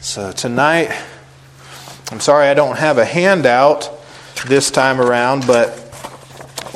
So 0.00 0.30
tonight, 0.30 0.90
I'm 2.12 2.20
sorry 2.20 2.48
I 2.48 2.54
don't 2.54 2.76
have 2.76 2.98
a 2.98 3.04
handout 3.04 3.90
this 4.46 4.70
time 4.70 5.00
around, 5.00 5.46
but 5.46 5.82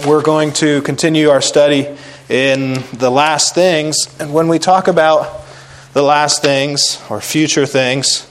we're 0.07 0.23
going 0.23 0.53
to 0.55 0.81
continue 0.83 1.29
our 1.29 1.43
study 1.43 1.87
in 2.31 2.83
the 2.95 3.11
last 3.11 3.55
things. 3.55 4.09
And 4.19 4.33
when 4.33 4.49
we 4.49 4.59
talk 4.59 4.89
about 4.89 5.45
the 5.93 6.03
last 6.03 6.41
things 6.41 7.01
or 7.11 7.21
future 7.21 7.67
things, 7.67 8.25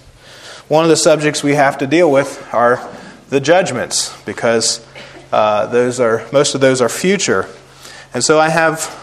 one 0.68 0.84
of 0.84 0.90
the 0.90 0.98
subjects 0.98 1.44
we 1.44 1.54
have 1.54 1.78
to 1.78 1.88
deal 1.88 2.12
with 2.12 2.46
are 2.52 2.86
the 3.30 3.40
judgments 3.40 4.20
because 4.24 4.86
uh, 5.32 5.68
those 5.68 6.00
are 6.00 6.26
most 6.34 6.56
of 6.56 6.62
those 6.62 6.82
are 6.82 6.90
future. 6.90 7.48
And 8.14 8.24
so 8.24 8.40
I 8.40 8.50
have 8.50 8.96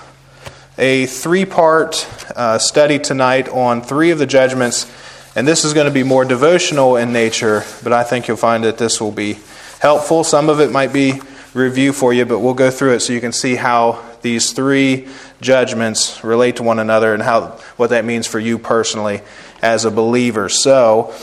a 0.77 1.07
three-part 1.07 2.07
uh, 2.35 2.59
study 2.59 2.99
tonight 2.99 3.49
on 3.49 3.83
three 3.83 4.11
of 4.11 4.19
the 4.19 4.27
judgments 4.27 4.91
and 5.37 5.47
this 5.47 5.67
is 5.67 5.75
going 5.75 5.85
to 5.85 5.93
be 5.93 6.03
more 6.03 6.25
devotional 6.25 6.97
in 6.97 7.13
nature, 7.13 7.63
but 7.85 7.93
I 7.93 8.05
think 8.05 8.27
you'll 8.27 8.39
find 8.39 8.65
that 8.65 8.79
this 8.79 9.03
will 9.03 9.13
be 9.13 9.37
helpful. 9.81 10.25
Some 10.25 10.49
of 10.49 10.61
it 10.61 10.73
might 10.73 10.95
be 10.95 11.21
review 11.53 11.93
for 11.93 12.15
you, 12.15 12.25
but 12.25 12.39
we'll 12.39 12.55
go 12.55 12.71
through 12.71 12.95
it 12.95 13.01
so 13.01 13.13
you 13.13 13.21
can 13.21 13.33
see 13.33 13.55
how 13.55 14.03
these 14.23 14.53
three 14.53 15.07
judgments 15.43 16.25
relate 16.25 16.57
to 16.57 16.63
one 16.63 16.79
another 16.79 17.13
and 17.13 17.23
how 17.23 17.49
what 17.77 17.91
that 17.91 18.07
means 18.07 18.27
for 18.27 18.41
you 18.41 18.59
personally 18.59 19.21
as 19.61 19.85
a 19.85 19.91
believer. 19.91 20.49
So, 20.49 21.15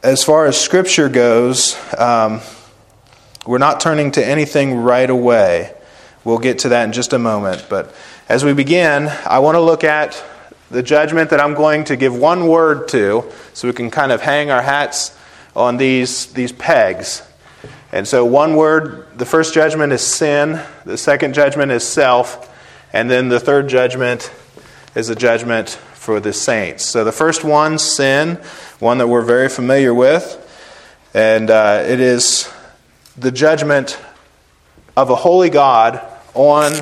as 0.00 0.22
far 0.22 0.46
as 0.46 0.58
Scripture 0.58 1.08
goes, 1.08 1.76
um, 1.98 2.40
we're 3.46 3.58
not 3.58 3.80
turning 3.80 4.12
to 4.12 4.24
anything 4.24 4.76
right 4.76 5.10
away. 5.10 5.74
We'll 6.22 6.38
get 6.38 6.60
to 6.60 6.68
that 6.68 6.84
in 6.84 6.92
just 6.92 7.12
a 7.12 7.18
moment. 7.18 7.66
But 7.68 7.92
as 8.28 8.44
we 8.44 8.52
begin, 8.52 9.08
I 9.26 9.40
want 9.40 9.56
to 9.56 9.60
look 9.60 9.82
at 9.82 10.22
the 10.70 10.82
judgment 10.82 11.30
that 11.30 11.40
I'm 11.40 11.54
going 11.54 11.84
to 11.84 11.96
give 11.96 12.14
one 12.14 12.46
word 12.46 12.88
to, 12.88 13.24
so 13.54 13.68
we 13.68 13.74
can 13.74 13.90
kind 13.90 14.12
of 14.12 14.20
hang 14.20 14.50
our 14.50 14.62
hats 14.62 15.16
on 15.56 15.76
these, 15.76 16.26
these 16.32 16.52
pegs. 16.52 17.22
And 17.92 18.06
so, 18.06 18.24
one 18.24 18.54
word, 18.54 19.06
the 19.18 19.26
first 19.26 19.52
judgment 19.52 19.92
is 19.92 20.00
sin, 20.00 20.60
the 20.84 20.96
second 20.96 21.34
judgment 21.34 21.72
is 21.72 21.82
self, 21.82 22.46
and 22.92 23.10
then 23.10 23.28
the 23.28 23.40
third 23.40 23.68
judgment 23.68 24.32
is 24.94 25.08
a 25.08 25.16
judgment 25.16 25.70
for 25.70 26.20
the 26.20 26.32
saints. 26.32 26.86
So, 26.86 27.02
the 27.02 27.12
first 27.12 27.42
one, 27.42 27.78
sin, 27.78 28.36
one 28.78 28.98
that 28.98 29.08
we're 29.08 29.22
very 29.22 29.48
familiar 29.48 29.92
with, 29.92 30.36
and 31.14 31.50
uh, 31.50 31.82
it 31.84 31.98
is 31.98 32.48
the 33.16 33.32
judgment 33.32 33.98
of 34.96 35.10
a 35.10 35.16
holy 35.16 35.50
God 35.50 36.00
on 36.34 36.72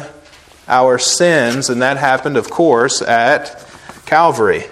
our 0.69 0.98
sins, 0.98 1.70
and 1.70 1.81
that 1.81 1.97
happened, 1.97 2.36
of 2.36 2.50
course, 2.50 3.00
at 3.00 3.67
Calvary. 4.09 4.64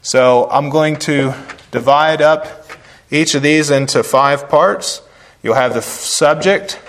So 0.00 0.48
I'm 0.48 0.70
going 0.70 0.94
to 1.10 1.34
divide 1.72 2.22
up 2.22 2.70
each 3.10 3.34
of 3.34 3.42
these 3.42 3.68
into 3.68 4.04
five 4.04 4.48
parts. 4.48 5.02
You'll 5.42 5.56
have 5.56 5.74
the 5.74 5.82
subject 5.82 6.80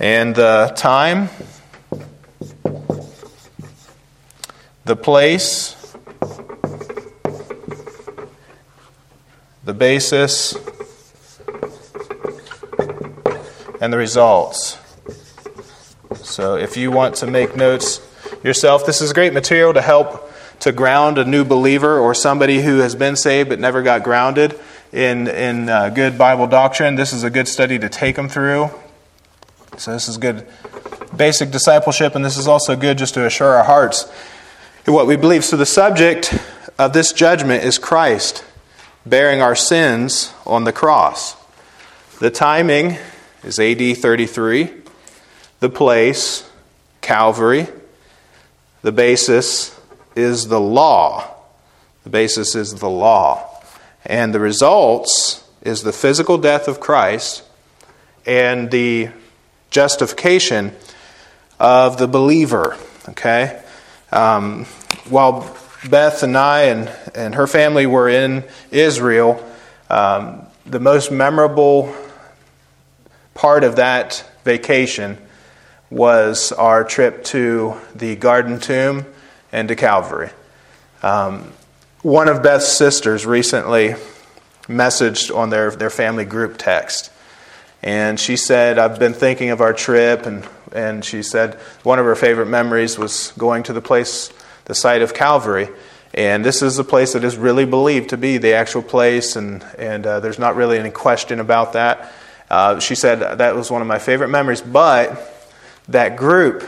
and 0.00 0.34
the 0.34 0.72
time, 0.74 1.28
the 4.84 4.96
place, 4.96 5.94
the 9.62 9.74
basis, 9.74 10.56
and 13.80 13.92
the 13.92 13.96
results. 13.96 14.76
So 16.16 16.56
if 16.56 16.76
you 16.76 16.90
want 16.90 17.14
to 17.16 17.28
make 17.28 17.54
notes, 17.54 18.03
yourself. 18.44 18.86
This 18.86 19.00
is 19.00 19.12
great 19.12 19.32
material 19.32 19.74
to 19.74 19.82
help 19.82 20.30
to 20.60 20.70
ground 20.70 21.18
a 21.18 21.24
new 21.24 21.44
believer 21.44 21.98
or 21.98 22.14
somebody 22.14 22.62
who 22.62 22.78
has 22.78 22.94
been 22.94 23.16
saved 23.16 23.48
but 23.48 23.58
never 23.58 23.82
got 23.82 24.04
grounded 24.04 24.58
in, 24.92 25.26
in 25.26 25.68
uh, 25.68 25.88
good 25.88 26.16
Bible 26.16 26.46
doctrine. 26.46 26.94
This 26.94 27.12
is 27.12 27.24
a 27.24 27.30
good 27.30 27.48
study 27.48 27.78
to 27.78 27.88
take 27.88 28.14
them 28.14 28.28
through. 28.28 28.70
So, 29.76 29.92
this 29.92 30.06
is 30.06 30.18
good 30.18 30.46
basic 31.16 31.50
discipleship, 31.50 32.14
and 32.14 32.24
this 32.24 32.36
is 32.36 32.46
also 32.46 32.76
good 32.76 32.98
just 32.98 33.14
to 33.14 33.26
assure 33.26 33.54
our 33.56 33.64
hearts 33.64 34.08
what 34.84 35.06
we 35.06 35.16
believe. 35.16 35.44
So, 35.44 35.56
the 35.56 35.66
subject 35.66 36.32
of 36.78 36.92
this 36.92 37.12
judgment 37.12 37.64
is 37.64 37.78
Christ 37.78 38.44
bearing 39.04 39.42
our 39.42 39.56
sins 39.56 40.32
on 40.46 40.62
the 40.64 40.72
cross. 40.72 41.36
The 42.20 42.30
timing 42.30 42.98
is 43.42 43.58
AD 43.58 43.96
33, 43.96 44.70
the 45.58 45.68
place, 45.68 46.48
Calvary. 47.00 47.66
The 48.84 48.92
basis 48.92 49.74
is 50.14 50.48
the 50.48 50.60
law. 50.60 51.26
The 52.02 52.10
basis 52.10 52.54
is 52.54 52.74
the 52.74 52.90
law. 52.90 53.48
And 54.04 54.34
the 54.34 54.40
results 54.40 55.42
is 55.62 55.82
the 55.82 55.92
physical 55.92 56.36
death 56.36 56.68
of 56.68 56.80
Christ 56.80 57.44
and 58.26 58.70
the 58.70 59.08
justification 59.70 60.76
of 61.58 61.96
the 61.96 62.06
believer. 62.06 62.76
Okay? 63.08 63.58
Um, 64.12 64.66
while 65.08 65.56
Beth 65.88 66.22
and 66.22 66.36
I 66.36 66.64
and, 66.64 66.92
and 67.14 67.36
her 67.36 67.46
family 67.46 67.86
were 67.86 68.10
in 68.10 68.44
Israel, 68.70 69.42
um, 69.88 70.42
the 70.66 70.78
most 70.78 71.10
memorable 71.10 71.96
part 73.32 73.64
of 73.64 73.76
that 73.76 74.30
vacation 74.44 75.16
was 75.94 76.50
our 76.50 76.82
trip 76.82 77.22
to 77.22 77.76
the 77.94 78.16
Garden 78.16 78.58
Tomb 78.58 79.06
and 79.52 79.68
to 79.68 79.76
Calvary. 79.76 80.30
Um, 81.04 81.52
one 82.02 82.28
of 82.28 82.42
Beth's 82.42 82.76
sisters 82.76 83.24
recently 83.24 83.94
messaged 84.64 85.34
on 85.34 85.50
their, 85.50 85.70
their 85.70 85.90
family 85.90 86.24
group 86.24 86.56
text. 86.58 87.12
And 87.80 88.18
she 88.18 88.36
said, 88.36 88.76
I've 88.76 88.98
been 88.98 89.14
thinking 89.14 89.50
of 89.50 89.60
our 89.60 89.72
trip, 89.72 90.26
and, 90.26 90.44
and 90.72 91.04
she 91.04 91.22
said 91.22 91.54
one 91.84 92.00
of 92.00 92.06
her 92.06 92.16
favorite 92.16 92.46
memories 92.46 92.98
was 92.98 93.32
going 93.38 93.62
to 93.64 93.72
the 93.72 93.82
place, 93.82 94.32
the 94.64 94.74
site 94.74 95.00
of 95.00 95.14
Calvary. 95.14 95.68
And 96.12 96.44
this 96.44 96.60
is 96.60 96.76
a 96.80 96.84
place 96.84 97.12
that 97.12 97.22
is 97.22 97.36
really 97.36 97.66
believed 97.66 98.10
to 98.10 98.16
be 98.16 98.38
the 98.38 98.54
actual 98.54 98.82
place, 98.82 99.36
and, 99.36 99.64
and 99.78 100.04
uh, 100.04 100.18
there's 100.18 100.40
not 100.40 100.56
really 100.56 100.76
any 100.76 100.90
question 100.90 101.38
about 101.38 101.74
that. 101.74 102.12
Uh, 102.50 102.80
she 102.80 102.96
said 102.96 103.38
that 103.38 103.54
was 103.54 103.70
one 103.70 103.80
of 103.80 103.86
my 103.86 104.00
favorite 104.00 104.28
memories, 104.28 104.60
but 104.60 105.30
that 105.88 106.16
group 106.16 106.64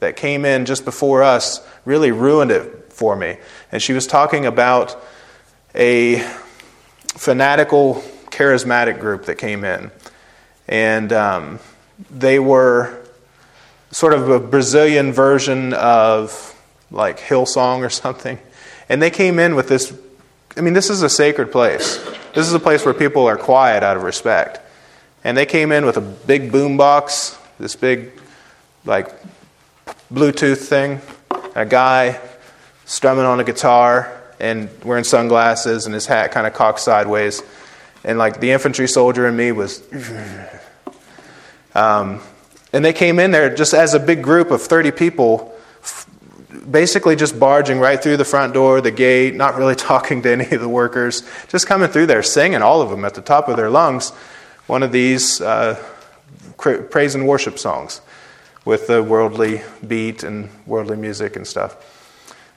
that 0.00 0.16
came 0.16 0.44
in 0.44 0.64
just 0.64 0.84
before 0.84 1.22
us 1.22 1.60
really 1.84 2.12
ruined 2.12 2.50
it 2.50 2.92
for 2.92 3.16
me. 3.16 3.36
And 3.72 3.82
she 3.82 3.92
was 3.92 4.06
talking 4.06 4.46
about 4.46 4.96
a 5.74 6.20
fanatical, 7.14 7.96
charismatic 8.30 9.00
group 9.00 9.26
that 9.26 9.36
came 9.36 9.64
in. 9.64 9.90
And 10.68 11.12
um, 11.12 11.58
they 12.10 12.38
were 12.38 13.04
sort 13.90 14.14
of 14.14 14.28
a 14.28 14.38
Brazilian 14.38 15.12
version 15.12 15.74
of 15.74 16.46
like 16.90 17.18
Hillsong 17.18 17.80
or 17.80 17.90
something. 17.90 18.38
And 18.88 19.00
they 19.00 19.10
came 19.10 19.38
in 19.38 19.54
with 19.54 19.68
this 19.68 19.92
I 20.56 20.62
mean, 20.62 20.74
this 20.74 20.90
is 20.90 21.02
a 21.02 21.08
sacred 21.08 21.52
place. 21.52 21.96
This 22.34 22.46
is 22.46 22.52
a 22.52 22.58
place 22.58 22.84
where 22.84 22.94
people 22.94 23.26
are 23.26 23.36
quiet 23.36 23.82
out 23.82 23.96
of 23.96 24.02
respect. 24.02 24.60
And 25.22 25.36
they 25.36 25.46
came 25.46 25.70
in 25.70 25.86
with 25.86 25.96
a 25.96 26.00
big 26.00 26.50
boom 26.50 26.76
box, 26.76 27.38
this 27.58 27.76
big 27.76 28.19
like 28.84 29.08
Bluetooth 30.12 30.58
thing, 30.58 31.00
a 31.54 31.66
guy 31.66 32.20
strumming 32.84 33.24
on 33.24 33.40
a 33.40 33.44
guitar 33.44 34.20
and 34.40 34.68
wearing 34.84 35.04
sunglasses 35.04 35.86
and 35.86 35.94
his 35.94 36.06
hat 36.06 36.32
kind 36.32 36.46
of 36.46 36.54
cocked 36.54 36.80
sideways. 36.80 37.42
And 38.02 38.18
like 38.18 38.40
the 38.40 38.50
infantry 38.50 38.88
soldier 38.88 39.26
in 39.28 39.36
me 39.36 39.52
was. 39.52 39.82
Um, 41.74 42.20
and 42.72 42.84
they 42.84 42.92
came 42.92 43.18
in 43.18 43.30
there 43.30 43.54
just 43.54 43.74
as 43.74 43.94
a 43.94 44.00
big 44.00 44.22
group 44.22 44.50
of 44.50 44.62
30 44.62 44.90
people, 44.92 45.54
basically 46.68 47.14
just 47.14 47.38
barging 47.38 47.78
right 47.78 48.02
through 48.02 48.16
the 48.16 48.24
front 48.24 48.54
door, 48.54 48.80
the 48.80 48.90
gate, 48.90 49.34
not 49.34 49.56
really 49.56 49.74
talking 49.76 50.22
to 50.22 50.32
any 50.32 50.50
of 50.50 50.60
the 50.60 50.68
workers, 50.68 51.22
just 51.48 51.66
coming 51.66 51.88
through 51.88 52.06
there, 52.06 52.22
singing, 52.22 52.62
all 52.62 52.80
of 52.80 52.90
them 52.90 53.04
at 53.04 53.14
the 53.14 53.22
top 53.22 53.48
of 53.48 53.56
their 53.56 53.70
lungs, 53.70 54.10
one 54.66 54.82
of 54.82 54.90
these 54.90 55.40
uh, 55.40 55.80
praise 56.56 57.14
and 57.14 57.28
worship 57.28 57.58
songs 57.58 58.00
with 58.70 58.86
the 58.86 59.02
worldly 59.02 59.62
beat 59.84 60.22
and 60.22 60.48
worldly 60.64 60.96
music 60.96 61.34
and 61.34 61.44
stuff. 61.44 61.74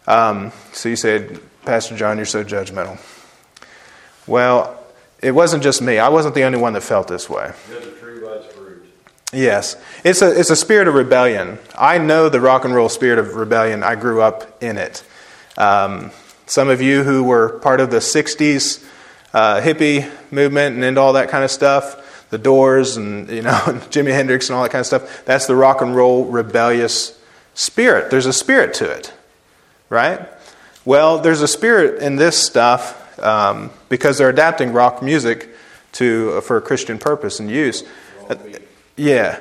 Um, 0.05 0.51
so 0.71 0.87
you 0.87 0.95
said, 0.95 1.39
Pastor 1.65 1.97
John, 1.97 2.17
you're 2.17 2.27
so 2.27 2.43
judgmental. 2.43 2.99
Well, 4.27 4.79
it 5.23 5.31
wasn't 5.31 5.63
just 5.63 5.81
me. 5.81 5.97
I 5.97 6.09
wasn't 6.09 6.35
the 6.35 6.43
only 6.43 6.59
one 6.59 6.73
that 6.73 6.81
felt 6.81 7.07
this 7.07 7.27
way. 7.27 7.51
Yes. 9.33 9.75
It's 10.03 10.21
a, 10.21 10.39
it's 10.39 10.51
a 10.51 10.55
spirit 10.55 10.87
of 10.87 10.93
rebellion. 10.93 11.57
I 11.75 11.97
know 11.97 12.29
the 12.29 12.39
rock 12.39 12.63
and 12.63 12.75
roll 12.75 12.89
spirit 12.89 13.17
of 13.17 13.33
rebellion. 13.33 13.81
I 13.81 13.95
grew 13.95 14.21
up 14.21 14.61
in 14.61 14.77
it. 14.77 15.03
Um, 15.57 16.11
some 16.45 16.69
of 16.69 16.79
you 16.79 17.01
who 17.01 17.23
were 17.23 17.57
part 17.57 17.79
of 17.79 17.89
the 17.89 17.97
60s 17.97 18.85
uh, 19.33 19.61
hippie 19.61 20.11
movement 20.31 20.75
and 20.75 20.83
into 20.83 21.01
all 21.01 21.13
that 21.13 21.29
kind 21.29 21.43
of 21.43 21.49
stuff, 21.49 22.02
the 22.33 22.39
Doors 22.39 22.97
and 22.97 23.29
you 23.29 23.43
know 23.43 23.51
Jimi 23.91 24.11
Hendrix 24.11 24.49
and 24.49 24.57
all 24.57 24.63
that 24.63 24.71
kind 24.71 24.81
of 24.81 24.87
stuff. 24.87 25.23
That's 25.23 25.45
the 25.45 25.55
rock 25.55 25.81
and 25.81 25.95
roll 25.95 26.25
rebellious 26.25 27.17
spirit. 27.53 28.09
There's 28.09 28.25
a 28.25 28.33
spirit 28.33 28.73
to 28.75 28.89
it, 28.89 29.13
right? 29.89 30.27
Well, 30.83 31.19
there's 31.19 31.41
a 31.41 31.47
spirit 31.47 32.01
in 32.01 32.17
this 32.17 32.37
stuff 32.37 33.19
um, 33.19 33.69
because 33.87 34.17
they're 34.17 34.29
adapting 34.29 34.73
rock 34.73 35.01
music 35.03 35.49
to 35.93 36.33
uh, 36.37 36.41
for 36.41 36.57
a 36.57 36.61
Christian 36.61 36.97
purpose 36.97 37.39
and 37.39 37.49
use. 37.49 37.83
Uh, 38.27 38.35
yeah. 38.97 39.39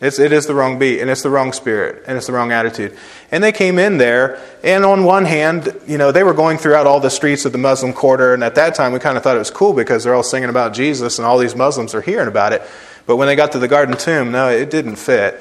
It's, 0.00 0.20
it 0.20 0.32
is 0.32 0.46
the 0.46 0.54
wrong 0.54 0.78
beat, 0.78 1.00
and 1.00 1.10
it's 1.10 1.22
the 1.22 1.30
wrong 1.30 1.52
spirit, 1.52 2.04
and 2.06 2.16
it's 2.16 2.28
the 2.28 2.32
wrong 2.32 2.52
attitude. 2.52 2.96
And 3.32 3.42
they 3.42 3.50
came 3.50 3.78
in 3.78 3.98
there, 3.98 4.40
and 4.62 4.84
on 4.84 5.02
one 5.02 5.24
hand, 5.24 5.76
you 5.88 5.98
know, 5.98 6.12
they 6.12 6.22
were 6.22 6.34
going 6.34 6.56
throughout 6.56 6.86
all 6.86 7.00
the 7.00 7.10
streets 7.10 7.44
of 7.44 7.50
the 7.50 7.58
Muslim 7.58 7.92
quarter, 7.92 8.32
and 8.32 8.44
at 8.44 8.54
that 8.54 8.76
time 8.76 8.92
we 8.92 9.00
kind 9.00 9.16
of 9.16 9.24
thought 9.24 9.34
it 9.34 9.40
was 9.40 9.50
cool 9.50 9.72
because 9.72 10.04
they're 10.04 10.14
all 10.14 10.22
singing 10.22 10.50
about 10.50 10.72
Jesus, 10.72 11.18
and 11.18 11.26
all 11.26 11.36
these 11.36 11.56
Muslims 11.56 11.94
are 11.94 12.00
hearing 12.00 12.28
about 12.28 12.52
it. 12.52 12.62
But 13.06 13.16
when 13.16 13.26
they 13.26 13.34
got 13.34 13.52
to 13.52 13.58
the 13.58 13.66
Garden 13.66 13.96
Tomb, 13.96 14.30
no, 14.30 14.48
it 14.48 14.70
didn't 14.70 14.96
fit. 14.96 15.40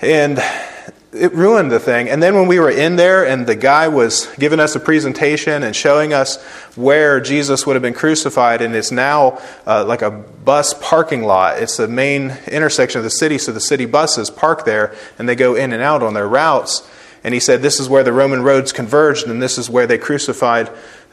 And 0.00 0.38
it 1.18 1.34
ruined 1.34 1.70
the 1.70 1.80
thing. 1.80 2.08
And 2.08 2.22
then 2.22 2.34
when 2.34 2.46
we 2.46 2.58
were 2.58 2.70
in 2.70 2.96
there 2.96 3.26
and 3.26 3.46
the 3.46 3.56
guy 3.56 3.88
was 3.88 4.26
giving 4.38 4.60
us 4.60 4.74
a 4.76 4.80
presentation 4.80 5.62
and 5.62 5.74
showing 5.74 6.12
us 6.12 6.42
where 6.76 7.20
Jesus 7.20 7.66
would 7.66 7.74
have 7.74 7.82
been 7.82 7.94
crucified, 7.94 8.62
and 8.62 8.74
it's 8.74 8.92
now 8.92 9.40
uh, 9.66 9.84
like 9.84 10.02
a 10.02 10.10
bus 10.10 10.74
parking 10.80 11.22
lot. 11.22 11.60
It's 11.60 11.76
the 11.76 11.88
main 11.88 12.36
intersection 12.46 12.98
of 12.98 13.04
the 13.04 13.10
city, 13.10 13.38
so 13.38 13.52
the 13.52 13.60
city 13.60 13.84
buses 13.84 14.30
park 14.30 14.64
there 14.64 14.94
and 15.18 15.28
they 15.28 15.36
go 15.36 15.54
in 15.54 15.72
and 15.72 15.82
out 15.82 16.02
on 16.02 16.14
their 16.14 16.28
routes. 16.28 16.88
And 17.24 17.34
he 17.34 17.40
said, 17.40 17.62
This 17.62 17.80
is 17.80 17.88
where 17.88 18.04
the 18.04 18.12
Roman 18.12 18.42
roads 18.42 18.72
converged, 18.72 19.26
and 19.26 19.42
this 19.42 19.58
is 19.58 19.68
where 19.68 19.86
they 19.86 19.98
crucified 19.98 20.70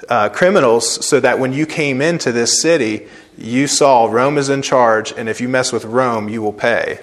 uh, 0.07 0.29
criminals, 0.29 1.05
so 1.05 1.19
that 1.19 1.39
when 1.39 1.51
you 1.51 1.65
came 1.65 1.99
into 1.99 2.31
this 2.31 2.61
city, 2.61 3.07
you 3.37 3.67
saw 3.67 4.05
Rome 4.05 4.37
is 4.37 4.49
in 4.49 4.61
charge, 4.61 5.11
and 5.11 5.27
if 5.27 5.41
you 5.41 5.49
mess 5.49 5.73
with 5.73 5.83
Rome, 5.83 6.29
you 6.29 6.41
will 6.41 6.53
pay. 6.53 6.99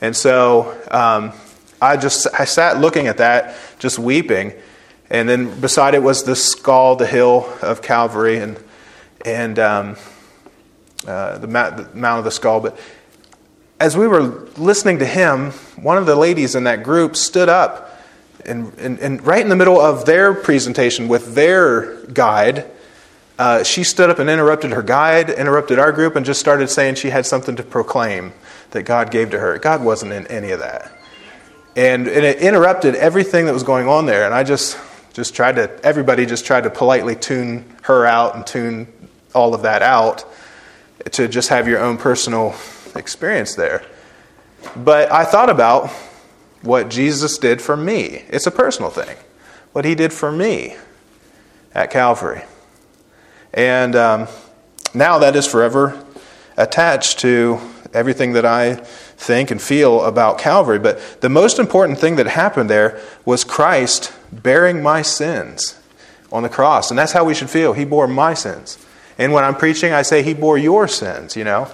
And 0.00 0.16
so 0.16 0.80
um, 0.90 1.32
I 1.80 1.96
just 1.96 2.26
I 2.38 2.44
sat 2.44 2.80
looking 2.80 3.06
at 3.06 3.18
that, 3.18 3.54
just 3.78 3.98
weeping. 3.98 4.52
And 5.08 5.28
then 5.28 5.60
beside 5.60 5.94
it 5.94 6.02
was 6.02 6.22
the 6.22 6.36
skull, 6.36 6.94
the 6.94 7.06
hill 7.06 7.52
of 7.62 7.82
Calvary, 7.82 8.38
and 8.38 8.56
and 9.24 9.58
um, 9.58 9.96
uh, 11.06 11.38
the, 11.38 11.46
mount, 11.46 11.76
the 11.76 11.98
Mount 11.98 12.18
of 12.18 12.24
the 12.24 12.30
Skull. 12.30 12.60
But 12.60 12.78
as 13.78 13.96
we 13.96 14.06
were 14.06 14.22
listening 14.56 14.98
to 14.98 15.06
him, 15.06 15.52
one 15.76 15.96
of 15.96 16.06
the 16.06 16.14
ladies 16.14 16.54
in 16.54 16.64
that 16.64 16.82
group 16.82 17.16
stood 17.16 17.48
up, 17.48 17.98
and, 18.44 18.72
and, 18.78 18.98
and 18.98 19.26
right 19.26 19.40
in 19.40 19.48
the 19.48 19.56
middle 19.56 19.80
of 19.80 20.06
their 20.06 20.34
presentation 20.34 21.08
with 21.08 21.34
their 21.34 22.04
guide, 22.06 22.70
uh, 23.38 23.62
she 23.62 23.84
stood 23.84 24.10
up 24.10 24.18
and 24.18 24.28
interrupted 24.28 24.72
her 24.72 24.82
guide, 24.82 25.30
interrupted 25.30 25.78
our 25.78 25.92
group, 25.92 26.16
and 26.16 26.26
just 26.26 26.40
started 26.40 26.68
saying 26.68 26.94
she 26.94 27.10
had 27.10 27.24
something 27.24 27.56
to 27.56 27.62
proclaim 27.62 28.32
that 28.72 28.82
God 28.82 29.10
gave 29.10 29.30
to 29.30 29.38
her. 29.38 29.58
God 29.58 29.82
wasn't 29.82 30.12
in 30.12 30.26
any 30.26 30.50
of 30.50 30.60
that. 30.60 30.92
And, 31.76 32.08
and 32.08 32.24
it 32.24 32.40
interrupted 32.40 32.94
everything 32.96 33.46
that 33.46 33.54
was 33.54 33.62
going 33.62 33.86
on 33.88 34.06
there. 34.06 34.24
And 34.24 34.34
I 34.34 34.42
just, 34.42 34.78
just 35.12 35.34
tried 35.34 35.56
to, 35.56 35.84
everybody 35.84 36.26
just 36.26 36.44
tried 36.44 36.64
to 36.64 36.70
politely 36.70 37.14
tune 37.14 37.64
her 37.82 38.04
out 38.06 38.34
and 38.34 38.46
tune 38.46 38.88
all 39.34 39.54
of 39.54 39.62
that 39.62 39.82
out 39.82 40.24
to 41.12 41.28
just 41.28 41.48
have 41.48 41.68
your 41.68 41.78
own 41.78 41.96
personal 41.96 42.54
experience 42.96 43.54
there. 43.54 43.84
But 44.76 45.10
I 45.12 45.24
thought 45.24 45.48
about 45.48 45.90
what 46.62 46.90
Jesus 46.90 47.38
did 47.38 47.62
for 47.62 47.76
me. 47.76 48.24
It's 48.28 48.46
a 48.46 48.50
personal 48.50 48.90
thing. 48.90 49.16
What 49.72 49.84
he 49.84 49.94
did 49.94 50.12
for 50.12 50.30
me 50.30 50.76
at 51.74 51.90
Calvary. 51.90 52.42
And 53.54 53.96
um, 53.96 54.28
now 54.94 55.18
that 55.18 55.36
is 55.36 55.46
forever 55.46 56.04
attached 56.56 57.20
to 57.20 57.58
everything 57.94 58.34
that 58.34 58.44
I 58.44 58.84
think 59.20 59.50
and 59.50 59.60
feel 59.60 60.02
about 60.02 60.38
Calvary. 60.38 60.78
But 60.78 61.20
the 61.20 61.28
most 61.28 61.58
important 61.58 61.98
thing 61.98 62.16
that 62.16 62.26
happened 62.26 62.70
there 62.70 62.98
was 63.26 63.44
Christ 63.44 64.12
bearing 64.32 64.82
my 64.82 65.02
sins 65.02 65.78
on 66.32 66.42
the 66.42 66.48
cross. 66.48 66.90
And 66.90 66.98
that's 66.98 67.12
how 67.12 67.24
we 67.24 67.34
should 67.34 67.50
feel. 67.50 67.74
He 67.74 67.84
bore 67.84 68.08
my 68.08 68.32
sins. 68.32 68.78
And 69.18 69.34
when 69.34 69.44
I'm 69.44 69.54
preaching, 69.54 69.92
I 69.92 70.02
say, 70.02 70.22
He 70.22 70.32
bore 70.32 70.56
your 70.56 70.88
sins, 70.88 71.36
you 71.36 71.44
know. 71.44 71.70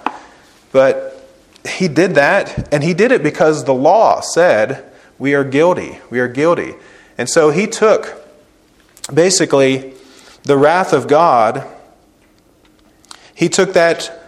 But 0.73 1.31
He 1.65 1.87
did 1.87 2.17
that, 2.17 2.73
and 2.75 2.83
He 2.83 2.95
did 2.95 3.13
it 3.13 3.23
because 3.23 3.65
the 3.65 3.75
law 3.75 4.21
said 4.21 4.85
we 5.17 5.33
are 5.35 5.45
guilty. 5.45 6.01
We 6.11 6.19
are 6.19 6.29
guilty. 6.29 6.75
And 7.17 7.31
so 7.31 7.51
He 7.51 7.69
took 7.69 8.27
basically 9.15 9.95
the 10.43 10.57
wrath 10.57 10.93
of 10.93 11.07
God, 11.07 11.65
He 13.37 13.49
took 13.49 13.73
that 13.75 14.26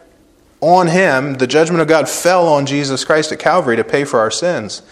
on 0.60 0.88
him, 0.88 1.34
the 1.34 1.46
judgment 1.46 1.80
of 1.80 1.88
God 1.88 2.08
fell 2.08 2.48
on 2.48 2.66
Jesus 2.66 3.04
Christ 3.04 3.30
at 3.32 3.38
Calvary 3.38 3.76
to 3.76 3.84
pay 3.84 4.04
for 4.04 4.18
our 4.18 4.30
sins. 4.30 4.82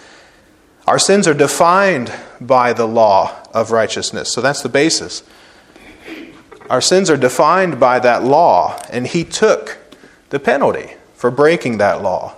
Our 0.86 0.98
sins 0.98 1.26
are 1.26 1.34
defined 1.34 2.12
by 2.40 2.72
the 2.72 2.86
law 2.86 3.42
of 3.52 3.72
righteousness. 3.72 4.32
So 4.32 4.40
that's 4.40 4.62
the 4.62 4.68
basis. 4.68 5.24
Our 6.70 6.80
sins 6.80 7.10
are 7.10 7.16
defined 7.16 7.80
by 7.80 7.98
that 8.00 8.22
law, 8.22 8.80
and 8.90 9.06
he 9.06 9.24
took 9.24 9.78
the 10.30 10.38
penalty 10.38 10.94
for 11.14 11.30
breaking 11.30 11.78
that 11.78 12.02
law 12.02 12.36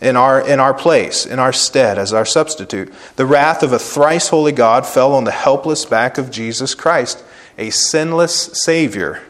in 0.00 0.16
our, 0.16 0.46
in 0.46 0.60
our 0.60 0.74
place, 0.74 1.26
in 1.26 1.38
our 1.38 1.52
stead, 1.52 1.98
as 1.98 2.12
our 2.12 2.24
substitute. 2.24 2.92
The 3.16 3.26
wrath 3.26 3.62
of 3.62 3.72
a 3.72 3.78
thrice 3.78 4.28
holy 4.28 4.52
God 4.52 4.86
fell 4.86 5.12
on 5.14 5.24
the 5.24 5.30
helpless 5.30 5.84
back 5.84 6.18
of 6.18 6.30
Jesus 6.30 6.74
Christ, 6.74 7.24
a 7.58 7.70
sinless 7.70 8.50
Savior. 8.64 9.22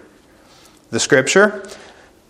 The 0.91 1.01
scripture 1.01 1.67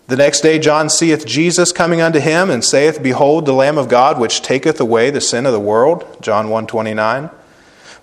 the 0.09 0.17
next 0.17 0.41
day 0.41 0.59
John 0.59 0.89
seeth 0.89 1.27
Jesus 1.27 1.73
coming 1.73 2.01
unto 2.01 2.21
him, 2.21 2.49
and 2.49 2.65
saith, 2.65 3.03
Behold, 3.03 3.45
the 3.45 3.53
Lamb 3.53 3.77
of 3.77 3.89
God, 3.89 4.21
which 4.21 4.41
taketh 4.41 4.81
away 4.81 5.11
the 5.11 5.21
sin 5.21 5.47
of 5.47 5.53
the 5.53 5.61
world. 5.61 6.19
John 6.21 6.49
1 6.49 6.67
29. 6.67 7.31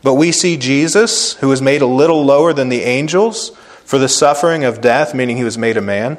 But 0.01 0.15
we 0.15 0.33
see 0.33 0.57
Jesus, 0.57 1.35
who 1.35 1.47
was 1.47 1.61
made 1.61 1.81
a 1.81 1.87
little 1.87 2.25
lower 2.25 2.51
than 2.51 2.67
the 2.67 2.81
angels 2.81 3.51
for 3.85 3.97
the 3.97 4.09
suffering 4.09 4.65
of 4.65 4.81
death, 4.81 5.13
meaning 5.13 5.37
he 5.37 5.45
was 5.45 5.57
made 5.57 5.77
a 5.77 5.81
man, 5.81 6.17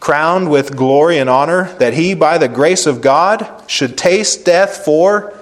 crowned 0.00 0.50
with 0.50 0.76
glory 0.76 1.18
and 1.18 1.30
honor, 1.30 1.72
that 1.78 1.94
he, 1.94 2.14
by 2.14 2.38
the 2.38 2.48
grace 2.48 2.86
of 2.86 3.00
God, 3.00 3.62
should 3.68 3.96
taste 3.96 4.44
death 4.44 4.84
for 4.84 5.32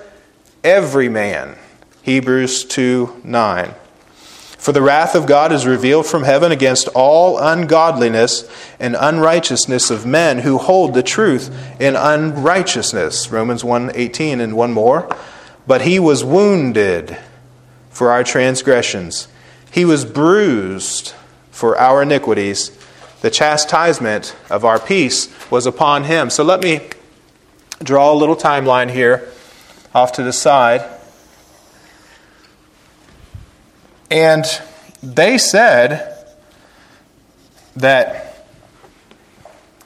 every 0.63 1.09
man. 1.09 1.57
Hebrews 2.03 2.65
2 2.65 3.23
9. 3.25 3.75
For 4.59 4.73
the 4.73 4.83
wrath 4.83 5.15
of 5.15 5.27
God 5.27 5.53
is 5.53 5.67
revealed 5.67 6.07
from 6.07 6.25
heaven 6.25 6.51
against 6.51 6.89
all 6.89 7.39
ungodliness 7.39 8.45
and 8.81 8.97
unrighteousness 8.99 9.91
of 9.91 10.05
men 10.05 10.39
who 10.39 10.59
hold 10.59 10.95
the 10.95 11.03
truth 11.03 11.49
in 11.81 11.95
unrighteousness. 11.95 13.31
Romans 13.31 13.63
1:18 13.63 14.41
and 14.41 14.55
one 14.55 14.73
more. 14.73 15.09
But 15.67 15.83
he 15.83 16.01
was 16.01 16.25
wounded 16.25 17.17
for 17.91 18.11
our 18.11 18.25
transgressions. 18.25 19.29
He 19.71 19.85
was 19.85 20.05
bruised 20.05 21.13
for 21.53 21.79
our 21.79 22.03
iniquities. 22.03 22.73
The 23.21 23.31
chastisement 23.31 24.35
of 24.51 24.65
our 24.65 24.79
peace 24.79 25.29
was 25.51 25.67
upon 25.67 26.05
him. 26.05 26.31
So 26.31 26.43
let 26.43 26.63
me 26.63 26.81
draw 27.83 28.13
a 28.13 28.15
little 28.15 28.37
timeline 28.37 28.91
here 28.91 29.29
off 29.95 30.13
to 30.13 30.23
the 30.23 30.33
side. 30.33 30.85
And 34.11 34.45
they 35.03 35.37
said 35.39 36.25
that 37.77 38.47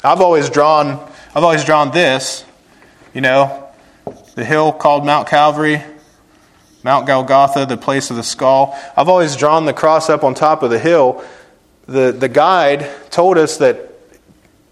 I've 0.05 0.21
always 0.21 0.49
drawn 0.49 1.09
I've 1.35 1.45
always 1.45 1.65
drawn 1.65 1.91
this, 1.93 2.45
you 3.15 3.23
know, 3.23 3.71
the 4.35 4.45
hill 4.45 4.71
called 4.71 5.07
Mount 5.07 5.29
Calvary, 5.29 5.83
Mount 6.85 7.07
Golgotha, 7.07 7.65
the 7.65 7.79
place 7.79 8.11
of 8.11 8.17
the 8.17 8.23
skull. 8.23 8.79
I've 8.97 9.09
always 9.09 9.35
drawn 9.35 9.65
the 9.65 9.73
cross 9.73 10.11
up 10.11 10.25
on 10.25 10.35
top 10.35 10.63
of 10.63 10.71
the 10.71 10.79
hill. 10.79 11.25
The 11.87 12.13
the 12.13 12.29
guide 12.29 12.89
told 13.11 13.39
us 13.39 13.57
that 13.59 13.91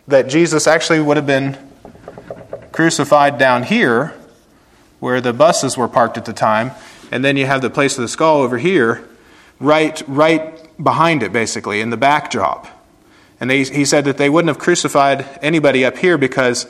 that 0.06 0.28
Jesus 0.28 0.66
actually 0.66 1.00
would 1.00 1.16
have 1.16 1.26
been 1.26 1.58
crucified 2.72 3.36
down 3.38 3.64
here 3.64 4.14
where 5.00 5.20
the 5.20 5.32
buses 5.32 5.76
were 5.76 5.88
parked 5.88 6.18
at 6.18 6.24
the 6.24 6.32
time, 6.32 6.70
and 7.10 7.24
then 7.24 7.36
you 7.36 7.46
have 7.46 7.62
the 7.62 7.70
place 7.70 7.98
of 7.98 8.02
the 8.02 8.08
skull 8.08 8.38
over 8.38 8.58
here 8.58 9.08
right, 9.60 10.02
right 10.08 10.82
behind 10.82 11.22
it, 11.22 11.32
basically, 11.32 11.80
in 11.80 11.90
the 11.90 11.96
backdrop. 11.96 12.66
And 13.38 13.48
they, 13.48 13.64
he 13.64 13.84
said 13.84 14.04
that 14.06 14.18
they 14.18 14.28
wouldn't 14.28 14.48
have 14.48 14.58
crucified 14.58 15.26
anybody 15.40 15.84
up 15.84 15.96
here 15.96 16.18
because 16.18 16.66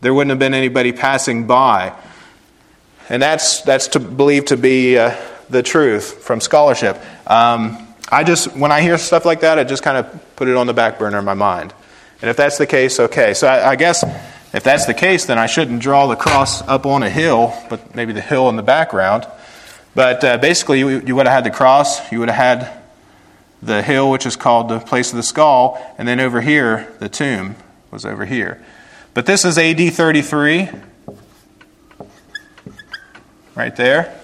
there 0.00 0.14
wouldn't 0.14 0.30
have 0.30 0.38
been 0.38 0.54
anybody 0.54 0.92
passing 0.92 1.46
by. 1.46 1.92
And 3.08 3.22
that's, 3.22 3.62
that's 3.62 3.88
to 3.88 4.00
believed 4.00 4.48
to 4.48 4.56
be 4.56 4.98
uh, 4.98 5.16
the 5.50 5.62
truth 5.62 6.22
from 6.22 6.40
scholarship. 6.40 6.96
Um, 7.26 7.86
I 8.10 8.24
just, 8.24 8.56
when 8.56 8.72
I 8.72 8.80
hear 8.80 8.98
stuff 8.98 9.24
like 9.24 9.40
that, 9.40 9.58
I 9.58 9.64
just 9.64 9.82
kind 9.82 9.96
of 9.98 10.36
put 10.36 10.48
it 10.48 10.56
on 10.56 10.66
the 10.66 10.74
back 10.74 10.98
burner 10.98 11.18
in 11.18 11.24
my 11.24 11.34
mind. 11.34 11.74
And 12.20 12.30
if 12.30 12.36
that's 12.36 12.58
the 12.58 12.66
case, 12.66 12.98
okay. 12.98 13.34
So 13.34 13.46
I, 13.46 13.70
I 13.70 13.76
guess 13.76 14.02
if 14.52 14.62
that's 14.64 14.86
the 14.86 14.94
case, 14.94 15.26
then 15.26 15.38
I 15.38 15.46
shouldn't 15.46 15.80
draw 15.80 16.06
the 16.06 16.16
cross 16.16 16.62
up 16.62 16.86
on 16.86 17.02
a 17.02 17.10
hill, 17.10 17.54
but 17.70 17.94
maybe 17.94 18.12
the 18.12 18.20
hill 18.20 18.48
in 18.48 18.56
the 18.56 18.62
background. 18.62 19.26
But 19.94 20.22
uh, 20.22 20.38
basically, 20.38 20.78
you, 20.80 21.00
you 21.00 21.16
would 21.16 21.26
have 21.26 21.34
had 21.34 21.44
the 21.44 21.56
cross, 21.56 22.12
you 22.12 22.20
would 22.20 22.30
have 22.30 22.60
had 22.60 22.82
the 23.62 23.82
hill, 23.82 24.10
which 24.10 24.26
is 24.26 24.36
called 24.36 24.68
the 24.68 24.78
place 24.78 25.10
of 25.10 25.16
the 25.16 25.22
skull, 25.22 25.84
and 25.98 26.06
then 26.06 26.20
over 26.20 26.40
here, 26.40 26.94
the 27.00 27.08
tomb 27.08 27.56
was 27.90 28.04
over 28.04 28.24
here. 28.24 28.64
But 29.14 29.26
this 29.26 29.44
is 29.44 29.58
AD 29.58 29.92
33, 29.92 30.68
right 33.56 33.74
there. 33.74 34.16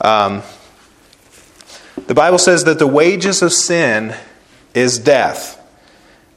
Um, 0.00 0.42
The 2.06 2.14
Bible 2.14 2.38
says 2.38 2.64
that 2.64 2.78
the 2.78 2.86
wages 2.86 3.40
of 3.40 3.52
sin 3.52 4.14
is 4.74 4.98
death. 4.98 5.60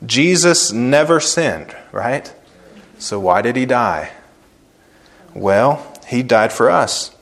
Jesus 0.06 0.72
never 0.72 1.20
sinned, 1.20 1.76
right? 1.92 2.32
So 3.00 3.20
why 3.20 3.42
did 3.42 3.56
he 3.56 3.66
die? 3.66 4.12
Well, 5.34 5.86
he 6.08 6.24
died 6.24 6.54
for 6.54 6.70
us. 6.70 7.17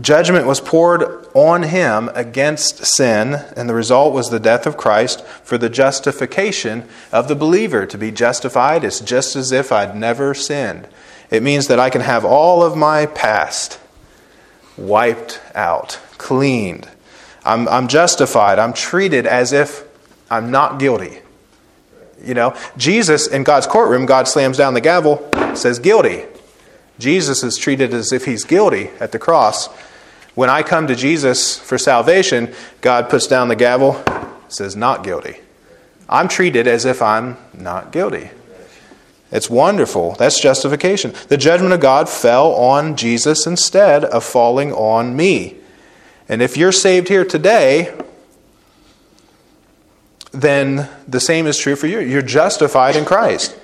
Judgment 0.00 0.46
was 0.46 0.60
poured 0.60 1.26
on 1.34 1.64
him 1.64 2.10
against 2.14 2.84
sin, 2.84 3.34
and 3.56 3.68
the 3.68 3.74
result 3.74 4.14
was 4.14 4.30
the 4.30 4.40
death 4.40 4.66
of 4.66 4.76
Christ 4.76 5.24
for 5.24 5.58
the 5.58 5.68
justification 5.68 6.88
of 7.10 7.26
the 7.26 7.34
believer. 7.34 7.86
To 7.86 7.98
be 7.98 8.10
justified 8.10 8.84
is 8.84 9.00
just 9.00 9.34
as 9.34 9.50
if 9.50 9.72
I'd 9.72 9.96
never 9.96 10.34
sinned. 10.34 10.86
It 11.30 11.42
means 11.42 11.66
that 11.66 11.80
I 11.80 11.90
can 11.90 12.00
have 12.00 12.24
all 12.24 12.62
of 12.62 12.76
my 12.76 13.06
past 13.06 13.80
wiped 14.76 15.40
out, 15.54 15.98
cleaned. 16.16 16.88
I'm, 17.44 17.68
I'm 17.68 17.88
justified. 17.88 18.58
I'm 18.58 18.72
treated 18.72 19.26
as 19.26 19.52
if 19.52 19.84
I'm 20.30 20.50
not 20.50 20.78
guilty. 20.78 21.18
You 22.22 22.34
know, 22.34 22.56
Jesus 22.76 23.26
in 23.26 23.44
God's 23.44 23.66
courtroom, 23.66 24.06
God 24.06 24.28
slams 24.28 24.56
down 24.56 24.74
the 24.74 24.80
gavel, 24.80 25.28
says 25.54 25.78
guilty. 25.78 26.24
Jesus 26.98 27.44
is 27.44 27.56
treated 27.56 27.94
as 27.94 28.12
if 28.12 28.24
he's 28.24 28.44
guilty 28.44 28.90
at 29.00 29.12
the 29.12 29.18
cross. 29.18 29.68
When 30.38 30.50
I 30.50 30.62
come 30.62 30.86
to 30.86 30.94
Jesus 30.94 31.58
for 31.58 31.78
salvation, 31.78 32.54
God 32.80 33.10
puts 33.10 33.26
down 33.26 33.48
the 33.48 33.56
gavel, 33.56 34.00
says 34.46 34.76
not 34.76 35.02
guilty. 35.02 35.40
I'm 36.08 36.28
treated 36.28 36.68
as 36.68 36.84
if 36.84 37.02
I'm 37.02 37.36
not 37.52 37.90
guilty. 37.90 38.30
It's 39.32 39.50
wonderful. 39.50 40.14
That's 40.14 40.40
justification. 40.40 41.12
The 41.26 41.36
judgment 41.36 41.72
of 41.72 41.80
God 41.80 42.08
fell 42.08 42.52
on 42.52 42.94
Jesus 42.94 43.48
instead 43.48 44.04
of 44.04 44.22
falling 44.22 44.72
on 44.72 45.16
me. 45.16 45.56
And 46.28 46.40
if 46.40 46.56
you're 46.56 46.70
saved 46.70 47.08
here 47.08 47.24
today, 47.24 47.92
then 50.30 50.88
the 51.08 51.18
same 51.18 51.48
is 51.48 51.58
true 51.58 51.74
for 51.74 51.88
you. 51.88 51.98
You're 51.98 52.22
justified 52.22 52.94
in 52.94 53.04
Christ. 53.04 53.56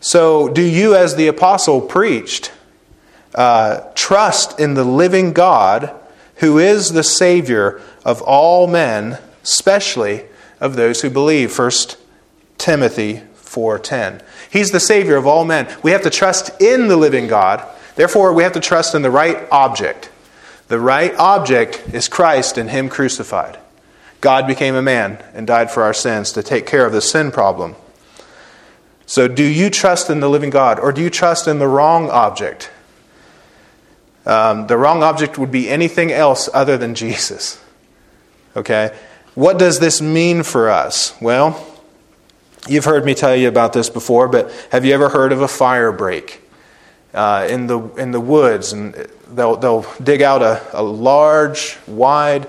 So, 0.00 0.48
do 0.48 0.62
you, 0.62 0.96
as 0.96 1.14
the 1.14 1.28
apostle 1.28 1.80
preached, 1.80 2.50
uh, 3.36 3.82
trust 3.94 4.58
in 4.58 4.74
the 4.74 4.82
living 4.82 5.32
God 5.32 5.96
who 6.36 6.58
is 6.58 6.92
the 6.92 7.02
Savior 7.02 7.80
of 8.04 8.22
all 8.22 8.66
men, 8.66 9.18
especially 9.42 10.24
of 10.60 10.76
those 10.76 11.02
who 11.02 11.10
believe? 11.10 11.52
1 11.52 11.98
Timothy 12.58 13.22
4:10. 13.34 14.20
He's 14.50 14.70
the 14.70 14.80
savior 14.80 15.16
of 15.16 15.26
all 15.26 15.44
men. 15.44 15.66
We 15.82 15.92
have 15.92 16.02
to 16.02 16.10
trust 16.10 16.50
in 16.60 16.88
the 16.88 16.96
living 16.96 17.26
God. 17.26 17.62
Therefore, 17.94 18.32
we 18.32 18.42
have 18.42 18.52
to 18.52 18.60
trust 18.60 18.94
in 18.94 19.02
the 19.02 19.10
right 19.10 19.46
object. 19.50 20.10
The 20.68 20.80
right 20.80 21.14
object 21.16 21.82
is 21.92 22.08
Christ 22.08 22.58
and 22.58 22.70
him 22.70 22.88
crucified. 22.88 23.58
God 24.20 24.46
became 24.46 24.74
a 24.74 24.82
man 24.82 25.18
and 25.34 25.46
died 25.46 25.70
for 25.70 25.82
our 25.82 25.94
sins 25.94 26.32
to 26.32 26.42
take 26.42 26.66
care 26.66 26.84
of 26.84 26.92
the 26.92 27.00
sin 27.00 27.30
problem. 27.30 27.76
So, 29.06 29.28
do 29.28 29.44
you 29.44 29.70
trust 29.70 30.10
in 30.10 30.20
the 30.20 30.28
living 30.28 30.50
God 30.50 30.80
or 30.80 30.90
do 30.92 31.00
you 31.00 31.10
trust 31.10 31.46
in 31.46 31.58
the 31.58 31.68
wrong 31.68 32.10
object? 32.10 32.70
Um, 34.26 34.66
the 34.66 34.76
wrong 34.76 35.02
object 35.02 35.38
would 35.38 35.52
be 35.52 35.68
anything 35.68 36.12
else 36.12 36.48
other 36.52 36.76
than 36.76 36.94
Jesus. 36.94 37.62
Okay? 38.56 38.94
What 39.34 39.58
does 39.58 39.78
this 39.78 40.02
mean 40.02 40.42
for 40.42 40.68
us? 40.68 41.14
Well, 41.20 41.76
You've 42.68 42.84
heard 42.84 43.04
me 43.04 43.14
tell 43.14 43.36
you 43.36 43.46
about 43.46 43.72
this 43.72 43.88
before, 43.88 44.26
but 44.26 44.50
have 44.72 44.84
you 44.84 44.92
ever 44.92 45.08
heard 45.08 45.30
of 45.30 45.40
a 45.40 45.46
fire 45.46 45.92
break 45.92 46.42
uh, 47.14 47.46
in 47.48 47.68
the 47.68 47.80
in 47.94 48.10
the 48.10 48.20
woods? 48.20 48.72
And 48.72 48.92
they'll 49.30 49.56
they'll 49.56 49.86
dig 50.02 50.20
out 50.20 50.42
a, 50.42 50.60
a 50.72 50.82
large, 50.82 51.78
wide 51.86 52.48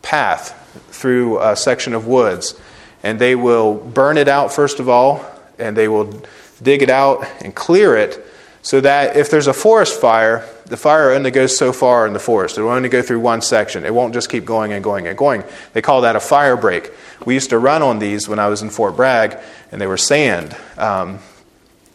path 0.00 0.54
through 0.90 1.40
a 1.40 1.56
section 1.56 1.92
of 1.92 2.06
woods, 2.06 2.58
and 3.02 3.18
they 3.18 3.34
will 3.34 3.74
burn 3.74 4.16
it 4.16 4.28
out 4.28 4.52
first 4.52 4.78
of 4.78 4.88
all, 4.88 5.24
and 5.58 5.76
they 5.76 5.88
will 5.88 6.22
dig 6.62 6.82
it 6.82 6.90
out 6.90 7.26
and 7.40 7.52
clear 7.52 7.96
it 7.96 8.24
so 8.62 8.80
that 8.80 9.16
if 9.16 9.30
there's 9.30 9.46
a 9.46 9.52
forest 9.52 10.00
fire, 10.00 10.46
the 10.66 10.76
fire 10.76 11.12
only 11.12 11.30
goes 11.30 11.56
so 11.56 11.72
far 11.72 12.06
in 12.06 12.12
the 12.12 12.18
forest. 12.18 12.58
It 12.58 12.62
will 12.62 12.70
only 12.70 12.88
go 12.88 13.02
through 13.02 13.20
one 13.20 13.40
section. 13.40 13.84
It 13.84 13.94
won't 13.94 14.14
just 14.14 14.28
keep 14.28 14.44
going 14.44 14.72
and 14.72 14.82
going 14.82 15.06
and 15.06 15.16
going. 15.16 15.44
They 15.72 15.82
call 15.82 16.02
that 16.02 16.16
a 16.16 16.20
fire 16.20 16.56
break. 16.56 16.90
We 17.24 17.34
used 17.34 17.50
to 17.50 17.58
run 17.58 17.82
on 17.82 17.98
these 17.98 18.28
when 18.28 18.38
I 18.38 18.48
was 18.48 18.62
in 18.62 18.70
Fort 18.70 18.96
Bragg, 18.96 19.38
and 19.70 19.80
they 19.80 19.86
were 19.86 19.96
sand. 19.96 20.56
Um, 20.76 21.20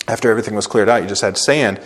after 0.08 0.30
everything 0.30 0.56
was 0.56 0.68
cleared 0.68 0.90
out, 0.90 1.02
you 1.02 1.08
just 1.08 1.22
had 1.22 1.38
sand. 1.38 1.80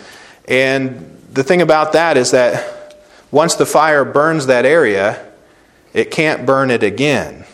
And 0.46 1.18
the 1.32 1.42
thing 1.42 1.60
about 1.60 1.92
that 1.92 2.16
is 2.16 2.30
that 2.30 2.96
once 3.30 3.56
the 3.56 3.66
fire 3.66 4.04
burns 4.04 4.46
that 4.46 4.64
area, 4.64 5.24
it 5.92 6.10
can't 6.10 6.46
burn 6.46 6.70
it 6.70 6.82
again. 6.82 7.44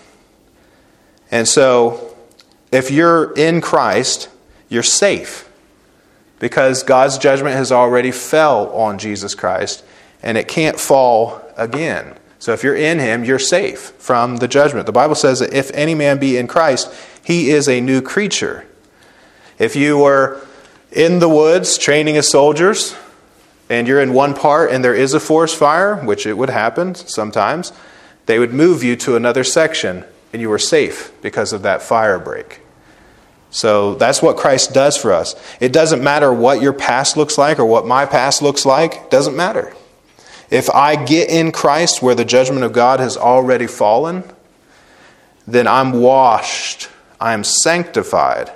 And 1.30 1.48
so, 1.48 2.16
if 2.70 2.90
you're 2.90 3.32
in 3.32 3.60
Christ, 3.60 4.28
you're 4.68 4.82
safe 4.82 5.48
because 6.44 6.82
God's 6.82 7.16
judgment 7.16 7.56
has 7.56 7.72
already 7.72 8.10
fell 8.10 8.68
on 8.74 8.98
Jesus 8.98 9.34
Christ 9.34 9.82
and 10.22 10.36
it 10.36 10.46
can't 10.46 10.78
fall 10.78 11.40
again. 11.56 12.18
So 12.38 12.52
if 12.52 12.62
you're 12.62 12.76
in 12.76 12.98
him, 12.98 13.24
you're 13.24 13.38
safe 13.38 13.80
from 13.92 14.36
the 14.36 14.46
judgment. 14.46 14.84
The 14.84 14.92
Bible 14.92 15.14
says 15.14 15.38
that 15.38 15.54
if 15.54 15.70
any 15.72 15.94
man 15.94 16.18
be 16.18 16.36
in 16.36 16.46
Christ, 16.46 16.94
he 17.24 17.48
is 17.48 17.66
a 17.66 17.80
new 17.80 18.02
creature. 18.02 18.66
If 19.58 19.74
you 19.74 19.96
were 19.96 20.46
in 20.92 21.18
the 21.18 21.30
woods 21.30 21.78
training 21.78 22.18
as 22.18 22.28
soldiers 22.28 22.94
and 23.70 23.88
you're 23.88 24.02
in 24.02 24.12
one 24.12 24.34
part 24.34 24.70
and 24.70 24.84
there 24.84 24.94
is 24.94 25.14
a 25.14 25.20
forest 25.20 25.56
fire, 25.56 25.96
which 25.96 26.26
it 26.26 26.34
would 26.34 26.50
happen 26.50 26.94
sometimes, 26.94 27.72
they 28.26 28.38
would 28.38 28.52
move 28.52 28.84
you 28.84 28.96
to 28.96 29.16
another 29.16 29.44
section 29.44 30.04
and 30.34 30.42
you 30.42 30.50
were 30.50 30.58
safe 30.58 31.10
because 31.22 31.54
of 31.54 31.62
that 31.62 31.80
fire 31.80 32.18
break. 32.18 32.60
So 33.54 33.94
that's 33.94 34.20
what 34.20 34.36
Christ 34.36 34.74
does 34.74 34.96
for 34.96 35.12
us. 35.12 35.36
It 35.60 35.72
doesn't 35.72 36.02
matter 36.02 36.34
what 36.34 36.60
your 36.60 36.72
past 36.72 37.16
looks 37.16 37.38
like 37.38 37.60
or 37.60 37.64
what 37.64 37.86
my 37.86 38.04
past 38.04 38.42
looks 38.42 38.66
like, 38.66 39.10
doesn't 39.10 39.36
matter. 39.36 39.72
If 40.50 40.68
I 40.70 40.96
get 40.96 41.30
in 41.30 41.52
Christ 41.52 42.02
where 42.02 42.16
the 42.16 42.24
judgment 42.24 42.64
of 42.64 42.72
God 42.72 42.98
has 42.98 43.16
already 43.16 43.68
fallen, 43.68 44.24
then 45.46 45.68
I'm 45.68 45.92
washed, 45.92 46.88
I 47.20 47.32
am 47.32 47.44
sanctified, 47.44 48.50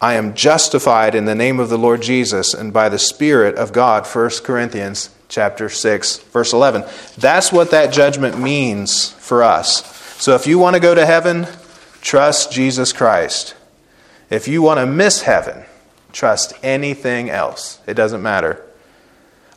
I 0.00 0.14
am 0.14 0.34
justified 0.34 1.14
in 1.14 1.26
the 1.26 1.36
name 1.36 1.60
of 1.60 1.68
the 1.68 1.78
Lord 1.78 2.02
Jesus 2.02 2.54
and 2.54 2.72
by 2.72 2.88
the 2.88 2.98
Spirit 2.98 3.54
of 3.54 3.72
God. 3.72 4.04
1 4.04 4.30
Corinthians 4.42 5.10
chapter 5.28 5.68
6 5.68 6.18
verse 6.18 6.52
11. 6.52 6.82
That's 7.16 7.52
what 7.52 7.70
that 7.70 7.92
judgment 7.92 8.40
means 8.40 9.10
for 9.10 9.44
us. 9.44 9.86
So 10.20 10.34
if 10.34 10.48
you 10.48 10.58
want 10.58 10.74
to 10.74 10.80
go 10.80 10.96
to 10.96 11.06
heaven, 11.06 11.46
trust 12.02 12.52
Jesus 12.52 12.92
Christ. 12.92 13.54
If 14.28 14.48
you 14.48 14.60
want 14.60 14.78
to 14.78 14.86
miss 14.86 15.22
heaven, 15.22 15.64
trust 16.12 16.52
anything 16.62 17.30
else. 17.30 17.80
It 17.86 17.94
doesn't 17.94 18.22
matter. 18.22 18.62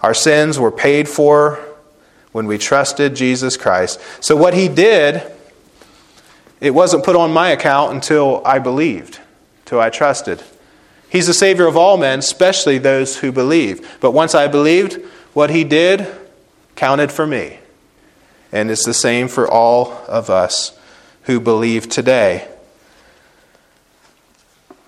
Our 0.02 0.14
sins 0.14 0.58
were 0.60 0.72
paid 0.72 1.10
for 1.10 1.60
when 2.32 2.46
we 2.46 2.58
trusted 2.58 3.16
Jesus 3.16 3.58
Christ. 3.58 4.00
So, 4.22 4.36
what 4.36 4.54
He 4.54 4.68
did, 4.68 5.24
it 6.62 6.72
wasn't 6.72 7.04
put 7.04 7.16
on 7.16 7.32
my 7.32 7.50
account 7.50 7.94
until 7.94 8.42
I 8.46 8.60
believed, 8.60 9.20
until 9.64 9.80
I 9.80 9.90
trusted. 9.90 10.44
He's 11.10 11.28
the 11.28 11.34
Savior 11.34 11.66
of 11.66 11.78
all 11.78 11.98
men, 11.98 12.20
especially 12.20 12.78
those 12.78 13.18
who 13.20 13.32
believe. 13.32 13.98
But 14.02 14.12
once 14.12 14.36
I 14.36 14.48
believed, 14.48 15.02
what 15.34 15.50
He 15.50 15.64
did 15.64 16.06
counted 16.76 17.12
for 17.12 17.26
me. 17.26 17.60
And 18.52 18.70
it's 18.70 18.86
the 18.86 18.94
same 18.94 19.28
for 19.28 19.50
all 19.50 19.94
of 20.08 20.30
us 20.30 20.78
who 21.26 21.40
believe 21.40 21.90
today. 21.90 22.48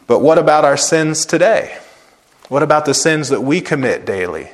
But 0.08 0.20
what 0.20 0.38
about 0.38 0.64
our 0.66 0.78
sins 0.78 1.26
today? 1.26 1.78
What 2.50 2.64
about 2.64 2.86
the 2.86 2.94
sins 2.94 3.30
that 3.30 3.42
we 3.42 3.60
commit 3.60 4.06
daily? 4.06 4.52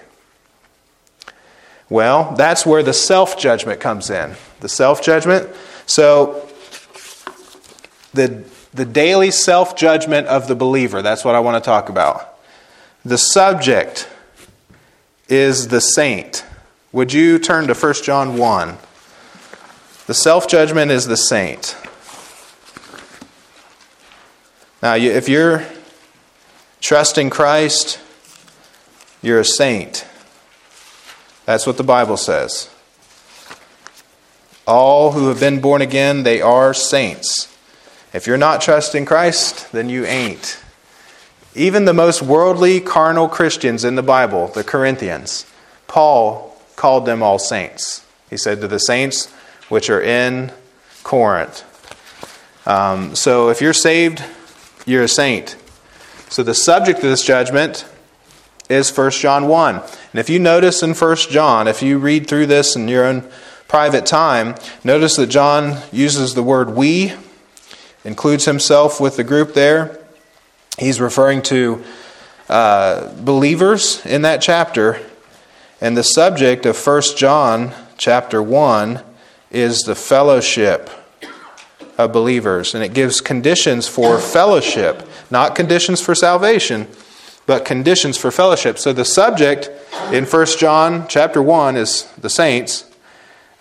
Well, 1.90 2.34
that's 2.36 2.66
where 2.66 2.82
the 2.82 2.94
self 2.94 3.38
judgment 3.38 3.80
comes 3.80 4.10
in. 4.10 4.36
The 4.62 4.70
self 4.70 5.04
judgment. 5.04 5.50
So, 5.86 6.50
the, 8.14 8.44
the 8.74 8.86
daily 8.86 9.30
self 9.30 9.76
judgment 9.76 10.28
of 10.28 10.48
the 10.48 10.56
believer, 10.56 11.02
that's 11.02 11.24
what 11.24 11.36
I 11.36 11.40
want 11.40 11.64
to 11.64 11.66
talk 11.66 11.90
about. 11.90 12.40
The 13.06 13.18
subject 13.18 14.10
is 15.28 15.68
the 15.68 15.82
saint. 15.82 16.46
Would 16.94 17.14
you 17.14 17.38
turn 17.38 17.68
to 17.68 17.74
1 17.74 17.94
John 18.04 18.38
1? 18.38 18.78
The 20.06 20.14
self 20.14 20.48
judgment 20.48 20.92
is 20.92 21.08
the 21.08 21.16
saint. 21.16 21.78
Now, 24.82 24.96
if 24.96 25.30
you're 25.30 25.66
trusting 26.82 27.30
Christ, 27.30 28.00
you're 29.22 29.40
a 29.40 29.46
saint. 29.46 30.06
That's 31.46 31.66
what 31.66 31.78
the 31.78 31.84
Bible 31.84 32.18
says. 32.18 32.70
All 34.68 35.14
who 35.14 35.30
have 35.30 35.40
been 35.40 35.62
born 35.62 35.82
again, 35.82 36.24
they 36.24 36.42
are 36.42 36.74
saints. 36.74 37.54
If 38.14 38.28
you're 38.28 38.38
not 38.38 38.62
trusting 38.62 39.06
Christ, 39.06 39.72
then 39.72 39.90
you 39.90 40.06
ain't. 40.06 40.62
Even 41.56 41.86
the 41.86 41.94
most 41.94 42.22
worldly, 42.22 42.82
carnal 42.82 43.30
Christians 43.30 43.84
in 43.84 43.96
the 43.96 44.04
Bible, 44.04 44.48
the 44.48 44.64
Corinthians, 44.64 45.46
Paul 45.88 46.58
called 46.76 47.06
them 47.06 47.24
all 47.24 47.40
saints. 47.40 48.06
He 48.30 48.38
said 48.38 48.60
to 48.62 48.68
the 48.68 48.80
saints, 48.80 49.34
which 49.70 49.90
are 49.90 50.02
in 50.02 50.52
Corinth. 51.04 51.64
Um, 52.66 53.16
so 53.16 53.50
if 53.50 53.62
you're 53.62 53.74
saved, 53.74 54.24
you're 54.86 55.04
a 55.04 55.08
saint. 55.08 55.56
So 56.30 56.44
the 56.44 56.54
subject 56.54 57.00
of 57.00 57.10
this 57.10 57.24
judgment 57.24 57.86
is 58.70 58.96
1 58.96 59.12
John 59.12 59.48
1. 59.48 59.76
And 59.76 60.20
if 60.20 60.30
you 60.30 60.40
notice 60.40 60.82
in 60.82 60.94
1 60.94 61.16
John, 61.30 61.68
if 61.68 61.82
you 61.82 61.98
read 61.98 62.28
through 62.28 62.48
this 62.48 62.76
in 62.76 62.88
your 62.88 63.06
own 63.06 63.30
private 63.68 64.06
time, 64.06 64.56
notice 64.84 65.16
that 65.18 65.28
John 65.28 65.82
uses 65.92 66.34
the 66.34 66.44
word 66.44 66.72
we, 66.72 67.14
includes 68.04 68.46
himself 68.46 69.00
with 69.00 69.18
the 69.18 69.24
group 69.24 69.54
there. 69.54 70.00
He's 70.78 71.00
referring 71.00 71.42
to 71.44 71.84
uh, 72.50 73.14
believers 73.16 74.06
in 74.06 74.24
that 74.24 74.42
chapter. 74.42 75.00
And 75.82 75.98
the 75.98 76.04
subject 76.04 76.66
of 76.66 76.78
1 76.78 77.02
John 77.18 77.74
chapter 77.98 78.42
1 78.42 79.02
is 79.54 79.80
the 79.82 79.96
fellowship 79.96 80.90
of 81.98 82.12
believers. 82.12 82.74
And 82.74 82.84
it 82.84 82.94
gives 82.94 83.22
conditions 83.22 83.88
for 83.88 84.20
fellowship, 84.20 85.08
not 85.30 85.56
conditions 85.56 86.02
for 86.02 86.16
salvation, 86.16 86.88
but 87.46 87.64
conditions 87.64 88.18
for 88.18 88.32
fellowship. 88.32 88.78
So 88.80 88.94
the 88.94 89.06
subject 89.06 89.70
in 90.12 90.26
1 90.26 90.46
John 90.58 91.08
chapter 91.08 91.42
1 91.42 91.78
is 91.78 92.12
the 92.18 92.30
saints. 92.30 92.90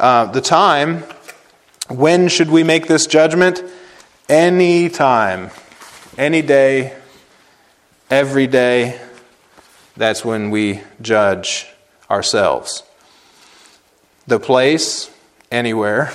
Uh, 0.01 0.27
the 0.27 0.41
time, 0.41 1.05
when 1.89 2.29
should 2.29 2.51
we 2.51 2.65
make 2.65 2.87
this 2.87 3.07
judgment? 3.07 3.63
Any 4.29 4.89
time, 4.89 5.51
any 6.17 6.43
day, 6.43 6.97
every 8.11 8.47
day. 8.47 9.01
That's 9.97 10.25
when 10.25 10.51
we 10.51 10.81
judge 11.01 11.67
ourselves. 12.11 12.83
The 14.27 14.39
place, 14.39 15.12
anywhere, 15.53 16.11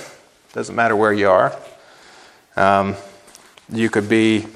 doesn't 0.52 0.74
matter 0.74 0.96
where 0.96 1.12
you 1.12 1.30
are. 1.30 1.56
Um, 2.56 2.96
you 3.72 3.88
could 3.88 4.08
be, 4.08 4.46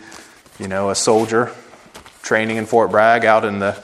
you 0.58 0.68
know, 0.68 0.90
a 0.90 0.94
soldier 0.94 1.52
training 2.22 2.56
in 2.56 2.66
Fort 2.66 2.90
Bragg 2.90 3.24
out 3.24 3.44
in 3.44 3.58
the 3.58 3.82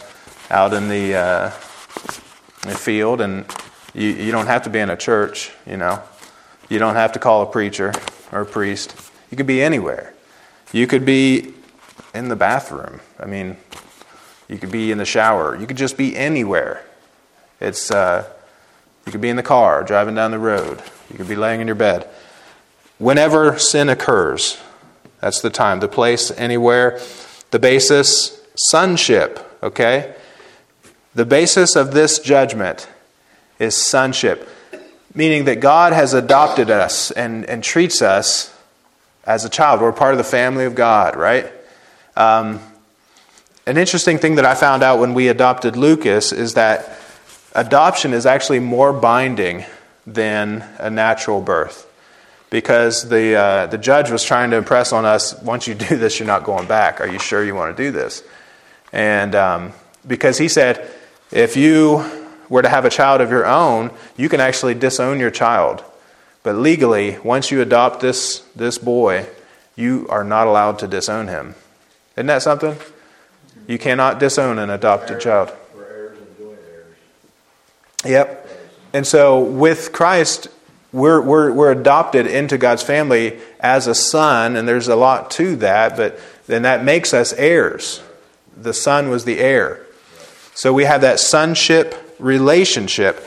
out 0.51 0.73
in 0.73 0.89
the, 0.89 1.15
uh, 1.15 1.51
the 2.63 2.75
field, 2.75 3.21
and 3.21 3.45
you, 3.95 4.09
you 4.09 4.33
don't 4.33 4.47
have 4.47 4.63
to 4.63 4.71
be 4.71 4.79
in 4.79 4.91
a 4.91 4.97
church. 4.97 5.53
You 5.67 5.77
know, 5.77 6.03
you 6.69 6.79
don't 6.79 6.95
have 6.95 7.13
to 7.13 7.19
call 7.19 7.43
a 7.43 7.47
preacher 7.47 7.93
or 8.33 8.43
a 8.43 8.47
priest. 8.47 8.95
You 9.31 9.37
could 9.37 9.47
be 9.47 9.63
anywhere. 9.63 10.15
You 10.73 10.87
could 10.87 11.05
be 11.05 11.53
in 12.15 12.29
the 12.29 12.37
bathroom. 12.37 13.01
I 13.21 13.27
mean, 13.27 13.57
you 14.49 14.59
could 14.59 14.73
be 14.73 14.91
in 14.91 14.99
the 14.99 15.05
shower. 15.05 15.55
You 15.55 15.67
could 15.67 15.77
just 15.77 15.99
be 15.99 16.17
anywhere. 16.17 16.83
It's 17.61 17.91
uh, 17.91 18.25
you 19.09 19.13
could 19.13 19.23
be 19.23 19.31
in 19.31 19.37
the 19.37 19.43
car, 19.43 19.83
driving 19.83 20.15
down 20.15 20.33
the 20.33 20.39
road. 20.39 20.83
You 21.09 21.17
could 21.17 21.29
be 21.29 21.35
laying 21.35 21.63
in 21.63 21.67
your 21.67 21.75
bed. 21.75 22.07
Whenever 22.99 23.59
sin 23.59 23.89
occurs, 23.89 24.61
that's 25.23 25.41
the 25.41 25.49
time, 25.49 25.81
the 25.81 25.89
place, 25.89 26.31
anywhere. 26.33 27.01
The 27.51 27.59
basis, 27.59 28.39
sonship, 28.55 29.41
okay? 29.63 30.15
The 31.15 31.25
basis 31.25 31.75
of 31.75 31.93
this 31.93 32.19
judgment 32.19 32.87
is 33.59 33.75
sonship, 33.75 34.47
meaning 35.15 35.47
that 35.47 35.61
God 35.61 35.95
has 35.95 36.13
adopted 36.13 36.69
us 36.69 37.11
and, 37.11 37.47
and 37.47 37.65
treats 37.65 38.03
us 38.03 38.55
as 39.25 39.47
a 39.47 39.49
child. 39.49 39.81
We're 39.81 39.91
part 39.93 40.13
of 40.13 40.19
the 40.19 40.23
family 40.23 40.67
of 40.67 40.75
God, 40.75 41.17
right? 41.17 41.51
Um, 42.15 42.61
an 43.65 43.79
interesting 43.79 44.19
thing 44.19 44.35
that 44.35 44.45
I 44.45 44.55
found 44.55 44.83
out 44.83 44.99
when 44.99 45.15
we 45.15 45.29
adopted 45.29 45.77
Lucas 45.77 46.31
is 46.31 46.53
that 46.55 46.98
adoption 47.59 48.13
is 48.13 48.25
actually 48.25 48.61
more 48.61 48.93
binding 48.93 49.65
than 50.07 50.65
a 50.79 50.89
natural 50.89 51.41
birth 51.41 51.87
because 52.51 53.09
the, 53.09 53.35
uh, 53.35 53.67
the 53.67 53.79
judge 53.79 54.11
was 54.11 54.23
trying 54.23 54.51
to 54.51 54.57
impress 54.57 54.93
on 54.93 55.05
us 55.05 55.35
once 55.43 55.67
you 55.67 55.75
do 55.75 55.97
this, 55.97 56.19
you're 56.19 56.27
not 56.27 56.45
going 56.45 56.67
back. 56.67 57.01
Are 57.01 57.09
you 57.09 57.19
sure 57.19 57.45
you 57.45 57.55
want 57.55 57.77
to 57.77 57.83
do 57.83 57.91
this? 57.91 58.23
And 58.93 59.35
um, 59.35 59.73
because 60.07 60.39
he 60.39 60.49
said, 60.49 60.89
if 61.31 61.57
you 61.57 62.05
were 62.49 62.63
to 62.63 62.69
have 62.69 62.85
a 62.85 62.91
child 62.91 63.21
of 63.21 63.31
your 63.31 63.45
own, 63.45 63.91
you 64.17 64.29
can 64.29 64.41
actually 64.41 64.75
disown 64.75 65.19
your 65.19 65.31
child. 65.31 65.85
But 66.43 66.57
legally, 66.57 67.19
once 67.19 67.51
you 67.51 67.61
adopt 67.61 68.01
this, 68.01 68.39
this 68.55 68.79
boy, 68.79 69.27
you 69.77 70.07
are 70.09 70.25
not 70.25 70.47
allowed 70.47 70.79
to 70.79 70.89
disown 70.89 71.29
him. 71.29 71.55
Isn't 72.17 72.29
that 72.29 72.43
something? 72.43 72.77
You 73.67 73.79
cannot 73.79 74.19
disown 74.19 74.59
an 74.59 74.71
adopted 74.71 75.21
child. 75.21 75.53
Yep. 78.05 78.49
And 78.93 79.07
so 79.07 79.41
with 79.41 79.93
Christ, 79.93 80.49
we're, 80.93 81.21
we're, 81.21 81.53
we're 81.53 81.73
adopted 81.73 82.27
into 82.27 82.57
God's 82.57 82.83
family 82.83 83.39
as 83.61 83.87
a 83.87 83.95
son, 83.95 84.57
and 84.57 84.67
there's 84.67 84.89
a 84.89 84.97
lot 84.97 85.31
to 85.33 85.57
that, 85.57 85.97
but 85.97 86.19
then 86.47 86.63
that 86.63 86.83
makes 86.83 87.13
us 87.13 87.33
heirs. 87.35 88.03
The 88.57 88.73
son 88.73 89.11
was 89.11 89.25
the 89.25 89.39
heir. 89.39 89.85
So 90.55 90.73
we 90.73 90.85
have 90.85 91.03
that 91.03 91.21
sonship 91.21 91.95
relationship. 92.19 93.25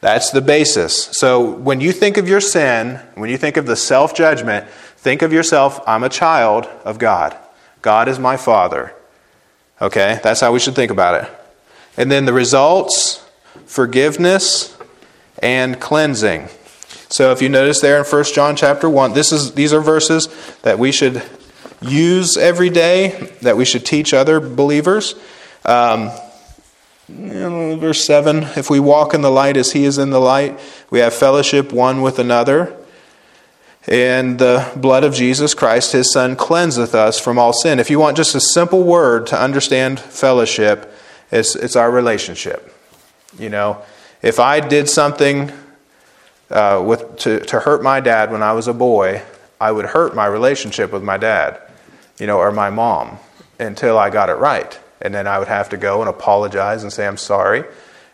That's 0.00 0.30
the 0.30 0.40
basis. 0.40 1.04
So 1.12 1.48
when 1.48 1.80
you 1.80 1.92
think 1.92 2.16
of 2.16 2.28
your 2.28 2.40
sin, 2.40 2.96
when 3.14 3.30
you 3.30 3.38
think 3.38 3.56
of 3.56 3.66
the 3.66 3.76
self 3.76 4.14
judgment, 4.14 4.68
think 4.96 5.22
of 5.22 5.32
yourself, 5.32 5.80
I'm 5.86 6.02
a 6.02 6.08
child 6.08 6.66
of 6.84 6.98
God. 6.98 7.36
God 7.80 8.08
is 8.08 8.18
my 8.18 8.36
father. 8.36 8.92
Okay? 9.80 10.20
That's 10.22 10.40
how 10.40 10.52
we 10.52 10.58
should 10.58 10.74
think 10.74 10.90
about 10.90 11.24
it. 11.24 11.30
And 11.96 12.10
then 12.10 12.24
the 12.24 12.32
results 12.32 13.21
forgiveness 13.72 14.76
and 15.38 15.80
cleansing. 15.80 16.46
So 17.08 17.32
if 17.32 17.40
you 17.40 17.48
notice 17.48 17.80
there 17.80 17.96
in 17.96 18.04
1 18.04 18.24
John 18.24 18.54
chapter 18.54 18.88
1, 18.88 19.14
this 19.14 19.32
is, 19.32 19.54
these 19.54 19.72
are 19.72 19.80
verses 19.80 20.28
that 20.60 20.78
we 20.78 20.92
should 20.92 21.22
use 21.80 22.36
every 22.36 22.68
day, 22.68 23.32
that 23.40 23.56
we 23.56 23.64
should 23.64 23.86
teach 23.86 24.12
other 24.12 24.40
believers. 24.40 25.14
Um, 25.64 26.10
verse 27.08 28.04
7 28.04 28.42
If 28.56 28.68
we 28.68 28.78
walk 28.78 29.14
in 29.14 29.22
the 29.22 29.30
light 29.30 29.56
as 29.56 29.72
he 29.72 29.84
is 29.84 29.96
in 29.96 30.10
the 30.10 30.20
light, 30.20 30.60
we 30.90 30.98
have 30.98 31.14
fellowship 31.14 31.72
one 31.72 32.02
with 32.02 32.18
another. 32.18 32.76
And 33.86 34.38
the 34.38 34.70
blood 34.76 35.02
of 35.02 35.14
Jesus 35.14 35.54
Christ, 35.54 35.92
his 35.92 36.12
Son, 36.12 36.36
cleanseth 36.36 36.94
us 36.94 37.18
from 37.18 37.38
all 37.38 37.54
sin. 37.54 37.80
If 37.80 37.88
you 37.88 37.98
want 37.98 38.18
just 38.18 38.34
a 38.34 38.40
simple 38.40 38.82
word 38.82 39.26
to 39.28 39.40
understand 39.40 39.98
fellowship, 39.98 40.92
it's, 41.30 41.56
it's 41.56 41.74
our 41.74 41.90
relationship. 41.90 42.71
You 43.38 43.48
know, 43.48 43.82
if 44.20 44.38
I 44.38 44.60
did 44.60 44.88
something 44.88 45.50
uh, 46.50 46.82
with, 46.84 47.16
to, 47.18 47.40
to 47.40 47.60
hurt 47.60 47.82
my 47.82 48.00
dad 48.00 48.30
when 48.30 48.42
I 48.42 48.52
was 48.52 48.68
a 48.68 48.74
boy, 48.74 49.22
I 49.60 49.72
would 49.72 49.86
hurt 49.86 50.14
my 50.14 50.26
relationship 50.26 50.92
with 50.92 51.02
my 51.02 51.16
dad, 51.16 51.60
you 52.18 52.26
know, 52.26 52.38
or 52.38 52.52
my 52.52 52.68
mom 52.70 53.18
until 53.58 53.98
I 53.98 54.10
got 54.10 54.28
it 54.28 54.34
right. 54.34 54.78
And 55.00 55.14
then 55.14 55.26
I 55.26 55.38
would 55.38 55.48
have 55.48 55.70
to 55.70 55.76
go 55.76 56.00
and 56.00 56.08
apologize 56.08 56.82
and 56.82 56.92
say, 56.92 57.06
I'm 57.06 57.16
sorry, 57.16 57.64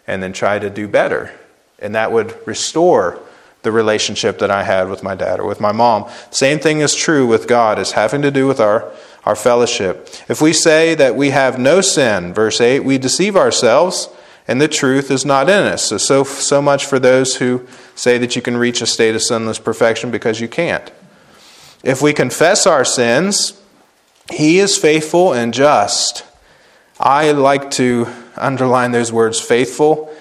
and 0.07 0.23
then 0.23 0.33
try 0.33 0.59
to 0.59 0.71
do 0.71 0.87
better. 0.87 1.33
And 1.79 1.95
that 1.95 2.13
would 2.13 2.35
restore 2.47 3.21
the 3.63 3.73
relationship 3.73 4.39
that 4.39 4.51
I 4.51 4.63
had 4.63 4.89
with 4.89 5.03
my 5.03 5.15
dad 5.15 5.41
or 5.41 5.47
with 5.47 5.61
my 5.61 5.73
mom. 5.73 6.09
Same 6.31 6.59
thing 6.59 6.81
is 6.81 6.95
true 6.95 7.27
with 7.27 7.49
God, 7.49 7.79
is 7.79 7.93
having 7.93 8.23
to 8.23 8.31
do 8.31 8.47
with 8.47 8.61
our, 8.61 8.91
our 9.25 9.37
fellowship. 9.37 10.09
If 10.29 10.41
we 10.41 10.53
say 10.53 10.95
that 10.95 11.17
we 11.17 11.31
have 11.31 11.59
no 11.59 11.81
sin, 11.81 12.33
verse 12.33 12.61
8, 12.61 12.81
we 12.81 12.99
deceive 12.99 13.37
ourselves 13.37 14.09
and 14.49 14.63
the 14.63 14.67
truth 14.67 15.11
is 15.11 15.27
not 15.27 15.51
in 15.51 15.67
us. 15.67 15.85
So, 15.85 15.99
so, 15.99 16.25
so 16.25 16.63
much 16.63 16.87
for 16.87 16.99
those 16.99 17.37
who 17.37 17.67
say 17.95 18.17
that 18.19 18.35
you 18.35 18.41
can 18.41 18.57
reach 18.57 18.81
a 18.81 18.87
state 18.87 19.15
of 19.15 19.23
sinless 19.23 19.59
perfection 19.59 20.11
because 20.11 20.41
you 20.41 20.49
can't. 20.49 20.91
If 21.85 22.01
we 22.01 22.15
confess 22.15 22.67
our 22.67 22.85
sins, 22.85 23.61
He 24.33 24.59
is 24.59 24.79
faithful 24.79 25.35
and 25.35 25.53
just. 25.53 26.25
I 26.99 27.31
like 27.33 27.71
to 27.73 28.09
underline 28.37 28.93
those 28.93 29.13
words 29.13 29.39
faithful 29.39 30.13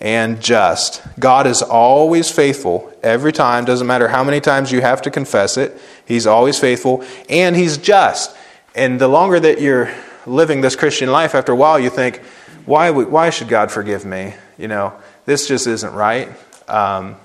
and 0.00 0.40
just. 0.40 1.02
God 1.20 1.46
is 1.46 1.60
always 1.62 2.30
faithful 2.30 2.92
every 3.02 3.32
time, 3.32 3.66
doesn't 3.66 3.86
matter 3.86 4.08
how 4.08 4.24
many 4.24 4.40
times 4.40 4.72
you 4.72 4.80
have 4.80 5.02
to 5.02 5.10
confess 5.10 5.58
it, 5.58 5.78
He's 6.06 6.26
always 6.26 6.58
faithful 6.58 7.04
and 7.28 7.54
He's 7.54 7.76
just. 7.76 8.34
And 8.74 8.98
the 8.98 9.08
longer 9.08 9.38
that 9.38 9.60
you're 9.60 9.94
living 10.26 10.62
this 10.62 10.74
Christian 10.74 11.12
life, 11.12 11.34
after 11.34 11.52
a 11.52 11.56
while 11.56 11.78
you 11.78 11.90
think, 11.90 12.22
why, 12.66 12.90
why 12.90 13.30
should 13.30 13.48
God 13.48 13.70
forgive 13.70 14.04
me? 14.04 14.34
You 14.56 14.68
know, 14.68 14.94
this 15.26 15.48
just 15.48 15.66
isn't 15.66 15.92
right. 15.92 16.28
Um, 16.68 17.16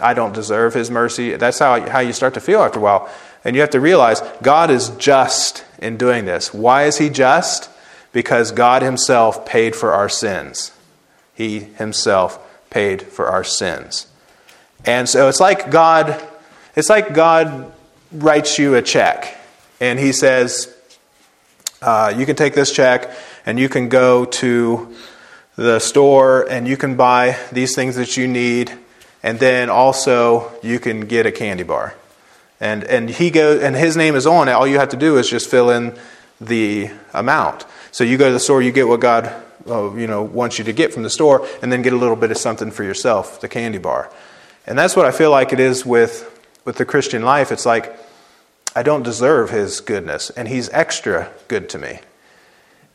I 0.00 0.14
don't 0.14 0.32
deserve 0.32 0.74
His 0.74 0.90
mercy. 0.90 1.36
That's 1.36 1.58
how, 1.58 1.88
how 1.88 2.00
you 2.00 2.12
start 2.12 2.34
to 2.34 2.40
feel 2.40 2.60
after 2.60 2.78
a 2.78 2.82
while. 2.82 3.08
And 3.44 3.54
you 3.54 3.60
have 3.60 3.70
to 3.70 3.80
realize 3.80 4.20
God 4.42 4.70
is 4.70 4.90
just 4.90 5.64
in 5.78 5.96
doing 5.96 6.24
this. 6.24 6.52
Why 6.52 6.84
is 6.84 6.98
He 6.98 7.08
just? 7.08 7.70
Because 8.12 8.50
God 8.52 8.82
Himself 8.82 9.46
paid 9.46 9.76
for 9.76 9.92
our 9.92 10.08
sins. 10.08 10.72
He 11.34 11.60
Himself 11.60 12.40
paid 12.70 13.02
for 13.02 13.26
our 13.26 13.44
sins. 13.44 14.08
And 14.84 15.08
so 15.08 15.28
it's 15.28 15.40
like 15.40 15.70
God, 15.70 16.22
it's 16.74 16.90
like 16.90 17.14
God 17.14 17.72
writes 18.10 18.58
you 18.58 18.74
a 18.74 18.82
check 18.82 19.36
and 19.80 19.98
He 19.98 20.12
says, 20.12 20.74
uh, 21.80 22.12
You 22.16 22.26
can 22.26 22.34
take 22.34 22.54
this 22.54 22.72
check 22.72 23.14
and 23.46 23.58
you 23.58 23.68
can 23.68 23.88
go 23.88 24.24
to 24.24 24.94
the 25.56 25.78
store 25.78 26.48
and 26.50 26.66
you 26.66 26.76
can 26.76 26.96
buy 26.96 27.38
these 27.52 27.74
things 27.74 27.96
that 27.96 28.16
you 28.16 28.26
need 28.26 28.72
and 29.24 29.38
then 29.38 29.70
also 29.70 30.52
you 30.62 30.78
can 30.78 31.00
get 31.00 31.24
a 31.24 31.32
candy 31.32 31.62
bar. 31.62 31.94
And, 32.60 32.84
and, 32.84 33.08
he 33.08 33.30
goes, 33.30 33.62
and 33.62 33.74
his 33.74 33.96
name 33.96 34.14
is 34.14 34.26
on 34.26 34.48
it. 34.48 34.52
All 34.52 34.66
you 34.66 34.78
have 34.78 34.90
to 34.90 34.96
do 34.96 35.16
is 35.16 35.28
just 35.28 35.50
fill 35.50 35.70
in 35.70 35.96
the 36.40 36.90
amount. 37.12 37.64
So 37.90 38.04
you 38.04 38.18
go 38.18 38.26
to 38.26 38.32
the 38.32 38.40
store, 38.40 38.60
you 38.60 38.70
get 38.70 38.86
what 38.86 39.00
God 39.00 39.34
uh, 39.66 39.94
you 39.94 40.06
know, 40.06 40.22
wants 40.22 40.58
you 40.58 40.64
to 40.64 40.72
get 40.74 40.92
from 40.92 41.04
the 41.04 41.10
store, 41.10 41.46
and 41.62 41.72
then 41.72 41.80
get 41.80 41.94
a 41.94 41.96
little 41.96 42.16
bit 42.16 42.30
of 42.30 42.36
something 42.36 42.70
for 42.70 42.84
yourself, 42.84 43.40
the 43.40 43.48
candy 43.48 43.78
bar. 43.78 44.10
And 44.66 44.78
that's 44.78 44.94
what 44.94 45.06
I 45.06 45.10
feel 45.10 45.30
like 45.30 45.52
it 45.52 45.60
is 45.60 45.86
with, 45.86 46.30
with 46.66 46.76
the 46.76 46.84
Christian 46.84 47.22
life. 47.22 47.50
It's 47.50 47.64
like, 47.64 47.96
I 48.76 48.82
don't 48.82 49.02
deserve 49.02 49.50
his 49.50 49.80
goodness, 49.80 50.28
and 50.30 50.48
he's 50.48 50.68
extra 50.70 51.30
good 51.48 51.68
to 51.70 51.78
me. 51.78 52.00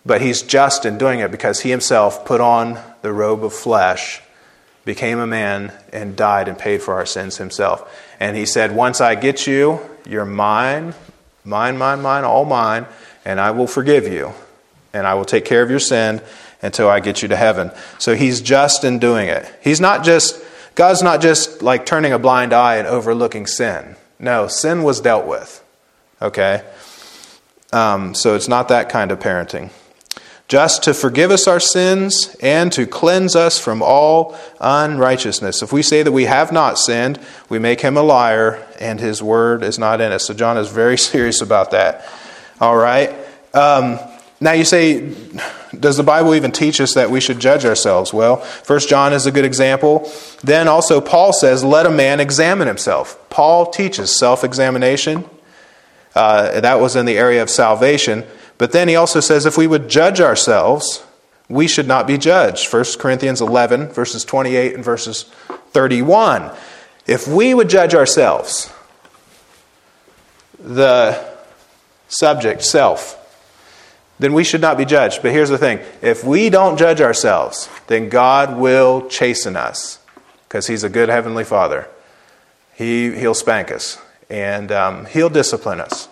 But 0.05 0.21
he's 0.21 0.41
just 0.41 0.85
in 0.85 0.97
doing 0.97 1.19
it 1.19 1.31
because 1.31 1.61
he 1.61 1.69
himself 1.69 2.25
put 2.25 2.41
on 2.41 2.79
the 3.01 3.11
robe 3.11 3.43
of 3.43 3.53
flesh, 3.53 4.21
became 4.85 5.19
a 5.19 5.27
man, 5.27 5.73
and 5.91 6.15
died 6.15 6.47
and 6.47 6.57
paid 6.57 6.81
for 6.81 6.93
our 6.95 7.05
sins 7.05 7.37
himself. 7.37 8.05
And 8.19 8.35
he 8.35 8.45
said, 8.45 8.75
Once 8.75 9.01
I 9.01 9.15
get 9.15 9.45
you, 9.45 9.79
you're 10.07 10.25
mine, 10.25 10.93
mine, 11.43 11.77
mine, 11.77 12.01
mine, 12.01 12.23
all 12.23 12.45
mine, 12.45 12.85
and 13.25 13.39
I 13.39 13.51
will 13.51 13.67
forgive 13.67 14.07
you, 14.07 14.33
and 14.93 15.05
I 15.05 15.13
will 15.13 15.25
take 15.25 15.45
care 15.45 15.61
of 15.61 15.69
your 15.69 15.79
sin 15.79 16.21
until 16.61 16.89
I 16.89 16.99
get 16.99 17.21
you 17.21 17.27
to 17.29 17.35
heaven. 17.35 17.71
So 17.97 18.15
he's 18.15 18.41
just 18.41 18.83
in 18.83 18.99
doing 18.99 19.27
it. 19.27 19.49
He's 19.61 19.79
not 19.79 20.03
just, 20.03 20.41
God's 20.75 21.01
not 21.01 21.21
just 21.21 21.61
like 21.61 21.85
turning 21.85 22.11
a 22.11 22.19
blind 22.19 22.53
eye 22.53 22.77
and 22.77 22.87
overlooking 22.87 23.47
sin. 23.47 23.95
No, 24.19 24.47
sin 24.47 24.83
was 24.83 24.99
dealt 24.99 25.25
with. 25.25 25.63
Okay? 26.21 26.63
Um, 27.71 28.13
so 28.15 28.35
it's 28.35 28.47
not 28.47 28.69
that 28.69 28.89
kind 28.89 29.11
of 29.11 29.19
parenting. 29.19 29.71
Just 30.49 30.81
to 30.85 30.95
forgive 30.95 31.29
us 31.29 31.47
our 31.47 31.59
sins 31.59 32.35
and 32.41 32.71
to 32.71 32.87
cleanse 32.87 33.35
us 33.35 33.59
from 33.59 33.83
all 33.83 34.35
unrighteousness. 34.59 35.61
If 35.61 35.71
we 35.71 35.83
say 35.83 36.01
that 36.01 36.11
we 36.11 36.25
have 36.25 36.51
not 36.51 36.79
sinned, 36.79 37.19
we 37.49 37.59
make 37.59 37.81
him 37.81 37.95
a 37.95 38.01
liar 38.01 38.67
and 38.79 38.99
his 38.99 39.21
word 39.21 39.61
is 39.61 39.77
not 39.77 40.01
in 40.01 40.11
us. 40.11 40.25
So 40.25 40.33
John 40.33 40.57
is 40.57 40.67
very 40.67 40.97
serious 41.11 41.41
about 41.41 41.69
that. 41.71 42.03
All 42.59 42.75
right? 42.75 43.11
Um, 43.53 43.99
now 44.41 44.53
you 44.53 44.65
say, 44.65 45.13
does 45.79 45.97
the 45.97 46.03
Bible 46.03 46.33
even 46.33 46.51
teach 46.51 46.81
us 46.81 46.95
that 46.95 47.11
we 47.11 47.19
should 47.19 47.39
judge 47.39 47.63
ourselves? 47.63 48.11
Well, 48.11 48.37
First 48.37 48.89
John 48.89 49.13
is 49.13 49.27
a 49.27 49.31
good 49.31 49.45
example. 49.45 50.11
Then 50.43 50.67
also 50.67 50.99
Paul 50.99 51.31
says, 51.31 51.63
let 51.63 51.85
a 51.85 51.91
man 51.91 52.19
examine 52.19 52.67
himself. 52.67 53.19
Paul 53.29 53.69
teaches 53.69 54.17
self 54.17 54.43
examination. 54.43 55.25
Uh, 56.15 56.59
that 56.61 56.79
was 56.79 56.95
in 56.95 57.05
the 57.05 57.19
area 57.19 57.43
of 57.43 57.51
salvation. 57.51 58.25
But 58.59 58.73
then 58.73 58.89
he 58.89 58.95
also 58.95 59.21
says, 59.21 59.45
if 59.47 59.57
we 59.57 59.65
would 59.65 59.89
judge 59.89 60.19
ourselves, 60.19 61.03
we 61.47 61.65
should 61.65 61.87
not 61.87 62.05
be 62.05 62.17
judged. 62.17 62.71
1 62.71 62.83
Corinthians 62.99 63.41
11, 63.41 63.87
verses 63.87 64.23
28 64.25 64.75
and 64.75 64.83
verses 64.83 65.23
31. 65.71 66.51
If 67.07 67.25
we 67.25 67.53
would 67.53 67.69
judge 67.69 67.95
ourselves, 67.95 68.71
the 70.59 71.25
subject, 72.09 72.61
self, 72.61 73.15
then 74.19 74.33
we 74.33 74.43
should 74.43 74.61
not 74.61 74.77
be 74.77 74.83
judged. 74.83 75.21
But 75.21 75.31
here's 75.31 75.49
the 75.49 75.57
thing 75.57 75.79
if 76.01 76.25
we 76.25 76.49
don't 76.49 76.77
judge 76.77 76.99
ourselves, 76.99 77.69
then 77.87 78.09
God 78.09 78.57
will 78.57 79.07
chasten 79.07 79.55
us 79.55 79.99
because 80.49 80.67
He's 80.67 80.83
a 80.83 80.89
good 80.89 81.07
Heavenly 81.07 81.45
Father. 81.45 81.87
He, 82.75 83.17
he'll 83.17 83.33
spank 83.33 83.71
us 83.71 83.97
and 84.29 84.69
um, 84.69 85.05
He'll 85.05 85.29
discipline 85.29 85.79
us. 85.79 86.08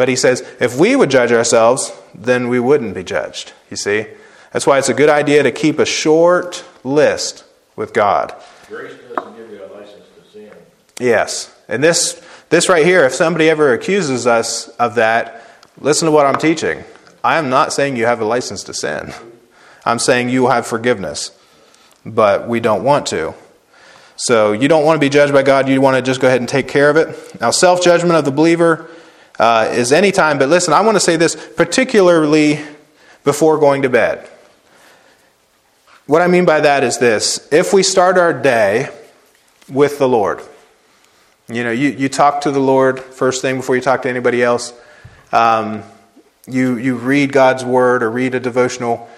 But 0.00 0.08
He 0.08 0.16
says 0.16 0.40
if 0.60 0.78
we 0.78 0.96
would 0.96 1.10
judge 1.10 1.30
ourselves, 1.30 1.92
then 2.14 2.48
we 2.48 2.58
wouldn't 2.58 2.94
be 2.94 3.04
judged. 3.04 3.52
You 3.68 3.76
see? 3.76 4.06
That's 4.50 4.66
why 4.66 4.78
it's 4.78 4.88
a 4.88 4.94
good 4.94 5.10
idea 5.10 5.42
to 5.42 5.52
keep 5.52 5.78
a 5.78 5.84
short 5.84 6.64
list 6.82 7.44
with 7.76 7.92
God. 7.92 8.34
Grace 8.66 8.94
doesn't 9.14 9.36
give 9.36 9.50
you 9.50 9.62
a 9.62 9.68
license 9.76 10.06
to 10.16 10.32
sin. 10.32 10.52
Yes. 10.98 11.54
And 11.68 11.84
this, 11.84 12.18
this 12.48 12.70
right 12.70 12.86
here, 12.86 13.04
if 13.04 13.12
somebody 13.12 13.50
ever 13.50 13.74
accuses 13.74 14.26
us 14.26 14.68
of 14.78 14.94
that, 14.94 15.46
listen 15.78 16.06
to 16.06 16.12
what 16.12 16.24
I'm 16.24 16.38
teaching. 16.38 16.82
I 17.22 17.36
am 17.36 17.50
not 17.50 17.74
saying 17.74 17.98
you 17.98 18.06
have 18.06 18.22
a 18.22 18.24
license 18.24 18.64
to 18.64 18.72
sin. 18.72 19.12
I'm 19.84 19.98
saying 19.98 20.30
you 20.30 20.46
have 20.46 20.66
forgiveness, 20.66 21.38
but 22.06 22.48
we 22.48 22.58
don't 22.58 22.84
want 22.84 23.04
to. 23.08 23.34
So 24.16 24.52
you 24.52 24.66
don't 24.66 24.86
want 24.86 24.96
to 24.96 25.00
be 25.00 25.10
judged 25.10 25.34
by 25.34 25.42
God. 25.42 25.68
You 25.68 25.78
want 25.82 25.98
to 25.98 26.02
just 26.02 26.22
go 26.22 26.26
ahead 26.26 26.40
and 26.40 26.48
take 26.48 26.68
care 26.68 26.88
of 26.88 26.96
it. 26.96 27.38
Now, 27.38 27.50
self 27.50 27.82
judgment 27.82 28.14
of 28.14 28.24
the 28.24 28.30
believer 28.30 28.88
uh, 29.40 29.70
is 29.72 29.90
any 29.90 30.12
time, 30.12 30.38
but 30.38 30.50
listen, 30.50 30.74
I 30.74 30.82
want 30.82 30.96
to 30.96 31.00
say 31.00 31.16
this 31.16 31.34
particularly 31.34 32.60
before 33.24 33.58
going 33.58 33.80
to 33.82 33.88
bed. 33.88 34.28
What 36.04 36.20
I 36.20 36.26
mean 36.26 36.44
by 36.44 36.60
that 36.60 36.84
is 36.84 36.98
this 36.98 37.48
if 37.50 37.72
we 37.72 37.82
start 37.82 38.18
our 38.18 38.34
day 38.34 38.90
with 39.66 39.98
the 39.98 40.06
Lord, 40.06 40.42
you 41.48 41.64
know, 41.64 41.70
you, 41.70 41.88
you 41.88 42.10
talk 42.10 42.42
to 42.42 42.50
the 42.50 42.60
Lord 42.60 43.00
first 43.00 43.40
thing 43.40 43.56
before 43.56 43.76
you 43.76 43.80
talk 43.80 44.02
to 44.02 44.10
anybody 44.10 44.42
else. 44.42 44.74
Um, 45.32 45.84
you, 46.46 46.76
you 46.76 46.96
read 46.96 47.32
God's 47.32 47.64
word 47.64 48.02
or 48.02 48.10
read 48.10 48.34
a 48.34 48.40
devotional 48.40 49.08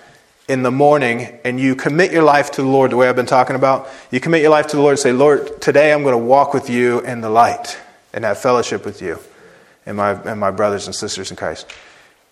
in 0.46 0.62
the 0.62 0.70
morning 0.70 1.36
and 1.44 1.58
you 1.58 1.74
commit 1.74 2.12
your 2.12 2.22
life 2.22 2.52
to 2.52 2.62
the 2.62 2.68
Lord 2.68 2.92
the 2.92 2.96
way 2.96 3.08
I've 3.08 3.16
been 3.16 3.26
talking 3.26 3.56
about, 3.56 3.88
you 4.12 4.20
commit 4.20 4.40
your 4.40 4.50
life 4.50 4.68
to 4.68 4.76
the 4.76 4.82
Lord 4.82 4.92
and 4.92 5.00
say, 5.00 5.12
Lord, 5.12 5.60
today 5.60 5.92
I'm 5.92 6.02
going 6.02 6.12
to 6.12 6.18
walk 6.18 6.54
with 6.54 6.70
you 6.70 7.00
in 7.00 7.22
the 7.22 7.30
light 7.30 7.76
and 8.12 8.24
have 8.24 8.38
fellowship 8.38 8.84
with 8.84 9.02
you 9.02 9.18
and 9.86 9.96
my, 9.96 10.12
and 10.22 10.38
my 10.40 10.50
brothers 10.50 10.86
and 10.86 10.94
sisters 10.94 11.30
in 11.30 11.36
Christ. 11.36 11.70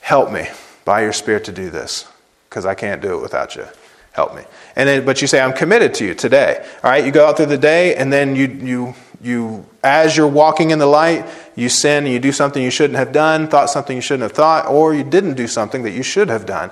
Help 0.02 0.30
me 0.30 0.48
by 0.84 1.02
your 1.02 1.12
Spirit 1.12 1.44
to 1.44 1.52
do 1.52 1.70
this 1.70 2.08
because 2.48 2.66
I 2.66 2.74
can't 2.74 3.02
do 3.02 3.18
it 3.18 3.22
without 3.22 3.56
you. 3.56 3.66
Help 4.12 4.34
me. 4.34 4.42
And 4.76 4.88
then, 4.88 5.04
but 5.04 5.20
you 5.20 5.28
say, 5.28 5.40
I'm 5.40 5.52
committed 5.52 5.94
to 5.94 6.04
you 6.04 6.14
today. 6.14 6.64
All 6.82 6.90
right, 6.90 7.04
you 7.04 7.12
go 7.12 7.26
out 7.26 7.36
through 7.36 7.46
the 7.46 7.58
day 7.58 7.94
and 7.94 8.12
then 8.12 8.34
you, 8.34 8.46
you 8.46 8.94
you 9.22 9.66
as 9.84 10.16
you're 10.16 10.26
walking 10.26 10.70
in 10.70 10.78
the 10.78 10.86
light 10.86 11.26
you 11.54 11.68
sin 11.68 12.04
and 12.04 12.12
you 12.12 12.18
do 12.18 12.32
something 12.32 12.62
you 12.62 12.70
shouldn't 12.70 12.98
have 12.98 13.12
done 13.12 13.48
thought 13.48 13.68
something 13.68 13.96
you 13.96 14.02
shouldn't 14.02 14.22
have 14.22 14.32
thought 14.32 14.66
or 14.66 14.94
you 14.94 15.04
didn't 15.04 15.34
do 15.34 15.46
something 15.46 15.82
that 15.82 15.90
you 15.90 16.02
should 16.02 16.28
have 16.28 16.46
done 16.46 16.70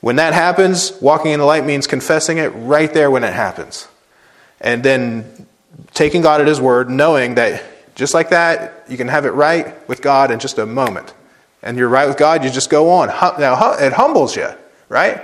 when 0.00 0.16
that 0.16 0.34
happens 0.34 0.92
walking 1.00 1.32
in 1.32 1.38
the 1.38 1.46
light 1.46 1.64
means 1.64 1.86
confessing 1.86 2.38
it 2.38 2.48
right 2.48 2.92
there 2.92 3.10
when 3.10 3.22
it 3.22 3.32
happens 3.32 3.86
and 4.60 4.82
then 4.82 5.46
taking 5.92 6.20
god 6.20 6.40
at 6.40 6.46
his 6.46 6.60
word 6.60 6.90
knowing 6.90 7.36
that 7.36 7.62
just 7.94 8.14
like 8.14 8.30
that 8.30 8.84
you 8.88 8.96
can 8.96 9.08
have 9.08 9.24
it 9.26 9.30
right 9.30 9.88
with 9.88 10.02
god 10.02 10.30
in 10.30 10.38
just 10.38 10.58
a 10.58 10.66
moment 10.66 11.14
and 11.62 11.76
you're 11.76 11.88
right 11.88 12.08
with 12.08 12.16
god 12.16 12.44
you 12.44 12.50
just 12.50 12.70
go 12.70 12.90
on 12.90 13.08
now 13.08 13.72
it 13.74 13.92
humbles 13.92 14.36
you 14.36 14.48
right 14.88 15.22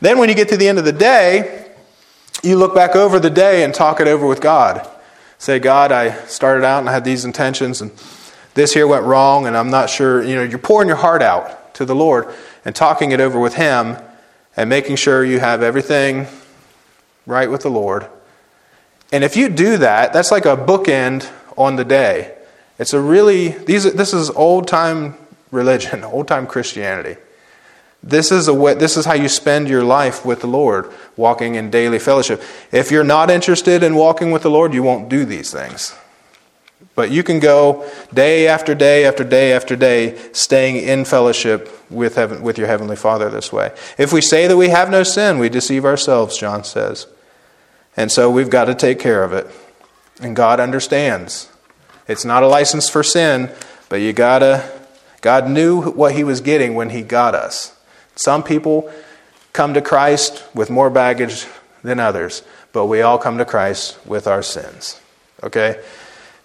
then 0.00 0.18
when 0.18 0.28
you 0.28 0.34
get 0.34 0.48
to 0.48 0.56
the 0.56 0.68
end 0.68 0.78
of 0.78 0.84
the 0.84 0.92
day 0.92 1.66
you 2.42 2.56
look 2.56 2.74
back 2.74 2.96
over 2.96 3.18
the 3.18 3.30
day 3.30 3.64
and 3.64 3.74
talk 3.74 4.00
it 4.00 4.08
over 4.08 4.26
with 4.26 4.40
god 4.40 4.88
say, 5.40 5.58
God, 5.58 5.90
I 5.90 6.14
started 6.26 6.64
out 6.64 6.80
and 6.80 6.88
I 6.88 6.92
had 6.92 7.02
these 7.02 7.24
intentions, 7.24 7.80
and 7.80 7.90
this 8.52 8.74
here 8.74 8.86
went 8.86 9.04
wrong, 9.04 9.46
and 9.46 9.56
I'm 9.56 9.70
not 9.70 9.88
sure. 9.88 10.22
You 10.22 10.36
know, 10.36 10.42
you're 10.42 10.58
pouring 10.58 10.86
your 10.86 10.98
heart 10.98 11.22
out 11.22 11.74
to 11.74 11.84
the 11.86 11.94
Lord 11.94 12.32
and 12.64 12.76
talking 12.76 13.10
it 13.10 13.20
over 13.20 13.40
with 13.40 13.54
Him 13.54 13.96
and 14.56 14.68
making 14.68 14.96
sure 14.96 15.24
you 15.24 15.40
have 15.40 15.62
everything 15.62 16.26
right 17.26 17.50
with 17.50 17.62
the 17.62 17.70
Lord. 17.70 18.06
And 19.12 19.24
if 19.24 19.34
you 19.34 19.48
do 19.48 19.78
that, 19.78 20.12
that's 20.12 20.30
like 20.30 20.44
a 20.44 20.56
bookend 20.56 21.28
on 21.60 21.76
the 21.76 21.84
day. 21.84 22.34
It's 22.78 22.94
a 22.94 23.00
really, 23.00 23.48
these, 23.48 23.84
this 23.92 24.14
is 24.14 24.30
old 24.30 24.66
time 24.66 25.14
religion, 25.50 26.02
old 26.16 26.26
time 26.26 26.46
Christianity. 26.46 27.20
This 28.02 28.32
is, 28.32 28.48
a 28.48 28.54
way, 28.54 28.72
this 28.72 28.96
is 28.96 29.04
how 29.04 29.12
you 29.12 29.28
spend 29.28 29.68
your 29.68 29.84
life 29.84 30.24
with 30.24 30.40
the 30.40 30.46
Lord, 30.46 30.90
walking 31.18 31.54
in 31.54 31.70
daily 31.70 31.98
fellowship. 31.98 32.42
If 32.72 32.90
you're 32.90 33.04
not 33.04 33.30
interested 33.30 33.82
in 33.82 33.94
walking 33.94 34.30
with 34.30 34.40
the 34.40 34.50
Lord, 34.50 34.72
you 34.72 34.82
won't 34.82 35.10
do 35.10 35.26
these 35.26 35.52
things. 35.52 35.94
But 36.94 37.10
you 37.10 37.22
can 37.22 37.40
go 37.40 37.86
day 38.14 38.48
after 38.48 38.74
day 38.74 39.04
after 39.04 39.22
day 39.22 39.52
after 39.52 39.76
day, 39.76 40.18
staying 40.32 40.76
in 40.76 41.04
fellowship 41.04 41.68
with, 41.90 42.14
heaven, 42.14 42.40
with 42.42 42.56
your 42.56 42.68
Heavenly 42.68 42.96
Father 42.96 43.28
this 43.28 43.52
way. 43.52 43.72
If 43.98 44.14
we 44.14 44.22
say 44.22 44.46
that 44.46 44.56
we 44.56 44.70
have 44.70 44.88
no 44.88 45.02
sin, 45.02 45.38
we 45.38 45.50
deceive 45.50 45.84
ourselves, 45.84 46.38
John 46.38 46.64
says. 46.64 47.06
And 47.98 48.10
so 48.10 48.30
we've 48.30 48.50
got 48.50 48.64
to 48.64 48.74
take 48.74 48.98
care 48.98 49.22
of 49.22 49.34
it. 49.34 49.46
And 50.22 50.34
God 50.34 50.58
understands. 50.58 51.49
It's 52.10 52.24
not 52.24 52.42
a 52.42 52.48
license 52.48 52.88
for 52.88 53.04
sin, 53.04 53.52
but 53.88 54.00
you 54.00 54.12
gotta, 54.12 54.68
God 55.20 55.48
knew 55.48 55.92
what 55.92 56.12
He 56.12 56.24
was 56.24 56.40
getting 56.40 56.74
when 56.74 56.90
He 56.90 57.02
got 57.02 57.36
us. 57.36 57.78
Some 58.16 58.42
people 58.42 58.92
come 59.52 59.74
to 59.74 59.80
Christ 59.80 60.42
with 60.52 60.70
more 60.70 60.90
baggage 60.90 61.46
than 61.84 62.00
others, 62.00 62.42
but 62.72 62.86
we 62.86 63.00
all 63.00 63.16
come 63.16 63.38
to 63.38 63.44
Christ 63.44 63.96
with 64.04 64.26
our 64.26 64.42
sins. 64.42 65.00
Okay? 65.44 65.80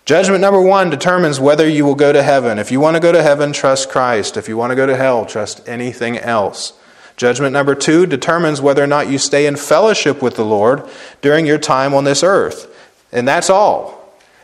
Judgment 0.05 0.39
number 0.39 0.61
one 0.61 0.91
determines 0.91 1.39
whether 1.39 1.67
you 1.67 1.83
will 1.83 1.95
go 1.95 2.13
to 2.13 2.21
heaven. 2.21 2.59
If 2.59 2.71
you 2.71 2.79
want 2.79 2.95
to 2.95 3.01
go 3.01 3.11
to 3.11 3.23
heaven, 3.23 3.51
trust 3.51 3.89
Christ. 3.89 4.37
If 4.37 4.47
you 4.47 4.57
want 4.57 4.69
to 4.69 4.75
go 4.75 4.85
to 4.85 4.95
hell, 4.95 5.25
trust 5.25 5.67
anything 5.67 6.19
else. 6.19 6.73
Judgment 7.17 7.53
number 7.53 7.73
two 7.73 8.05
determines 8.05 8.61
whether 8.61 8.83
or 8.83 8.87
not 8.87 9.09
you 9.09 9.17
stay 9.17 9.47
in 9.47 9.55
fellowship 9.55 10.21
with 10.21 10.35
the 10.35 10.45
Lord 10.45 10.87
during 11.23 11.47
your 11.47 11.57
time 11.57 11.95
on 11.95 12.03
this 12.03 12.21
earth. 12.21 12.71
And 13.11 13.27
that's 13.27 13.49
all. 13.49 13.94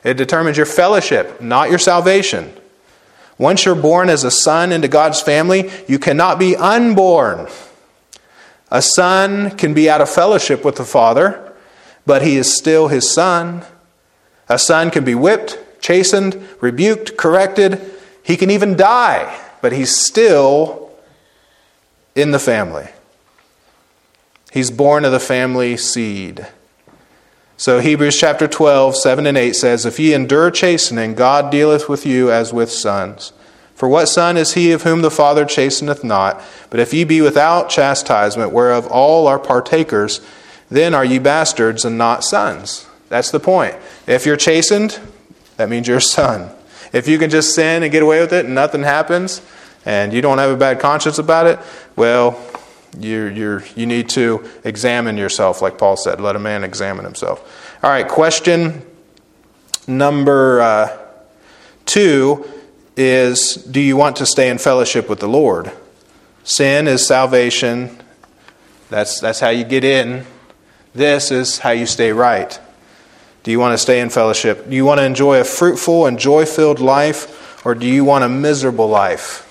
It 0.04 0.16
determines 0.16 0.58
your 0.58 0.66
fellowship, 0.66 1.42
not 1.42 1.70
your 1.70 1.80
salvation. 1.80 2.54
Once 3.38 3.66
you're 3.66 3.76
born 3.76 4.10
as 4.10 4.24
a 4.24 4.32
son 4.32 4.72
into 4.72 4.88
God's 4.88 5.22
family, 5.22 5.72
you 5.88 6.00
cannot 6.00 6.40
be 6.40 6.56
unborn. 6.56 7.48
A 8.70 8.82
son 8.82 9.58
can 9.58 9.74
be 9.74 9.90
out 9.90 10.02
of 10.02 10.10
fellowship 10.10 10.64
with 10.64 10.76
the 10.76 10.86
Father, 10.86 11.54
but 12.06 12.22
he 12.22 12.38
is 12.38 12.56
still 12.56 12.88
his 12.88 13.12
son. 13.12 13.64
A 14.48 14.58
son 14.58 14.92
can 14.92 15.04
be 15.04 15.16
whipped, 15.16 15.58
chastened, 15.82 16.42
rebuked, 16.62 17.18
corrected. 17.18 17.82
He 18.24 18.38
can 18.38 18.50
even 18.50 18.76
die, 18.76 19.40
but 19.62 19.72
he's 19.72 19.96
still 19.96 20.92
in 22.16 22.32
the 22.32 22.40
family. 22.40 22.88
He's 24.52 24.72
born 24.72 25.06
of 25.06 25.12
the 25.12 25.20
family 25.20 25.78
seed. 25.78 26.46
So 27.62 27.80
Hebrews 27.80 28.18
chapter 28.18 28.48
12, 28.48 28.96
7 28.96 29.28
and 29.28 29.38
8 29.38 29.56
says, 29.56 29.86
If 29.86 30.00
ye 30.00 30.16
endure 30.16 30.50
chastening, 30.50 31.14
God 31.14 31.52
dealeth 31.52 31.88
with 31.88 32.08
you 32.08 32.32
as 32.32 32.52
with 32.52 32.72
sons. 32.72 33.34
For 33.76 33.88
what 33.88 34.08
son 34.08 34.36
is 34.36 34.54
he 34.54 34.72
of 34.72 34.82
whom 34.82 35.04
the 35.04 35.12
Father 35.12 35.46
chasteneth 35.46 36.04
not? 36.04 36.42
But 36.72 36.80
if 36.80 36.92
ye 36.92 37.04
be 37.04 37.22
without 37.22 37.70
chastisement, 37.70 38.52
whereof 38.52 38.88
all 38.88 39.28
are 39.28 39.38
partakers, 39.38 40.22
then 40.72 40.96
are 40.96 41.06
ye 41.06 41.20
bastards 41.20 41.86
and 41.86 42.00
not 42.00 42.24
sons. 42.24 42.88
That's 43.10 43.30
the 43.30 43.40
point. 43.40 43.76
If 44.08 44.26
you're 44.26 44.38
chastened, 44.38 45.00
that 45.58 45.70
means 45.70 45.88
you're 45.88 45.98
a 45.98 46.02
son. 46.02 46.50
If 46.92 47.08
you 47.08 47.20
can 47.20 47.30
just 47.30 47.54
sin 47.54 47.84
and 47.84 47.92
get 47.92 48.02
away 48.02 48.22
with 48.22 48.34
it 48.34 48.46
and 48.46 48.56
nothing 48.56 48.82
happens, 48.82 49.40
and 49.86 50.14
you 50.14 50.24
don't 50.24 50.40
have 50.40 50.50
a 50.50 50.58
bad 50.58 50.80
conscience 50.80 51.20
about 51.20 51.46
it, 51.46 51.60
well, 51.96 52.44
you 53.00 53.26
you 53.26 53.62
you 53.76 53.86
need 53.86 54.10
to 54.10 54.50
examine 54.64 55.18
yourself, 55.18 55.62
like 55.62 55.78
Paul 55.78 55.98
said. 55.98 56.20
Let 56.20 56.36
a 56.36 56.40
man 56.40 56.64
examine 56.64 57.06
himself. 57.06 57.78
All 57.84 57.90
right, 57.90 58.08
question 58.08 58.86
number 59.88 60.62
uh, 60.62 60.98
two 61.86 62.50
is 62.98 63.56
Do 63.56 63.80
you 63.80 63.98
want 63.98 64.18
to 64.18 64.26
stay 64.26 64.50
in 64.50 64.58
fellowship 64.58 65.10
with 65.10 65.20
the 65.20 65.28
Lord? 65.28 65.72
Sin 66.44 66.88
is 66.88 67.06
salvation. 67.06 67.98
That's, 68.90 69.20
that's 69.20 69.40
how 69.40 69.50
you 69.50 69.64
get 69.64 69.84
in. 69.84 70.26
This 70.94 71.32
is 71.32 71.60
how 71.60 71.70
you 71.70 71.86
stay 71.86 72.12
right. 72.12 72.60
Do 73.44 73.52
you 73.52 73.60
want 73.60 73.74
to 73.74 73.78
stay 73.78 74.02
in 74.02 74.10
fellowship? 74.10 74.70
Do 74.70 74.76
you 74.76 74.86
want 74.86 75.00
to 75.00 75.06
enjoy 75.06 75.40
a 75.40 75.44
fruitful 75.44 76.06
and 76.06 76.20
joy 76.20 76.46
filled 76.46 76.80
life, 76.80 77.66
or 77.66 77.74
do 77.74 77.88
you 77.88 78.04
want 78.04 78.24
a 78.24 78.30
miserable 78.30 78.88
life? 78.88 79.51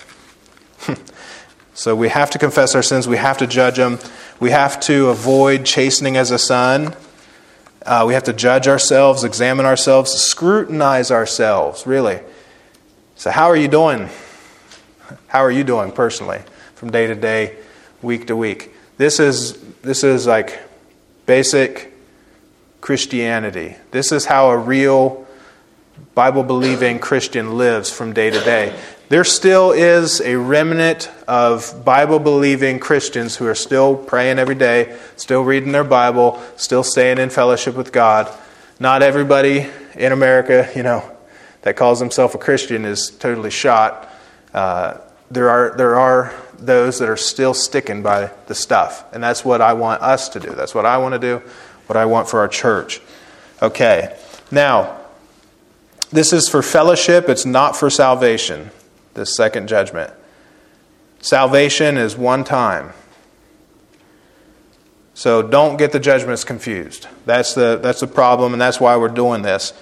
So 1.73 1.95
we 1.95 2.09
have 2.09 2.29
to 2.31 2.39
confess 2.39 2.75
our 2.75 2.83
sins. 2.83 3.07
We 3.07 3.17
have 3.17 3.37
to 3.37 3.47
judge 3.47 3.77
them. 3.77 3.99
We 4.39 4.51
have 4.51 4.79
to 4.81 5.09
avoid 5.09 5.65
chastening 5.65 6.17
as 6.17 6.31
a 6.31 6.39
son. 6.39 6.95
Uh, 7.85 8.03
we 8.05 8.13
have 8.13 8.23
to 8.23 8.33
judge 8.33 8.67
ourselves, 8.67 9.23
examine 9.23 9.65
ourselves, 9.65 10.11
scrutinize 10.11 11.09
ourselves, 11.09 11.87
really. 11.87 12.19
So, 13.15 13.31
how 13.31 13.47
are 13.49 13.55
you 13.55 13.67
doing? 13.67 14.09
How 15.27 15.39
are 15.39 15.51
you 15.51 15.63
doing 15.63 15.91
personally 15.91 16.41
from 16.75 16.91
day 16.91 17.07
to 17.07 17.15
day, 17.15 17.57
week 18.01 18.27
to 18.27 18.35
week? 18.35 18.73
This 18.97 19.19
is, 19.19 19.57
this 19.81 20.03
is 20.03 20.27
like 20.27 20.59
basic 21.25 21.93
Christianity. 22.81 23.77
This 23.91 24.11
is 24.11 24.25
how 24.25 24.49
a 24.49 24.57
real 24.57 25.25
Bible 26.13 26.43
believing 26.43 26.99
Christian 26.99 27.57
lives 27.57 27.89
from 27.89 28.13
day 28.13 28.29
to 28.29 28.39
day 28.41 28.77
there 29.11 29.25
still 29.25 29.73
is 29.73 30.21
a 30.21 30.37
remnant 30.37 31.11
of 31.27 31.83
Bible 31.83 32.17
believing 32.17 32.79
Christians 32.79 33.35
who 33.35 33.45
are 33.45 33.55
still 33.55 33.93
praying 33.93 34.39
every 34.39 34.55
day, 34.55 34.97
still 35.17 35.41
reading 35.41 35.73
their 35.73 35.83
Bible, 35.83 36.41
still 36.55 36.81
staying 36.81 37.17
in 37.17 37.29
fellowship 37.29 37.75
with 37.75 37.91
God. 37.91 38.33
Not 38.79 39.03
everybody 39.03 39.67
in 39.95 40.13
America, 40.13 40.71
you 40.77 40.83
know, 40.83 41.03
that 41.63 41.75
calls 41.75 41.99
himself 41.99 42.35
a 42.35 42.37
Christian 42.37 42.85
is 42.85 43.09
totally 43.09 43.49
shot. 43.51 44.09
Uh, 44.53 44.99
there 45.29 45.49
are 45.49 45.75
there 45.75 45.99
are 45.99 46.33
those 46.57 46.99
that 46.99 47.09
are 47.09 47.17
still 47.17 47.53
sticking 47.53 48.01
by 48.01 48.31
the 48.47 48.55
stuff, 48.55 49.03
and 49.11 49.21
that's 49.21 49.43
what 49.43 49.59
I 49.59 49.73
want 49.73 50.01
us 50.01 50.29
to 50.29 50.39
do. 50.39 50.51
That's 50.51 50.73
what 50.73 50.85
I 50.85 50.99
want 50.99 51.15
to 51.15 51.19
do. 51.19 51.39
What 51.87 51.97
I 51.97 52.05
want 52.05 52.29
for 52.29 52.39
our 52.39 52.47
church. 52.47 53.01
Okay, 53.61 54.17
now 54.51 55.01
this 56.13 56.31
is 56.31 56.47
for 56.47 56.61
fellowship. 56.61 57.27
It's 57.27 57.45
not 57.45 57.75
for 57.75 57.89
salvation 57.89 58.71
this 59.13 59.35
second 59.35 59.67
judgment. 59.67 60.13
Salvation 61.19 61.97
is 61.97 62.15
one 62.15 62.43
time. 62.43 62.93
So 65.13 65.41
don't 65.41 65.77
get 65.77 65.91
the 65.91 65.99
judgments 65.99 66.43
confused. 66.43 67.07
That's 67.25 67.53
the, 67.53 67.77
that's 67.81 67.99
the 67.99 68.07
problem, 68.07 68.53
and 68.53 68.61
that's 68.61 68.79
why 68.79 68.97
we're 68.97 69.09
doing 69.09 69.43
this. 69.43 69.73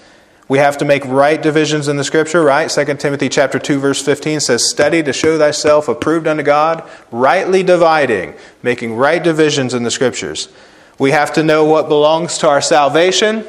We 0.50 0.58
have 0.58 0.80
to 0.80 0.86
make 0.86 1.06
right 1.06 1.40
divisions 1.40 1.88
in 1.88 1.96
the 1.98 2.04
scripture, 2.04 2.42
right? 2.44 2.70
2 2.70 2.96
Timothy 2.96 3.30
chapter 3.30 3.60
2 3.60 3.80
verse 3.80 4.02
15 4.02 4.40
says, 4.40 4.68
"Study 4.68 5.04
to 5.04 5.14
show 5.14 5.38
thyself 5.38 5.88
approved 5.88 6.28
unto 6.28 6.42
God, 6.42 6.84
rightly 7.12 7.62
dividing, 7.62 8.34
making 8.64 8.96
right 8.96 9.24
divisions 9.24 9.76
in 9.76 9.84
the 9.84 9.92
scriptures." 9.92 10.50
We 10.98 11.12
have 11.12 11.32
to 11.34 11.44
know 11.44 11.66
what 11.66 11.88
belongs 11.88 12.40
to 12.40 12.50
our 12.50 12.62
salvation 12.62 13.46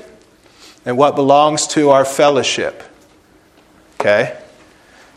and 0.85 0.99
what 0.99 1.17
belongs 1.17 1.67
to 1.69 1.91
our 1.91 2.05
fellowship. 2.05 2.83
Okay? 3.99 4.37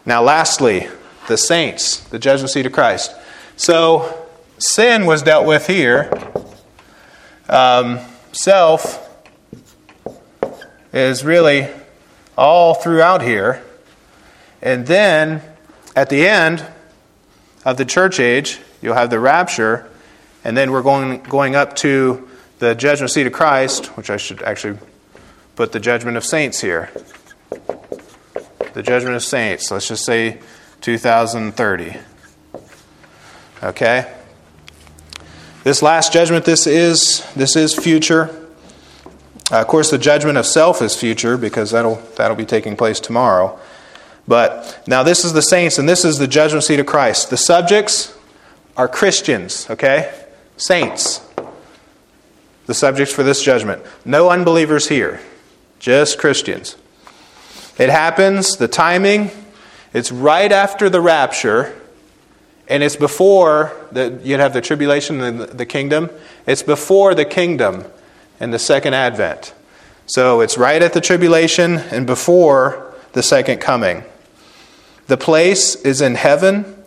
Now, 0.06 0.22
lastly, 0.22 0.90
the 1.28 1.38
saints, 1.38 2.02
the 2.10 2.20
judgment 2.20 2.50
seat 2.50 2.66
of 2.66 2.74
Christ. 2.74 3.16
So, 3.56 4.28
sin 4.58 5.06
was 5.06 5.24
dealt 5.24 5.46
with 5.46 5.68
here. 5.68 6.12
Um, 7.48 8.00
self 8.34 9.00
is 10.92 11.24
really 11.24 11.70
all 12.38 12.74
throughout 12.74 13.22
here. 13.22 13.64
And 14.62 14.86
then, 14.88 15.42
at 15.96 16.10
the 16.10 16.28
end 16.28 16.66
of 17.64 17.78
the 17.78 17.86
church 17.86 18.20
age, 18.20 18.60
you'll 18.82 18.96
have 18.96 19.10
the 19.10 19.20
rapture, 19.20 19.90
and 20.44 20.58
then 20.58 20.72
we're 20.72 20.82
going, 20.82 21.24
going 21.24 21.56
up 21.56 21.78
to 21.78 22.28
the 22.60 22.76
judgment 22.76 23.12
seat 23.12 23.26
of 23.26 23.32
Christ, 23.32 23.86
which 23.98 24.10
I 24.10 24.18
should 24.18 24.42
actually 24.42 24.80
put 25.56 25.72
the 25.72 25.80
judgment 25.80 26.18
of 26.18 26.26
saints 26.26 26.60
here 26.60 26.90
the 28.74 28.84
judgment 28.84 29.16
of 29.16 29.24
saints. 29.24 29.72
Let's 29.72 29.88
just 29.88 30.06
say 30.06 30.40
2030. 30.82 31.98
Okay? 33.64 34.14
This 35.64 35.82
last 35.82 36.12
judgment, 36.12 36.44
this 36.44 36.68
is 36.68 37.26
this 37.36 37.56
is 37.56 37.74
future. 37.74 38.30
Uh, 39.52 39.62
of 39.62 39.68
course, 39.68 39.92
the 39.92 39.98
judgment 39.98 40.38
of 40.38 40.46
self 40.46 40.82
is 40.82 40.96
future 40.96 41.38
because 41.38 41.72
that'll 41.72 41.96
that'll 42.18 42.36
be 42.36 42.46
taking 42.46 42.76
place 42.76 43.00
tomorrow. 43.00 43.58
But 44.28 44.84
now 44.88 45.04
this 45.04 45.24
is 45.24 45.32
the 45.32 45.42
saints, 45.42 45.78
and 45.78 45.88
this 45.88 46.04
is 46.04 46.18
the 46.18 46.28
judgment 46.28 46.66
seat 46.66 46.80
of 46.80 46.86
Christ. 46.86 47.30
The 47.30 47.38
subjects 47.38 48.18
are 48.76 48.90
Christians. 48.90 49.70
Okay, 49.70 50.14
saints. 50.58 51.22
The 52.66 52.74
subjects 52.74 53.14
for 53.14 53.24
this 53.24 53.42
judgment. 53.42 53.84
No 54.04 54.30
unbelievers 54.30 54.90
here, 54.90 55.22
just 55.80 56.18
Christians. 56.18 56.76
It 57.78 57.90
happens, 57.90 58.58
the 58.58 58.68
timing, 58.68 59.32
it's 59.94 60.12
right 60.12 60.52
after 60.52 60.90
the 60.90 61.02
rapture, 61.02 61.76
and 62.68 62.82
it's 62.82 62.96
before 62.96 63.74
the, 63.92 64.20
you'd 64.24 64.40
have 64.40 64.54
the 64.54 64.62
tribulation 64.62 65.22
and 65.22 65.42
the 65.42 65.66
kingdom. 65.66 66.10
It's 66.48 66.64
before 66.64 67.14
the 67.14 67.26
kingdom 67.26 67.86
and 68.40 68.54
the 68.54 68.60
second 68.60 68.94
advent. 68.94 69.54
So 70.06 70.42
it's 70.42 70.58
right 70.58 70.82
at 70.82 70.94
the 70.94 71.02
tribulation 71.02 71.78
and 71.78 72.08
before 72.08 72.94
the 73.14 73.24
second 73.24 73.60
coming. 73.60 74.04
The 75.08 75.18
place 75.18 75.76
is 75.76 76.02
in 76.02 76.16
heaven. 76.16 76.84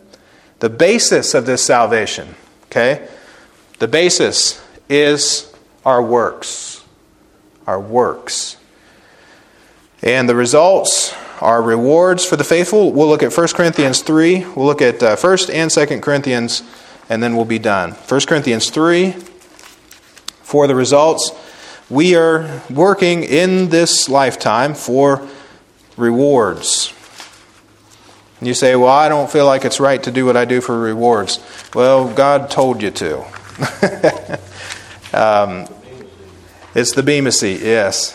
The 0.59 0.69
basis 0.69 1.33
of 1.33 1.45
this 1.45 1.63
salvation, 1.63 2.35
okay? 2.65 3.07
The 3.79 3.87
basis 3.87 4.61
is 4.89 5.53
our 5.85 6.01
works. 6.01 6.83
Our 7.67 7.79
works. 7.79 8.56
And 10.03 10.29
the 10.29 10.35
results 10.35 11.13
are 11.41 11.61
rewards 11.61 12.25
for 12.25 12.35
the 12.35 12.43
faithful. 12.43 12.91
We'll 12.91 13.07
look 13.07 13.23
at 13.23 13.35
1 13.35 13.47
Corinthians 13.49 14.01
3. 14.01 14.45
We'll 14.55 14.65
look 14.65 14.81
at 14.81 15.01
uh, 15.01 15.15
1 15.15 15.37
and 15.51 15.71
2 15.71 15.99
Corinthians, 16.01 16.63
and 17.09 17.21
then 17.21 17.35
we'll 17.35 17.45
be 17.45 17.59
done. 17.59 17.91
1 17.91 18.21
Corinthians 18.27 18.69
3 18.69 19.11
for 20.41 20.67
the 20.67 20.75
results. 20.75 21.31
We 21.89 22.15
are 22.15 22.61
working 22.69 23.23
in 23.23 23.69
this 23.69 24.09
lifetime 24.09 24.73
for 24.73 25.27
rewards. 25.95 26.93
You 28.41 28.53
say, 28.53 28.75
Well, 28.75 28.89
I 28.89 29.09
don't 29.09 29.31
feel 29.31 29.45
like 29.45 29.65
it's 29.65 29.79
right 29.79 30.01
to 30.03 30.11
do 30.11 30.25
what 30.25 30.37
I 30.37 30.45
do 30.45 30.61
for 30.61 30.79
rewards. 30.79 31.39
Well, 31.73 32.13
God 32.13 32.51
told 32.51 32.81
you 32.81 32.91
to. 32.91 33.19
um, 35.13 35.67
it's 36.75 36.91
the 36.93 37.03
Bema 37.03 37.31
seat, 37.31 37.61
yes. 37.61 38.13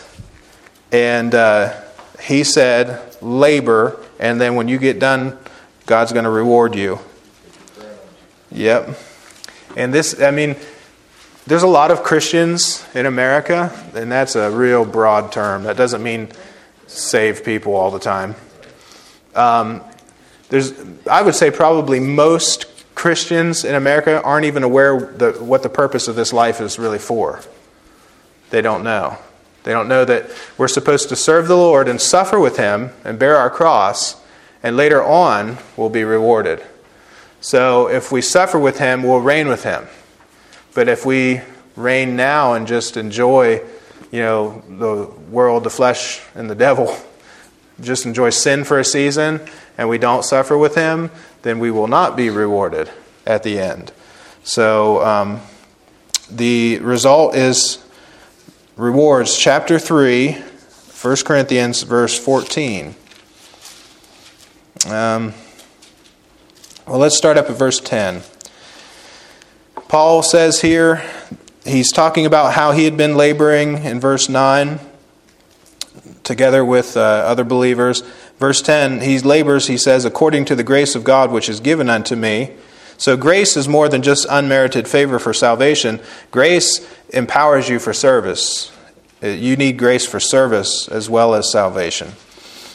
And 0.93 1.33
uh, 1.33 1.81
he 2.21 2.43
said, 2.43 3.01
labor, 3.21 3.99
and 4.19 4.39
then 4.39 4.55
when 4.55 4.67
you 4.67 4.77
get 4.77 4.99
done, 4.99 5.37
God's 5.87 6.13
going 6.13 6.25
to 6.25 6.29
reward 6.29 6.75
you. 6.75 6.99
Yep. 8.51 8.97
And 9.75 9.91
this, 9.91 10.21
I 10.21 10.29
mean, 10.29 10.55
there's 11.47 11.63
a 11.63 11.67
lot 11.67 11.89
of 11.89 12.03
Christians 12.03 12.85
in 12.93 13.07
America, 13.07 13.73
and 13.95 14.11
that's 14.11 14.35
a 14.35 14.51
real 14.51 14.85
broad 14.85 15.31
term. 15.31 15.63
That 15.63 15.77
doesn't 15.77 16.03
mean 16.03 16.29
save 16.85 17.43
people 17.43 17.75
all 17.75 17.89
the 17.89 17.99
time. 17.99 18.35
Um, 19.33 19.81
there's, 20.49 20.73
I 21.09 21.23
would 21.23 21.33
say 21.33 21.49
probably 21.49 21.99
most 21.99 22.67
Christians 22.93 23.65
in 23.65 23.73
America 23.73 24.21
aren't 24.21 24.45
even 24.45 24.61
aware 24.61 24.99
the, 24.99 25.31
what 25.31 25.63
the 25.63 25.69
purpose 25.69 26.07
of 26.07 26.15
this 26.15 26.31
life 26.31 26.61
is 26.61 26.77
really 26.77 26.99
for. 26.99 27.41
They 28.51 28.61
don't 28.61 28.83
know. 28.83 29.17
They 29.63 29.71
don't 29.71 29.87
know 29.87 30.05
that 30.05 30.29
we're 30.57 30.67
supposed 30.67 31.09
to 31.09 31.15
serve 31.15 31.47
the 31.47 31.57
Lord 31.57 31.87
and 31.87 31.99
suffer 31.99 32.39
with 32.39 32.57
Him 32.57 32.91
and 33.03 33.17
bear 33.17 33.37
our 33.37 33.49
cross, 33.49 34.21
and 34.61 34.75
later 34.75 35.03
on 35.03 35.57
we'll 35.77 35.89
be 35.89 36.03
rewarded. 36.03 36.63
So 37.41 37.89
if 37.89 38.11
we 38.11 38.21
suffer 38.21 38.59
with 38.59 38.79
Him, 38.79 39.03
we'll 39.03 39.19
reign 39.19 39.47
with 39.47 39.63
Him. 39.63 39.87
But 40.73 40.87
if 40.87 41.05
we 41.05 41.41
reign 41.75 42.15
now 42.15 42.53
and 42.53 42.67
just 42.67 42.97
enjoy, 42.97 43.61
you 44.11 44.19
know, 44.19 44.63
the 44.69 45.05
world, 45.29 45.63
the 45.63 45.69
flesh, 45.69 46.21
and 46.35 46.49
the 46.49 46.55
devil, 46.55 46.95
just 47.81 48.05
enjoy 48.05 48.29
sin 48.29 48.63
for 48.63 48.79
a 48.79 48.85
season, 48.85 49.41
and 49.77 49.89
we 49.89 49.97
don't 49.97 50.23
suffer 50.23 50.57
with 50.57 50.75
Him, 50.75 51.09
then 51.41 51.59
we 51.59 51.71
will 51.71 51.87
not 51.87 52.15
be 52.15 52.29
rewarded 52.29 52.89
at 53.25 53.43
the 53.43 53.59
end. 53.59 53.91
So 54.43 55.03
um, 55.03 55.41
the 56.29 56.79
result 56.79 57.35
is 57.35 57.83
rewards, 58.75 59.37
chapter 59.37 59.77
3, 59.77 60.31
1 60.33 61.15
Corinthians, 61.25 61.83
verse 61.83 62.17
14. 62.17 62.95
Um, 64.87 65.33
well, 66.87 66.97
let's 66.97 67.15
start 67.15 67.37
up 67.37 67.49
at 67.49 67.55
verse 67.55 67.79
10. 67.79 68.23
Paul 69.87 70.23
says 70.23 70.61
here, 70.61 71.03
he's 71.63 71.91
talking 71.91 72.25
about 72.25 72.53
how 72.53 72.71
he 72.71 72.85
had 72.85 72.97
been 72.97 73.15
laboring 73.15 73.83
in 73.83 73.99
verse 73.99 74.27
9 74.27 74.79
together 76.23 76.65
with 76.65 76.97
uh, 76.97 76.99
other 76.99 77.43
believers. 77.43 78.01
Verse 78.39 78.61
10, 78.61 79.01
he 79.01 79.19
labors, 79.19 79.67
he 79.67 79.77
says, 79.77 80.03
according 80.03 80.45
to 80.45 80.55
the 80.55 80.63
grace 80.63 80.95
of 80.95 81.03
God 81.03 81.31
which 81.31 81.47
is 81.47 81.59
given 81.59 81.89
unto 81.89 82.15
me. 82.15 82.51
So 82.97 83.17
grace 83.17 83.57
is 83.57 83.67
more 83.67 83.89
than 83.89 84.01
just 84.01 84.25
unmerited 84.29 84.87
favor 84.87 85.19
for 85.19 85.33
salvation. 85.33 85.99
Grace 86.31 86.87
empowers 87.09 87.69
you 87.69 87.79
for 87.79 87.93
service. 87.93 88.71
Uh, 89.21 89.27
you 89.27 89.55
need 89.55 89.77
grace 89.77 90.05
for 90.05 90.19
service 90.19 90.87
as 90.87 91.09
well 91.09 91.33
as 91.33 91.51
salvation. 91.51 92.11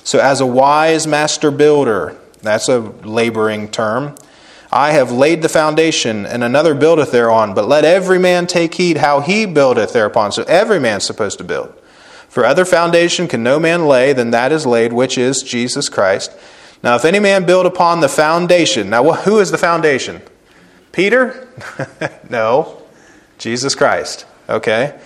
So, 0.04 0.20
as 0.20 0.40
a 0.40 0.46
wise 0.46 1.06
master 1.06 1.50
builder, 1.50 2.16
that's 2.40 2.68
a 2.68 2.78
laboring 2.78 3.68
term. 3.68 4.16
I 4.70 4.92
have 4.92 5.10
laid 5.10 5.42
the 5.42 5.48
foundation, 5.48 6.26
and 6.26 6.44
another 6.44 6.74
buildeth 6.74 7.10
thereon. 7.10 7.54
But 7.54 7.68
let 7.68 7.84
every 7.84 8.18
man 8.18 8.46
take 8.46 8.74
heed 8.74 8.98
how 8.98 9.20
he 9.20 9.46
buildeth 9.46 9.92
thereupon. 9.92 10.32
So 10.32 10.44
every 10.44 10.78
man's 10.78 11.04
supposed 11.04 11.38
to 11.38 11.44
build. 11.44 11.72
For 12.28 12.44
other 12.44 12.66
foundation 12.66 13.28
can 13.28 13.42
no 13.42 13.58
man 13.58 13.86
lay 13.86 14.12
than 14.12 14.30
that 14.32 14.52
is 14.52 14.66
laid, 14.66 14.92
which 14.92 15.16
is 15.16 15.42
Jesus 15.42 15.88
Christ. 15.88 16.32
Now, 16.82 16.96
if 16.96 17.04
any 17.04 17.18
man 17.18 17.44
build 17.44 17.66
upon 17.66 18.00
the 18.00 18.08
foundation, 18.08 18.90
now 18.90 19.12
who 19.12 19.40
is 19.40 19.50
the 19.50 19.58
foundation? 19.58 20.22
Peter? 20.92 21.48
no, 22.30 22.80
Jesus 23.38 23.74
Christ. 23.74 24.26
Okay? 24.48 24.98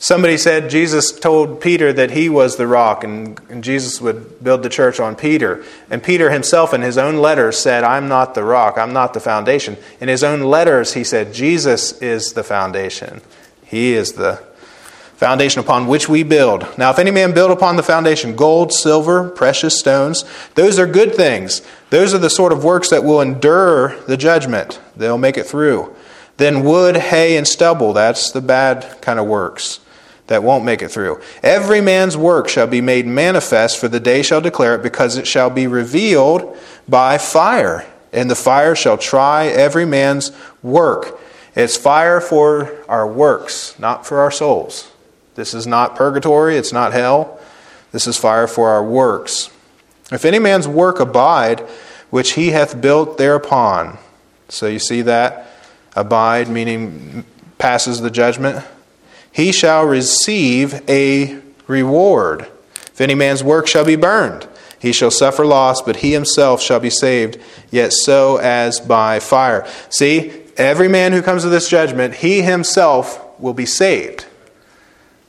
Somebody 0.00 0.36
said 0.36 0.70
Jesus 0.70 1.10
told 1.10 1.60
Peter 1.60 1.92
that 1.92 2.12
he 2.12 2.28
was 2.28 2.56
the 2.56 2.68
rock 2.68 3.02
and, 3.02 3.40
and, 3.50 3.64
Jesus 3.64 4.00
would 4.00 4.42
build 4.44 4.62
the 4.62 4.68
church 4.68 5.00
on 5.00 5.16
Peter. 5.16 5.64
And 5.90 6.00
Peter 6.00 6.30
himself, 6.30 6.72
in 6.72 6.82
his 6.82 6.96
own 6.96 7.16
letters, 7.16 7.58
said, 7.58 7.82
I'm 7.82 8.06
not 8.06 8.34
the 8.34 8.44
rock, 8.44 8.78
I'm 8.78 8.92
not 8.92 9.12
the 9.12 9.18
foundation. 9.18 9.76
In 10.00 10.08
his 10.08 10.22
own 10.22 10.42
letters, 10.42 10.94
he 10.94 11.02
said, 11.02 11.34
Jesus 11.34 12.00
is 12.00 12.34
the 12.34 12.44
foundation. 12.44 13.22
He 13.64 13.94
is 13.94 14.12
the 14.12 14.40
foundation 15.18 15.58
upon 15.58 15.88
which 15.88 16.08
we 16.08 16.22
build. 16.22 16.64
Now, 16.78 16.90
if 16.90 16.98
any 17.00 17.10
man 17.10 17.34
build 17.34 17.50
upon 17.50 17.74
the 17.74 17.82
foundation 17.82 18.36
gold, 18.36 18.72
silver, 18.72 19.28
precious 19.28 19.76
stones, 19.76 20.24
those 20.54 20.78
are 20.78 20.86
good 20.86 21.12
things. 21.12 21.60
Those 21.90 22.14
are 22.14 22.18
the 22.18 22.30
sort 22.30 22.52
of 22.52 22.62
works 22.62 22.88
that 22.90 23.02
will 23.02 23.20
endure 23.20 23.98
the 24.06 24.16
judgment, 24.16 24.80
they'll 24.96 25.18
make 25.18 25.36
it 25.36 25.44
through. 25.44 25.92
Then 26.36 26.62
wood, 26.62 26.96
hay, 26.96 27.36
and 27.36 27.48
stubble, 27.48 27.92
that's 27.92 28.30
the 28.30 28.40
bad 28.40 29.02
kind 29.02 29.18
of 29.18 29.26
works 29.26 29.80
that 30.28 30.44
won't 30.44 30.64
make 30.64 30.82
it 30.82 30.90
through. 30.90 31.20
Every 31.42 31.80
man's 31.80 32.16
work 32.16 32.48
shall 32.48 32.68
be 32.68 32.80
made 32.80 33.04
manifest, 33.04 33.76
for 33.76 33.88
the 33.88 33.98
day 33.98 34.22
shall 34.22 34.40
declare 34.40 34.76
it, 34.76 34.84
because 34.84 35.16
it 35.16 35.26
shall 35.26 35.50
be 35.50 35.66
revealed 35.66 36.56
by 36.88 37.18
fire. 37.18 37.84
And 38.12 38.30
the 38.30 38.36
fire 38.36 38.76
shall 38.76 38.98
try 38.98 39.46
every 39.46 39.84
man's 39.84 40.30
work. 40.62 41.18
It's 41.56 41.76
fire 41.76 42.20
for 42.20 42.84
our 42.88 43.10
works, 43.10 43.76
not 43.80 44.06
for 44.06 44.20
our 44.20 44.30
souls. 44.30 44.92
This 45.38 45.54
is 45.54 45.66
not 45.66 45.94
purgatory, 45.94 46.56
it's 46.56 46.72
not 46.72 46.92
hell. 46.92 47.40
This 47.92 48.06
is 48.06 48.18
fire 48.18 48.46
for 48.46 48.68
our 48.70 48.84
works. 48.84 49.50
If 50.10 50.24
any 50.24 50.38
man's 50.38 50.66
work 50.66 51.00
abide, 51.00 51.60
which 52.10 52.32
he 52.32 52.50
hath 52.50 52.80
built 52.80 53.18
thereupon. 53.18 53.98
So 54.48 54.66
you 54.66 54.78
see 54.78 55.02
that? 55.02 55.50
Abide, 55.94 56.48
meaning 56.48 57.24
passes 57.56 58.00
the 58.00 58.10
judgment 58.10 58.64
he 59.30 59.52
shall 59.52 59.84
receive 59.84 60.82
a 60.90 61.40
reward. 61.68 62.48
If 62.86 63.00
any 63.00 63.14
man's 63.14 63.44
work 63.44 63.68
shall 63.68 63.84
be 63.84 63.94
burned, 63.94 64.48
he 64.80 64.90
shall 64.90 65.12
suffer 65.12 65.46
loss, 65.46 65.80
but 65.80 65.98
he 65.98 66.12
himself 66.12 66.60
shall 66.60 66.80
be 66.80 66.90
saved, 66.90 67.38
yet 67.70 67.92
so 67.92 68.38
as 68.38 68.80
by 68.80 69.20
fire. 69.20 69.64
See, 69.90 70.32
every 70.56 70.88
man 70.88 71.12
who 71.12 71.22
comes 71.22 71.42
to 71.42 71.48
this 71.48 71.68
judgment, 71.68 72.14
he 72.14 72.42
himself 72.42 73.24
will 73.38 73.54
be 73.54 73.64
saved, 73.64 74.26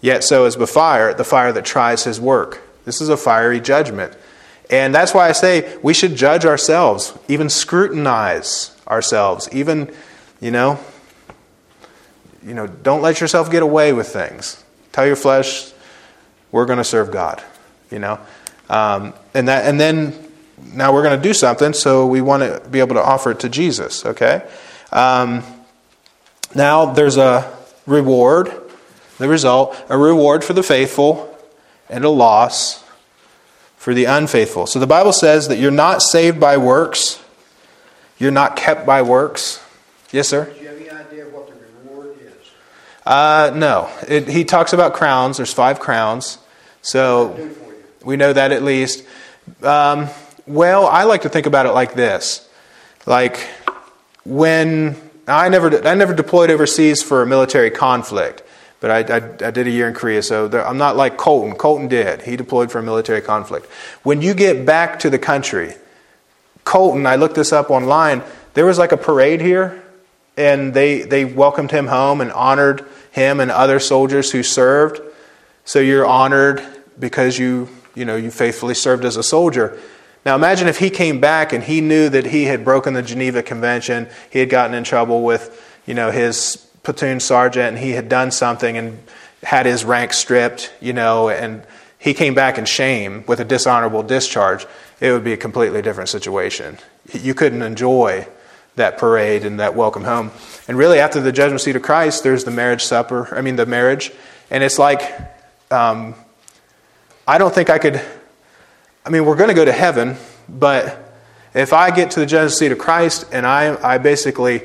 yet 0.01 0.23
so 0.23 0.45
is 0.45 0.55
by 0.55 0.65
fire, 0.65 1.13
the 1.13 1.23
fire 1.23 1.51
that 1.51 1.65
tries 1.65 2.03
his 2.03 2.19
work. 2.19 2.61
This 2.85 3.01
is 3.01 3.09
a 3.09 3.17
fiery 3.17 3.59
judgment. 3.59 4.15
And 4.69 4.93
that's 4.93 5.13
why 5.13 5.27
I 5.27 5.31
say 5.31 5.77
we 5.81 5.93
should 5.93 6.15
judge 6.15 6.45
ourselves, 6.45 7.17
even 7.27 7.49
scrutinize 7.49 8.75
ourselves, 8.87 9.49
even, 9.51 9.91
you 10.39 10.51
know, 10.51 10.79
you 12.45 12.53
know, 12.53 12.67
don't 12.67 13.01
let 13.01 13.19
yourself 13.19 13.51
get 13.51 13.63
away 13.63 13.93
with 13.93 14.07
things. 14.07 14.63
Tell 14.91 15.05
your 15.05 15.15
flesh, 15.15 15.71
we're 16.51 16.65
going 16.65 16.77
to 16.77 16.83
serve 16.83 17.11
God, 17.11 17.43
you 17.91 17.99
know. 17.99 18.19
Um, 18.69 19.13
and 19.33 19.47
that, 19.47 19.65
and 19.65 19.79
then 19.79 20.13
now 20.73 20.93
we're 20.93 21.03
going 21.03 21.19
to 21.19 21.27
do 21.27 21.33
something, 21.33 21.73
so 21.73 22.05
we 22.05 22.21
want 22.21 22.43
to 22.43 22.67
be 22.69 22.79
able 22.79 22.95
to 22.95 23.03
offer 23.03 23.31
it 23.31 23.39
to 23.41 23.49
Jesus. 23.49 24.05
Okay. 24.05 24.47
Um, 24.91 25.43
now 26.55 26.93
there's 26.93 27.17
a 27.17 27.55
reward, 27.85 28.51
the 29.19 29.29
result, 29.29 29.77
a 29.89 29.97
reward 29.97 30.43
for 30.43 30.53
the 30.53 30.63
faithful, 30.63 31.37
and 31.89 32.03
a 32.03 32.09
loss 32.09 32.83
for 33.77 33.93
the 33.93 34.05
unfaithful. 34.05 34.67
So 34.67 34.79
the 34.79 34.87
Bible 34.87 35.13
says 35.13 35.47
that 35.47 35.57
you're 35.57 35.71
not 35.71 36.01
saved 36.01 36.39
by 36.39 36.57
works, 36.57 37.21
you're 38.17 38.31
not 38.31 38.55
kept 38.55 38.85
by 38.85 39.01
works. 39.01 39.63
Yes, 40.11 40.27
sir. 40.27 40.45
Do 40.45 40.59
you 40.59 40.67
have 40.67 40.77
any 40.77 40.89
idea 40.89 41.25
what 41.25 41.47
the 41.47 41.53
reward 41.83 42.17
is? 42.19 42.33
Uh, 43.05 43.51
no. 43.55 43.89
It, 44.07 44.27
he 44.27 44.43
talks 44.43 44.73
about 44.73 44.93
crowns. 44.93 45.37
There's 45.37 45.53
five 45.53 45.79
crowns. 45.79 46.39
So 46.81 47.49
we 48.03 48.17
know 48.17 48.33
that 48.33 48.51
at 48.51 48.63
least. 48.63 49.05
Um, 49.61 50.09
well, 50.47 50.87
I 50.87 51.03
like 51.03 51.21
to 51.21 51.29
think 51.29 51.45
about 51.45 51.65
it 51.65 51.71
like 51.71 51.93
this. 51.93 52.49
Like 53.05 53.47
when 54.25 54.95
I 55.27 55.49
never, 55.49 55.87
I 55.87 55.95
never 55.95 56.13
deployed 56.13 56.49
overseas 56.49 57.03
for 57.03 57.21
a 57.21 57.27
military 57.27 57.69
conflict, 57.69 58.41
but 58.79 58.91
I, 58.91 59.17
I, 59.17 59.47
I 59.47 59.51
did 59.51 59.67
a 59.67 59.71
year 59.71 59.87
in 59.87 59.93
Korea. 59.93 60.23
So 60.23 60.47
there, 60.47 60.65
I'm 60.65 60.77
not 60.77 60.95
like 60.95 61.17
Colton. 61.17 61.55
Colton 61.55 61.87
did. 61.87 62.21
He 62.21 62.35
deployed 62.35 62.71
for 62.71 62.79
a 62.79 62.83
military 62.83 63.21
conflict. 63.21 63.65
When 64.03 64.21
you 64.21 64.33
get 64.33 64.65
back 64.65 64.99
to 64.99 65.09
the 65.09 65.19
country, 65.19 65.73
Colton, 66.63 67.05
I 67.05 67.15
looked 67.15 67.35
this 67.35 67.51
up 67.51 67.69
online. 67.69 68.23
There 68.53 68.65
was 68.65 68.77
like 68.77 68.91
a 68.91 68.97
parade 68.97 69.41
here, 69.41 69.83
and 70.37 70.73
they 70.73 71.01
they 71.01 71.25
welcomed 71.25 71.71
him 71.71 71.87
home 71.87 72.21
and 72.21 72.31
honored 72.31 72.85
him 73.11 73.39
and 73.39 73.51
other 73.51 73.79
soldiers 73.79 74.31
who 74.31 74.43
served. 74.43 75.01
So 75.65 75.79
you're 75.79 76.05
honored 76.05 76.63
because 76.97 77.37
you, 77.37 77.69
you 77.95 78.05
know, 78.05 78.15
you 78.15 78.31
faithfully 78.31 78.75
served 78.75 79.05
as 79.05 79.17
a 79.17 79.23
soldier. 79.23 79.77
Now 80.25 80.35
imagine 80.35 80.67
if 80.67 80.79
he 80.79 80.89
came 80.89 81.19
back 81.19 81.53
and 81.53 81.63
he 81.63 81.81
knew 81.81 82.09
that 82.09 82.25
he 82.25 82.45
had 82.45 82.63
broken 82.63 82.93
the 82.93 83.01
Geneva 83.01 83.41
Convention, 83.41 84.07
he 84.29 84.39
had 84.39 84.49
gotten 84.49 84.75
in 84.75 84.83
trouble 84.83 85.23
with, 85.23 85.81
you 85.85 85.93
know, 85.93 86.11
his 86.11 86.68
platoon 86.83 87.19
sergeant 87.19 87.69
and 87.69 87.77
he 87.77 87.91
had 87.91 88.09
done 88.09 88.31
something 88.31 88.77
and 88.77 88.99
had 89.43 89.65
his 89.65 89.85
rank 89.85 90.13
stripped, 90.13 90.73
you 90.81 90.93
know, 90.93 91.29
and 91.29 91.63
he 91.97 92.13
came 92.13 92.33
back 92.33 92.57
in 92.57 92.65
shame 92.65 93.23
with 93.27 93.39
a 93.39 93.45
dishonorable 93.45 94.03
discharge, 94.03 94.65
it 94.99 95.11
would 95.11 95.23
be 95.23 95.33
a 95.33 95.37
completely 95.37 95.81
different 95.81 96.09
situation. 96.09 96.77
You 97.13 97.33
couldn't 97.33 97.61
enjoy 97.61 98.27
that 98.75 98.97
parade 98.97 99.45
and 99.45 99.59
that 99.59 99.75
welcome 99.75 100.03
home. 100.03 100.31
And 100.67 100.77
really, 100.77 100.99
after 100.99 101.19
the 101.19 101.31
judgment 101.31 101.61
seat 101.61 101.75
of 101.75 101.81
Christ, 101.81 102.23
there's 102.23 102.45
the 102.45 102.51
marriage 102.51 102.83
supper, 102.83 103.33
I 103.35 103.41
mean, 103.41 103.55
the 103.55 103.65
marriage. 103.65 104.11
And 104.49 104.63
it's 104.63 104.79
like, 104.79 105.01
um, 105.71 106.15
I 107.27 107.37
don't 107.37 107.53
think 107.53 107.69
I 107.69 107.77
could, 107.77 108.01
I 109.05 109.09
mean, 109.09 109.25
we're 109.25 109.35
going 109.35 109.49
to 109.49 109.55
go 109.55 109.65
to 109.65 109.71
heaven, 109.71 110.15
but 110.47 111.13
if 111.53 111.73
I 111.73 111.91
get 111.91 112.11
to 112.11 112.19
the 112.19 112.25
judgment 112.25 112.53
seat 112.53 112.71
of 112.71 112.77
Christ 112.77 113.25
and 113.31 113.45
I, 113.45 113.77
I 113.83 113.97
basically 113.97 114.63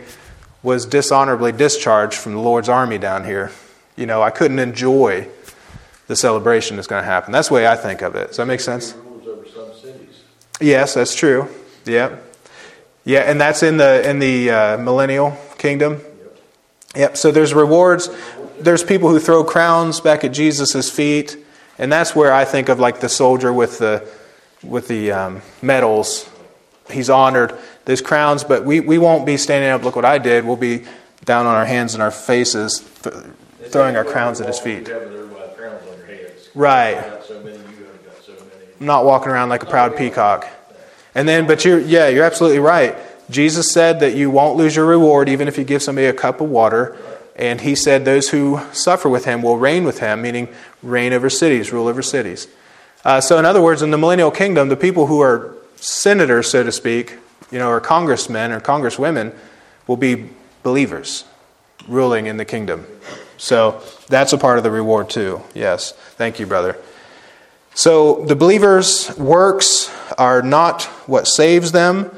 was 0.64 0.86
dishonorably 0.86 1.52
discharged 1.52 2.18
from 2.18 2.32
the 2.32 2.40
Lord's 2.40 2.68
army 2.68 2.98
down 2.98 3.24
here, 3.24 3.52
you 3.94 4.06
know, 4.06 4.22
I 4.22 4.30
couldn't 4.30 4.58
enjoy 4.58 5.28
the 6.08 6.16
celebration 6.16 6.76
that's 6.76 6.88
going 6.88 7.02
to 7.02 7.06
happen. 7.06 7.32
That's 7.32 7.48
the 7.48 7.54
way 7.54 7.66
I 7.66 7.76
think 7.76 8.02
of 8.02 8.16
it. 8.16 8.28
Does 8.28 8.38
that 8.38 8.46
make 8.46 8.60
sense? 8.60 8.94
Yes, 10.60 10.94
that's 10.94 11.14
true. 11.14 11.48
Yeah. 11.84 12.16
Yeah, 13.04 13.20
and 13.20 13.38
that's 13.38 13.62
in 13.62 13.76
the 13.76 14.08
in 14.08 14.18
the 14.18 14.50
uh, 14.50 14.78
millennial 14.78 15.36
kingdom. 15.58 16.00
Yep. 16.00 16.38
yep. 16.96 17.16
So 17.18 17.30
there's 17.30 17.52
rewards. 17.52 18.08
there's 18.58 18.82
people 18.82 19.10
who 19.10 19.18
throw 19.18 19.44
crowns 19.44 20.00
back 20.00 20.24
at 20.24 20.32
Jesus' 20.32 20.90
feet, 20.90 21.36
and 21.78 21.92
that's 21.92 22.16
where 22.16 22.32
I 22.32 22.46
think 22.46 22.70
of 22.70 22.80
like 22.80 23.00
the 23.00 23.10
soldier 23.10 23.52
with 23.52 23.78
the 23.78 24.08
with 24.62 24.88
the 24.88 25.12
um, 25.12 25.42
medals. 25.60 26.30
He's 26.90 27.08
honored. 27.08 27.54
There's 27.84 28.00
crowns, 28.00 28.44
but 28.44 28.64
we, 28.64 28.80
we 28.80 28.98
won't 28.98 29.26
be 29.26 29.36
standing 29.36 29.70
up. 29.70 29.82
Look 29.82 29.96
what 29.96 30.04
I 30.04 30.18
did. 30.18 30.44
We'll 30.44 30.56
be 30.56 30.84
down 31.24 31.46
on 31.46 31.54
our 31.54 31.64
hands 31.64 31.94
and 31.94 32.02
our 32.02 32.10
faces, 32.10 32.86
th- 33.02 33.14
throwing 33.68 33.96
our 33.96 34.04
crowns 34.04 34.40
at 34.40 34.46
his 34.46 34.58
feet. 34.58 34.86
You 34.86 34.94
have 34.94 35.02
everybody 35.02 35.54
crowns 35.54 35.82
on 35.88 35.98
your 35.98 36.06
heads. 36.06 36.48
Right. 36.54 37.22
So 37.26 37.42
many, 37.42 37.56
you 37.56 37.84
have 37.86 38.04
got 38.04 38.22
so 38.22 38.32
not 38.80 39.04
walking 39.04 39.28
around 39.28 39.48
like 39.48 39.62
a 39.62 39.66
proud 39.66 39.96
peacock. 39.96 40.46
And 41.14 41.28
then, 41.28 41.46
but 41.46 41.64
you're, 41.64 41.80
yeah, 41.80 42.08
you're 42.08 42.24
absolutely 42.24 42.58
right. 42.58 42.96
Jesus 43.30 43.72
said 43.72 44.00
that 44.00 44.14
you 44.14 44.30
won't 44.30 44.56
lose 44.56 44.76
your 44.76 44.84
reward 44.84 45.28
even 45.28 45.48
if 45.48 45.56
you 45.56 45.64
give 45.64 45.82
somebody 45.82 46.06
a 46.06 46.12
cup 46.12 46.40
of 46.40 46.50
water. 46.50 46.96
And 47.36 47.60
he 47.60 47.74
said 47.74 48.04
those 48.04 48.30
who 48.30 48.60
suffer 48.72 49.08
with 49.08 49.24
him 49.24 49.42
will 49.42 49.58
reign 49.58 49.84
with 49.84 49.98
him, 49.98 50.22
meaning 50.22 50.48
reign 50.82 51.12
over 51.12 51.30
cities, 51.30 51.72
rule 51.72 51.88
over 51.88 52.02
cities. 52.02 52.46
Uh, 53.04 53.20
so, 53.20 53.38
in 53.38 53.44
other 53.44 53.60
words, 53.60 53.82
in 53.82 53.90
the 53.90 53.98
millennial 53.98 54.30
kingdom, 54.30 54.68
the 54.68 54.76
people 54.76 55.06
who 55.06 55.20
are 55.20 55.53
senators, 55.84 56.50
so 56.50 56.62
to 56.62 56.72
speak, 56.72 57.16
you 57.50 57.58
know, 57.58 57.68
or 57.68 57.80
congressmen 57.80 58.52
or 58.52 58.60
congresswomen, 58.60 59.34
will 59.86 59.96
be 59.96 60.30
believers 60.62 61.24
ruling 61.86 62.26
in 62.26 62.38
the 62.38 62.44
kingdom. 62.44 62.86
So 63.36 63.82
that's 64.08 64.32
a 64.32 64.38
part 64.38 64.58
of 64.58 64.64
the 64.64 64.70
reward 64.70 65.10
too. 65.10 65.42
Yes. 65.54 65.92
Thank 65.92 66.40
you, 66.40 66.46
brother. 66.46 66.78
So 67.74 68.24
the 68.24 68.36
believers' 68.36 69.14
works 69.18 69.90
are 70.16 70.42
not 70.42 70.84
what 71.06 71.26
saves 71.26 71.72
them. 71.72 72.10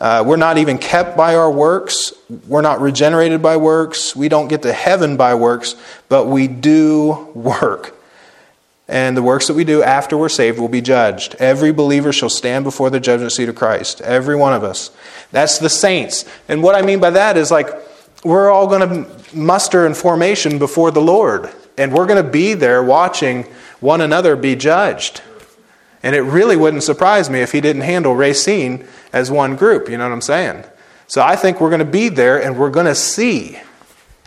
Uh, 0.00 0.22
we're 0.24 0.36
not 0.36 0.58
even 0.58 0.78
kept 0.78 1.16
by 1.16 1.34
our 1.34 1.50
works. 1.50 2.12
We're 2.46 2.60
not 2.60 2.80
regenerated 2.80 3.42
by 3.42 3.56
works. 3.56 4.14
We 4.14 4.28
don't 4.28 4.46
get 4.46 4.62
to 4.62 4.72
heaven 4.72 5.16
by 5.16 5.34
works, 5.34 5.74
but 6.08 6.26
we 6.26 6.46
do 6.46 7.30
work. 7.34 7.97
And 8.88 9.14
the 9.14 9.22
works 9.22 9.46
that 9.48 9.54
we 9.54 9.64
do 9.64 9.82
after 9.82 10.16
we're 10.16 10.30
saved 10.30 10.58
will 10.58 10.68
be 10.68 10.80
judged. 10.80 11.34
Every 11.38 11.72
believer 11.72 12.10
shall 12.10 12.30
stand 12.30 12.64
before 12.64 12.88
the 12.88 12.98
judgment 12.98 13.32
seat 13.32 13.50
of 13.50 13.54
Christ. 13.54 14.00
Every 14.00 14.34
one 14.34 14.54
of 14.54 14.64
us. 14.64 14.90
That's 15.30 15.58
the 15.58 15.68
saints. 15.68 16.24
And 16.48 16.62
what 16.62 16.74
I 16.74 16.80
mean 16.80 16.98
by 16.98 17.10
that 17.10 17.36
is 17.36 17.50
like, 17.50 17.68
we're 18.24 18.50
all 18.50 18.66
going 18.66 18.88
to 18.88 19.36
muster 19.36 19.86
in 19.86 19.92
formation 19.92 20.58
before 20.58 20.90
the 20.90 21.02
Lord. 21.02 21.50
And 21.76 21.92
we're 21.92 22.06
going 22.06 22.24
to 22.24 22.28
be 22.28 22.54
there 22.54 22.82
watching 22.82 23.44
one 23.80 24.00
another 24.00 24.36
be 24.36 24.56
judged. 24.56 25.20
And 26.02 26.16
it 26.16 26.22
really 26.22 26.56
wouldn't 26.56 26.82
surprise 26.82 27.28
me 27.28 27.40
if 27.40 27.52
he 27.52 27.60
didn't 27.60 27.82
handle 27.82 28.14
Racine 28.14 28.86
as 29.12 29.30
one 29.30 29.56
group. 29.56 29.88
You 29.88 29.98
know 29.98 30.04
what 30.04 30.14
I'm 30.14 30.22
saying? 30.22 30.64
So 31.06 31.22
I 31.22 31.36
think 31.36 31.60
we're 31.60 31.70
going 31.70 31.80
to 31.80 31.84
be 31.84 32.08
there 32.08 32.42
and 32.42 32.58
we're 32.58 32.70
going 32.70 32.86
to 32.86 32.94
see 32.94 33.58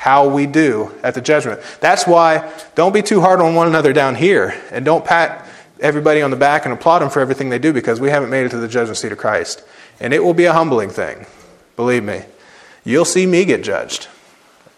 how 0.02 0.28
we 0.28 0.48
do 0.48 0.92
at 1.04 1.14
the 1.14 1.22
judgment. 1.22 1.62
That's 1.80 2.08
why 2.08 2.52
don't 2.74 2.92
be 2.92 3.04
too 3.04 3.22
hard 3.22 3.40
on 3.40 3.54
one 3.54 3.68
another 3.68 3.94
down 3.94 4.16
here 4.16 4.60
and 4.72 4.84
don't 4.84 5.06
pat 5.06 5.48
everybody 5.80 6.24
on 6.24 6.32
the 6.32 6.38
back 6.38 6.66
and 6.66 6.74
applaud 6.74 7.00
them 7.04 7.12
for 7.12 7.20
everything 7.20 7.50
they 7.50 7.60
do 7.60 7.72
because 7.72 8.00
we 8.00 8.10
haven't 8.10 8.32
made 8.32 8.48
it 8.48 8.50
to 8.50 8.58
the 8.58 8.68
judgment 8.68 8.98
seat 8.98 9.12
of 9.12 9.20
Christ. 9.20 9.64
And 10.00 10.12
it 10.12 10.24
will 10.24 10.34
be 10.34 10.46
a 10.46 10.54
humbling 10.54 10.90
thing. 10.90 11.28
Believe 11.76 12.04
me. 12.04 12.24
You'll 12.84 13.06
see 13.06 13.28
me 13.28 13.46
get 13.46 13.64
judged. 13.64 14.08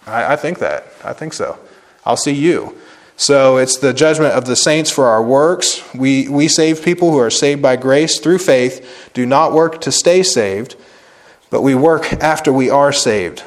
I, 0.06 0.34
I 0.34 0.36
think 0.36 0.60
that. 0.60 0.88
I 1.06 1.14
think 1.14 1.32
so. 1.32 1.58
I'll 2.06 2.18
see 2.18 2.34
you. 2.34 2.78
So 3.16 3.56
it's 3.56 3.78
the 3.78 3.94
judgment 3.94 4.34
of 4.34 4.44
the 4.44 4.58
saints 4.58 4.92
for 4.92 5.06
our 5.06 5.24
works. 5.24 5.82
We, 5.96 6.28
we 6.28 6.50
save 6.50 6.84
people 6.84 7.12
who 7.12 7.20
are 7.20 7.30
saved 7.30 7.62
by 7.62 7.78
grace 7.78 8.20
through 8.20 8.40
faith, 8.40 9.10
do 9.14 9.26
not 9.26 9.54
work 9.54 9.80
to 9.82 9.92
stay 9.94 10.22
saved, 10.22 10.76
but 11.50 11.62
we 11.62 11.76
work 11.76 12.12
after 12.12 12.52
we 12.52 12.70
are 12.70 12.92
saved. 12.92 13.46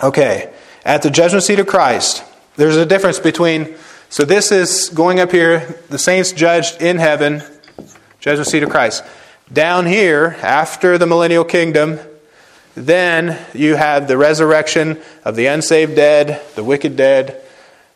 Okay, 0.00 0.51
at 0.84 1.02
the 1.02 1.10
judgment 1.10 1.44
seat 1.44 1.58
of 1.58 1.66
Christ, 1.66 2.24
there's 2.56 2.76
a 2.76 2.86
difference 2.86 3.18
between, 3.18 3.76
so 4.08 4.24
this 4.24 4.52
is 4.52 4.90
going 4.90 5.20
up 5.20 5.30
here, 5.30 5.80
the 5.88 5.98
saints 5.98 6.32
judged 6.32 6.82
in 6.82 6.98
heaven, 6.98 7.42
judgment 8.20 8.48
seat 8.48 8.62
of 8.62 8.70
Christ. 8.70 9.04
Down 9.52 9.86
here, 9.86 10.36
after 10.42 10.98
the 10.98 11.06
millennial 11.06 11.44
kingdom, 11.44 11.98
then 12.74 13.38
you 13.54 13.76
have 13.76 14.08
the 14.08 14.16
resurrection 14.16 15.00
of 15.24 15.36
the 15.36 15.46
unsaved 15.46 15.94
dead, 15.94 16.40
the 16.54 16.64
wicked 16.64 16.96
dead, 16.96 17.42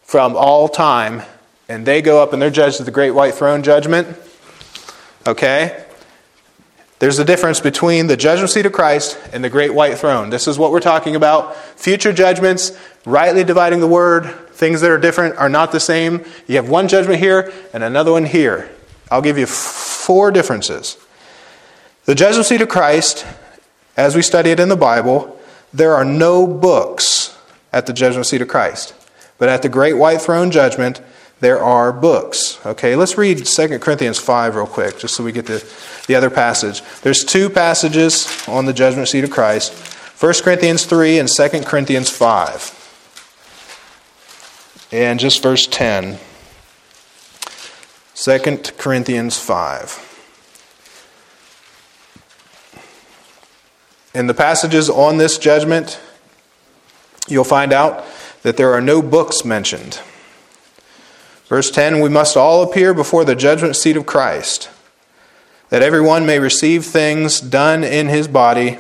from 0.03 0.37
all 0.37 0.69
time, 0.69 1.23
and 1.69 1.87
they 1.87 2.03
go 2.03 2.23
up 2.23 2.33
and 2.33 2.41
they're 2.41 2.51
judged 2.51 2.79
at 2.81 2.87
the 2.87 2.93
great 2.93 3.11
white 3.11 3.35
throne 3.35 3.63
judgment. 3.63 4.07
Okay? 5.27 5.86
There's 6.99 7.19
a 7.19 7.25
difference 7.25 7.61
between 7.61 8.07
the 8.07 8.17
judgment 8.17 8.51
seat 8.51 8.65
of 8.65 8.73
Christ 8.73 9.19
and 9.33 9.45
the 9.45 9.51
great 9.51 9.75
white 9.75 9.99
throne. 9.99 10.31
This 10.31 10.49
is 10.49 10.59
what 10.59 10.73
we're 10.73 10.81
talking 10.81 11.15
about. 11.15 11.55
Future 11.57 12.13
judgments, 12.13 12.77
rightly 13.05 13.45
dividing 13.45 13.81
the 13.81 13.87
word, 13.87 14.25
things 14.53 14.81
that 14.81 14.91
are 14.91 14.99
different 14.99 15.37
are 15.37 15.51
not 15.51 15.73
the 15.73 15.81
same. 15.81 16.25
You 16.47 16.57
have 16.57 16.71
one 16.71 16.89
judgment 16.89 17.21
here 17.21 17.53
and 17.75 17.83
another 17.83 18.13
one 18.13 18.25
here. 18.25 18.71
I'll 19.11 19.21
give 19.21 19.37
you 19.37 19.47
four 19.47 20.31
differences. 20.31 20.97
The 22.07 22.15
judgment 22.15 22.47
seat 22.47 22.63
of 22.63 22.69
Christ, 22.69 23.27
as 23.97 24.17
we 24.17 24.23
study 24.23 24.51
it 24.51 24.61
in 24.61 24.71
the 24.71 24.77
Bible, 24.77 25.39
there 25.75 25.95
are 25.95 26.05
no 26.05 26.47
books 26.47 27.37
at 27.73 27.85
the 27.85 27.93
judgment 27.93 28.27
seat 28.27 28.41
of 28.41 28.49
Christ. 28.49 28.95
But 29.37 29.51
at 29.51 29.61
the 29.61 29.69
great 29.69 29.95
white 29.95 30.23
throne 30.23 30.51
judgment, 30.51 31.03
there 31.41 31.63
are 31.63 31.93
books. 31.93 32.59
Okay, 32.65 32.97
let's 32.97 33.19
read 33.19 33.45
2 33.45 33.79
Corinthians 33.79 34.19
5 34.19 34.57
real 34.57 34.67
quick, 34.67 34.99
just 34.99 35.15
so 35.15 35.23
we 35.23 35.33
get 35.33 35.47
the, 35.47 35.67
the 36.07 36.15
other 36.15 36.31
passage. 36.31 36.83
There's 37.03 37.25
two 37.25 37.51
passages 37.51 38.47
on 38.49 38.65
the 38.65 38.73
judgment 38.73 39.09
seat 39.09 39.25
of 39.25 39.31
Christ 39.31 39.73
1 40.19 40.33
Corinthians 40.43 40.87
3 40.87 41.19
and 41.19 41.29
2 41.29 41.49
Corinthians 41.65 42.09
5. 42.09 42.73
And 44.93 45.21
just 45.21 45.43
verse 45.43 45.67
10. 45.67 46.19
2 48.15 48.39
Corinthians 48.79 49.39
5. 49.39 50.03
In 54.15 54.27
the 54.27 54.33
passages 54.33 54.89
on 54.89 55.19
this 55.19 55.37
judgment, 55.37 56.01
you'll 57.29 57.45
find 57.45 57.75
out 57.75 58.03
that 58.41 58.57
there 58.57 58.73
are 58.73 58.81
no 58.81 59.03
books 59.03 59.45
mentioned. 59.45 60.01
Verse 61.49 61.71
10 61.71 62.01
We 62.01 62.09
must 62.09 62.37
all 62.37 62.63
appear 62.63 62.93
before 62.93 63.25
the 63.25 63.37
judgment 63.37 63.77
seat 63.77 63.97
of 63.97 64.07
Christ, 64.07 64.69
that 65.69 65.83
everyone 65.83 66.27
may 66.27 66.39
receive 66.39 66.85
things 66.85 67.41
done 67.41 67.85
in 67.85 68.09
his 68.09 68.29
body 68.29 68.79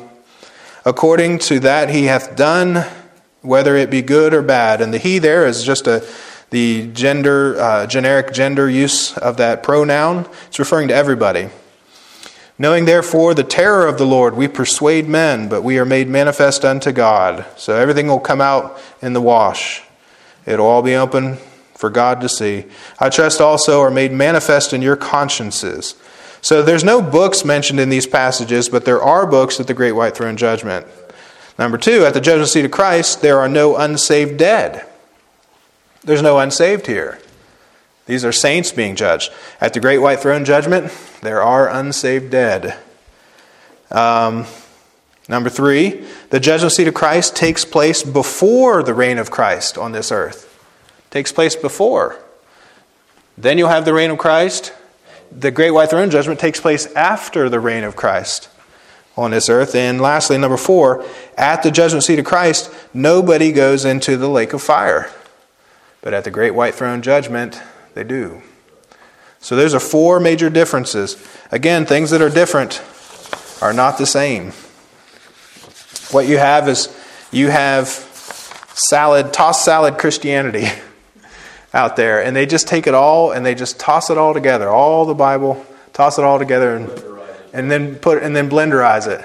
according 0.84 1.36
to 1.36 1.58
that 1.60 1.90
he 1.90 2.04
hath 2.04 2.36
done, 2.36 2.86
whether 3.42 3.74
it 3.76 3.90
be 3.90 4.02
good 4.02 4.32
or 4.32 4.40
bad. 4.40 4.80
And 4.80 4.94
the 4.94 4.98
he 4.98 5.18
there 5.18 5.46
is 5.46 5.64
just 5.64 5.86
a 5.86 6.06
the 6.50 6.86
gender 6.92 7.60
uh, 7.60 7.86
generic 7.88 8.32
gender 8.32 8.70
use 8.70 9.16
of 9.18 9.36
that 9.38 9.64
pronoun. 9.64 10.28
It's 10.46 10.60
referring 10.60 10.88
to 10.88 10.94
everybody. 10.94 11.50
Knowing 12.56 12.84
therefore 12.84 13.34
the 13.34 13.44
terror 13.44 13.86
of 13.86 13.98
the 13.98 14.06
Lord, 14.06 14.34
we 14.36 14.48
persuade 14.48 15.08
men, 15.08 15.48
but 15.48 15.62
we 15.62 15.78
are 15.78 15.84
made 15.84 16.08
manifest 16.08 16.64
unto 16.64 16.92
God. 16.92 17.44
So 17.56 17.74
everything 17.74 18.06
will 18.06 18.20
come 18.20 18.40
out 18.40 18.80
in 19.02 19.12
the 19.12 19.20
wash. 19.20 19.82
It'll 20.46 20.66
all 20.66 20.82
be 20.82 20.94
open 20.94 21.38
for 21.86 21.90
God 21.90 22.20
to 22.20 22.28
see. 22.28 22.64
I 22.98 23.10
trust 23.10 23.40
also 23.40 23.80
are 23.80 23.92
made 23.92 24.10
manifest 24.10 24.72
in 24.72 24.82
your 24.82 24.96
consciences. 24.96 25.94
So 26.40 26.60
there's 26.60 26.82
no 26.82 27.00
books 27.00 27.44
mentioned 27.44 27.78
in 27.78 27.90
these 27.90 28.08
passages, 28.08 28.68
but 28.68 28.84
there 28.84 29.00
are 29.00 29.24
books 29.24 29.60
at 29.60 29.68
the 29.68 29.74
great 29.74 29.92
white 29.92 30.16
throne 30.16 30.36
judgment. 30.36 30.84
Number 31.60 31.78
two, 31.78 32.04
at 32.04 32.12
the 32.12 32.20
judgment 32.20 32.48
seat 32.48 32.64
of 32.64 32.72
Christ, 32.72 33.22
there 33.22 33.38
are 33.38 33.48
no 33.48 33.76
unsaved 33.76 34.36
dead. 34.36 34.84
There's 36.02 36.22
no 36.22 36.40
unsaved 36.40 36.88
here. 36.88 37.20
These 38.06 38.24
are 38.24 38.32
saints 38.32 38.72
being 38.72 38.96
judged. 38.96 39.32
At 39.60 39.72
the 39.72 39.78
great 39.78 39.98
white 39.98 40.18
throne 40.18 40.44
judgment, 40.44 40.92
there 41.22 41.40
are 41.40 41.68
unsaved 41.68 42.32
dead. 42.32 42.76
Um, 43.92 44.46
number 45.28 45.50
three, 45.50 46.04
the 46.30 46.40
judgment 46.40 46.72
seat 46.72 46.88
of 46.88 46.94
Christ 46.94 47.36
takes 47.36 47.64
place 47.64 48.02
before 48.02 48.82
the 48.82 48.94
reign 48.94 49.18
of 49.18 49.30
Christ 49.30 49.78
on 49.78 49.92
this 49.92 50.10
earth. 50.10 50.45
Takes 51.16 51.32
place 51.32 51.56
before. 51.56 52.22
Then 53.38 53.56
you'll 53.56 53.70
have 53.70 53.86
the 53.86 53.94
reign 53.94 54.10
of 54.10 54.18
Christ. 54.18 54.74
The 55.32 55.50
great 55.50 55.70
white 55.70 55.88
throne 55.88 56.10
judgment 56.10 56.38
takes 56.38 56.60
place 56.60 56.92
after 56.92 57.48
the 57.48 57.58
reign 57.58 57.84
of 57.84 57.96
Christ 57.96 58.50
on 59.16 59.30
this 59.30 59.48
earth. 59.48 59.74
And 59.74 59.98
lastly, 59.98 60.36
number 60.36 60.58
four, 60.58 61.06
at 61.38 61.62
the 61.62 61.70
judgment 61.70 62.04
seat 62.04 62.18
of 62.18 62.26
Christ, 62.26 62.70
nobody 62.92 63.50
goes 63.50 63.86
into 63.86 64.18
the 64.18 64.28
lake 64.28 64.52
of 64.52 64.60
fire. 64.60 65.10
But 66.02 66.12
at 66.12 66.24
the 66.24 66.30
great 66.30 66.50
white 66.50 66.74
throne 66.74 67.00
judgment, 67.00 67.62
they 67.94 68.04
do. 68.04 68.42
So 69.40 69.56
those 69.56 69.72
are 69.72 69.80
four 69.80 70.20
major 70.20 70.50
differences. 70.50 71.16
Again, 71.50 71.86
things 71.86 72.10
that 72.10 72.20
are 72.20 72.28
different 72.28 72.82
are 73.62 73.72
not 73.72 73.96
the 73.96 74.04
same. 74.04 74.52
What 76.10 76.28
you 76.28 76.36
have 76.36 76.68
is 76.68 76.94
you 77.32 77.48
have 77.48 77.88
salad, 77.88 79.32
toss 79.32 79.64
salad 79.64 79.96
Christianity 79.96 80.66
out 81.76 81.94
there, 81.94 82.24
and 82.24 82.34
they 82.34 82.46
just 82.46 82.66
take 82.66 82.86
it 82.86 82.94
all 82.94 83.32
and 83.32 83.44
they 83.44 83.54
just 83.54 83.78
toss 83.78 84.08
it 84.08 84.16
all 84.16 84.32
together, 84.32 84.68
all 84.68 85.04
the 85.04 85.14
Bible, 85.14 85.64
toss 85.92 86.18
it 86.18 86.24
all 86.24 86.38
together, 86.38 86.74
and, 86.74 86.90
and 87.52 87.70
then 87.70 87.96
put 87.96 88.22
and 88.22 88.34
then 88.34 88.48
blenderize 88.48 89.06
it. 89.06 89.24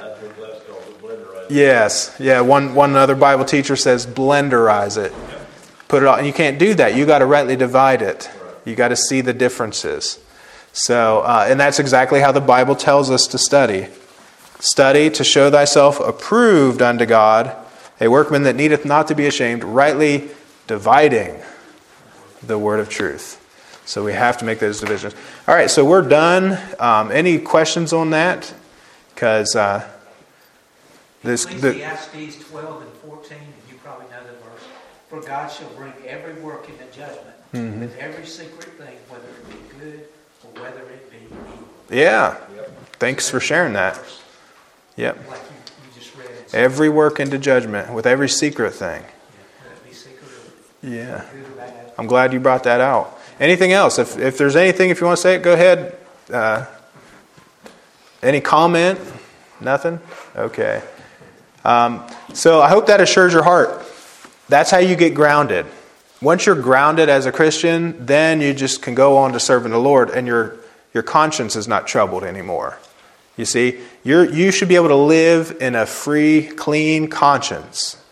Yes, 1.49 2.15
yeah. 2.19 2.41
One 2.41 2.75
one 2.75 2.95
other 2.95 3.15
Bible 3.15 3.45
teacher 3.45 3.75
says 3.75 4.05
blenderize 4.05 4.97
it. 4.97 5.13
put 5.87 6.03
it 6.03 6.07
all. 6.07 6.17
And 6.17 6.27
you 6.27 6.33
can't 6.33 6.59
do 6.59 6.73
that. 6.75 6.95
You 6.95 7.05
got 7.05 7.19
to 7.19 7.25
rightly 7.25 7.55
divide 7.55 8.01
it. 8.01 8.29
You 8.65 8.75
got 8.75 8.89
to 8.89 8.95
see 8.95 9.21
the 9.21 9.33
differences. 9.33 10.19
So, 10.73 11.21
uh, 11.21 11.47
and 11.49 11.59
that's 11.59 11.79
exactly 11.79 12.19
how 12.19 12.31
the 12.31 12.41
Bible 12.41 12.75
tells 12.75 13.09
us 13.09 13.27
to 13.27 13.37
study. 13.37 13.87
Study 14.59 15.09
to 15.09 15.23
show 15.23 15.49
thyself 15.49 15.99
approved 15.99 16.81
unto 16.81 17.05
God, 17.05 17.55
a 17.99 18.09
workman 18.09 18.43
that 18.43 18.55
needeth 18.55 18.85
not 18.85 19.07
to 19.07 19.15
be 19.15 19.25
ashamed, 19.25 19.63
rightly 19.63 20.29
dividing 20.67 21.41
the 22.43 22.57
word 22.57 22.79
of 22.79 22.89
truth. 22.89 23.37
So 23.85 24.03
we 24.03 24.13
have 24.13 24.37
to 24.39 24.45
make 24.45 24.59
those 24.59 24.79
divisions. 24.79 25.15
All 25.47 25.55
right, 25.55 25.69
so 25.69 25.83
we're 25.83 26.07
done. 26.07 26.57
Um, 26.79 27.11
any 27.11 27.39
questions 27.39 27.93
on 27.93 28.11
that? 28.11 28.53
Because 29.13 29.55
uh, 29.55 29.87
this. 31.23 31.45
The, 31.45 31.69
Ecclesiastes 31.69 32.49
12 32.49 32.81
and 32.83 32.91
14, 33.09 33.37
and 33.37 33.47
you 33.69 33.75
probably 33.83 34.05
know 34.11 34.23
the 34.23 34.33
verse. 34.33 34.63
For 35.09 35.21
God 35.21 35.51
shall 35.51 35.69
bring 35.69 35.93
every 36.05 36.33
work 36.41 36.69
into 36.69 36.85
judgment, 36.95 37.27
Mm-hmm. 37.53 37.81
with 37.81 37.97
every 37.97 38.25
secret 38.25 38.69
thing, 38.77 38.95
whether 39.09 39.27
it 39.27 39.49
be 39.49 39.79
good 39.79 40.05
or 40.45 40.61
whether 40.61 40.83
it 40.89 41.11
be 41.11 41.17
evil. 41.25 41.37
yeah. 41.89 42.35
Thanks 42.93 43.29
for 43.29 43.41
sharing 43.41 43.73
that. 43.73 43.99
Yep. 44.95 45.17
Like 45.27 45.39
you, 45.39 45.45
you 45.93 45.99
just 45.99 46.15
read. 46.15 46.27
Every 46.53 46.87
work 46.87 47.19
into 47.19 47.37
judgment 47.37 47.93
with 47.93 48.05
every 48.05 48.29
secret 48.29 48.71
thing. 48.71 49.01
Whether 49.01 49.75
it 49.75 49.83
be 49.85 49.93
secret 49.93 50.23
or 50.23 50.51
Yeah. 50.83 51.25
I'm 51.97 52.07
glad 52.07 52.33
you 52.33 52.39
brought 52.39 52.63
that 52.63 52.81
out. 52.81 53.19
Anything 53.39 53.71
else? 53.71 53.99
If, 53.99 54.17
if 54.17 54.37
there's 54.37 54.55
anything, 54.55 54.89
if 54.89 54.99
you 54.99 55.07
want 55.07 55.17
to 55.17 55.21
say 55.21 55.35
it, 55.35 55.43
go 55.43 55.53
ahead. 55.53 55.97
Uh, 56.31 56.65
any 58.23 58.41
comment? 58.41 58.99
Nothing? 59.59 59.99
Okay. 60.35 60.81
Um, 61.63 62.05
so 62.33 62.61
I 62.61 62.69
hope 62.69 62.87
that 62.87 63.01
assures 63.01 63.33
your 63.33 63.43
heart. 63.43 63.83
That's 64.49 64.71
how 64.71 64.79
you 64.79 64.95
get 64.95 65.13
grounded. 65.13 65.65
Once 66.21 66.45
you're 66.45 66.55
grounded 66.55 67.09
as 67.09 67.25
a 67.25 67.31
Christian, 67.31 68.05
then 68.05 68.41
you 68.41 68.53
just 68.53 68.81
can 68.81 68.93
go 68.93 69.17
on 69.17 69.33
to 69.33 69.39
serving 69.39 69.71
the 69.71 69.79
Lord, 69.79 70.09
and 70.11 70.27
your, 70.27 70.57
your 70.93 71.03
conscience 71.03 71.55
is 71.55 71.67
not 71.67 71.87
troubled 71.87 72.23
anymore. 72.23 72.77
You 73.37 73.45
see, 73.45 73.79
you're, 74.03 74.25
you 74.25 74.51
should 74.51 74.67
be 74.67 74.75
able 74.75 74.89
to 74.89 74.95
live 74.95 75.57
in 75.59 75.73
a 75.75 75.85
free, 75.85 76.47
clean 76.47 77.07
conscience 77.07 78.03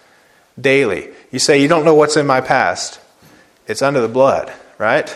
daily. 0.59 1.09
You 1.31 1.39
say, 1.39 1.61
You 1.61 1.67
don't 1.67 1.85
know 1.85 1.95
what's 1.95 2.17
in 2.17 2.27
my 2.27 2.41
past. 2.41 2.99
It's 3.67 3.81
under 3.81 4.01
the 4.01 4.07
blood, 4.07 4.51
right? 4.77 5.15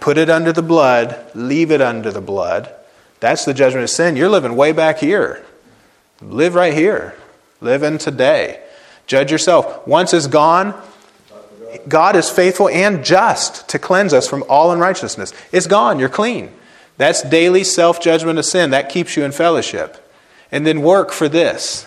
Put 0.00 0.18
it 0.18 0.30
under 0.30 0.52
the 0.52 0.62
blood, 0.62 1.30
leave 1.34 1.70
it 1.70 1.80
under 1.80 2.10
the 2.10 2.20
blood. 2.20 2.72
That's 3.20 3.44
the 3.44 3.54
judgment 3.54 3.84
of 3.84 3.90
sin. 3.90 4.16
You're 4.16 4.28
living 4.28 4.54
way 4.54 4.72
back 4.72 4.98
here. 4.98 5.44
Live 6.20 6.54
right 6.54 6.74
here. 6.74 7.16
Live 7.60 7.82
in 7.82 7.98
today. 7.98 8.62
Judge 9.06 9.32
yourself. 9.32 9.86
Once 9.86 10.12
it's 10.12 10.26
gone, 10.26 10.80
God 11.88 12.16
is 12.16 12.30
faithful 12.30 12.68
and 12.68 13.04
just 13.04 13.68
to 13.70 13.78
cleanse 13.78 14.12
us 14.12 14.28
from 14.28 14.44
all 14.48 14.72
unrighteousness. 14.72 15.32
It's 15.52 15.66
gone. 15.66 15.98
You're 15.98 16.08
clean. 16.08 16.52
That's 16.96 17.22
daily 17.22 17.64
self 17.64 18.00
judgment 18.00 18.38
of 18.38 18.44
sin. 18.44 18.70
That 18.70 18.88
keeps 18.88 19.16
you 19.16 19.24
in 19.24 19.32
fellowship. 19.32 20.04
And 20.50 20.66
then 20.66 20.82
work 20.82 21.10
for 21.10 21.28
this. 21.28 21.86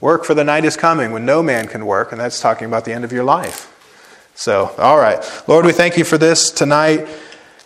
Work 0.00 0.24
for 0.24 0.32
the 0.32 0.44
night 0.44 0.64
is 0.64 0.78
coming 0.78 1.12
when 1.12 1.26
no 1.26 1.42
man 1.42 1.68
can 1.68 1.84
work, 1.84 2.10
and 2.10 2.18
that's 2.18 2.40
talking 2.40 2.66
about 2.66 2.86
the 2.86 2.92
end 2.92 3.04
of 3.04 3.12
your 3.12 3.24
life. 3.24 3.66
So, 4.34 4.74
all 4.78 4.96
right. 4.96 5.22
Lord, 5.46 5.66
we 5.66 5.72
thank 5.72 5.98
you 5.98 6.04
for 6.04 6.16
this 6.16 6.50
tonight. 6.50 7.06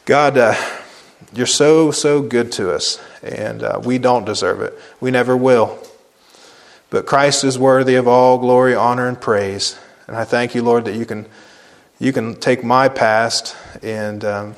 God, 0.04 0.36
uh, 0.36 0.54
you're 1.32 1.46
so, 1.46 1.92
so 1.92 2.20
good 2.20 2.50
to 2.52 2.72
us, 2.72 3.00
and 3.22 3.62
uh, 3.62 3.80
we 3.84 3.98
don't 3.98 4.24
deserve 4.24 4.60
it. 4.62 4.76
We 5.00 5.12
never 5.12 5.36
will. 5.36 5.78
But 6.90 7.06
Christ 7.06 7.44
is 7.44 7.56
worthy 7.56 7.94
of 7.94 8.08
all 8.08 8.38
glory, 8.38 8.74
honor, 8.74 9.06
and 9.06 9.20
praise. 9.20 9.78
And 10.08 10.16
I 10.16 10.24
thank 10.24 10.56
you, 10.56 10.62
Lord, 10.64 10.86
that 10.86 10.96
you 10.96 11.06
can, 11.06 11.26
you 12.00 12.12
can 12.12 12.34
take 12.34 12.64
my 12.64 12.88
past 12.88 13.56
and 13.80 14.24
um, 14.24 14.56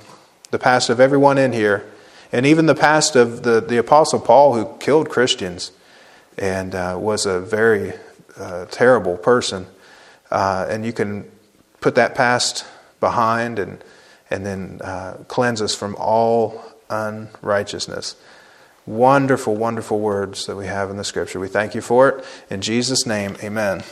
the 0.50 0.58
past 0.58 0.88
of 0.88 0.98
everyone 0.98 1.36
in 1.36 1.52
here, 1.52 1.84
and 2.32 2.46
even 2.46 2.64
the 2.64 2.74
past 2.74 3.16
of 3.16 3.42
the, 3.42 3.60
the 3.60 3.76
Apostle 3.76 4.20
Paul, 4.20 4.54
who 4.54 4.78
killed 4.78 5.10
Christians 5.10 5.72
and 6.38 6.74
uh, 6.74 6.96
was 6.98 7.26
a 7.26 7.40
very 7.40 7.92
uh, 8.38 8.66
terrible 8.66 9.16
person. 9.16 9.66
Uh, 10.30 10.66
and 10.68 10.84
you 10.84 10.92
can 10.92 11.30
put 11.80 11.94
that 11.94 12.14
past 12.14 12.64
behind 13.00 13.58
and, 13.58 13.82
and 14.30 14.44
then 14.44 14.80
uh, 14.82 15.16
cleanse 15.28 15.62
us 15.62 15.74
from 15.74 15.94
all 15.98 16.62
unrighteousness. 16.90 18.16
Wonderful, 18.86 19.56
wonderful 19.56 19.98
words 19.98 20.46
that 20.46 20.56
we 20.56 20.66
have 20.66 20.90
in 20.90 20.96
the 20.96 21.04
scripture. 21.04 21.40
We 21.40 21.48
thank 21.48 21.74
you 21.74 21.80
for 21.80 22.08
it. 22.08 22.24
In 22.50 22.60
Jesus' 22.60 23.06
name, 23.06 23.36
amen. 23.42 23.82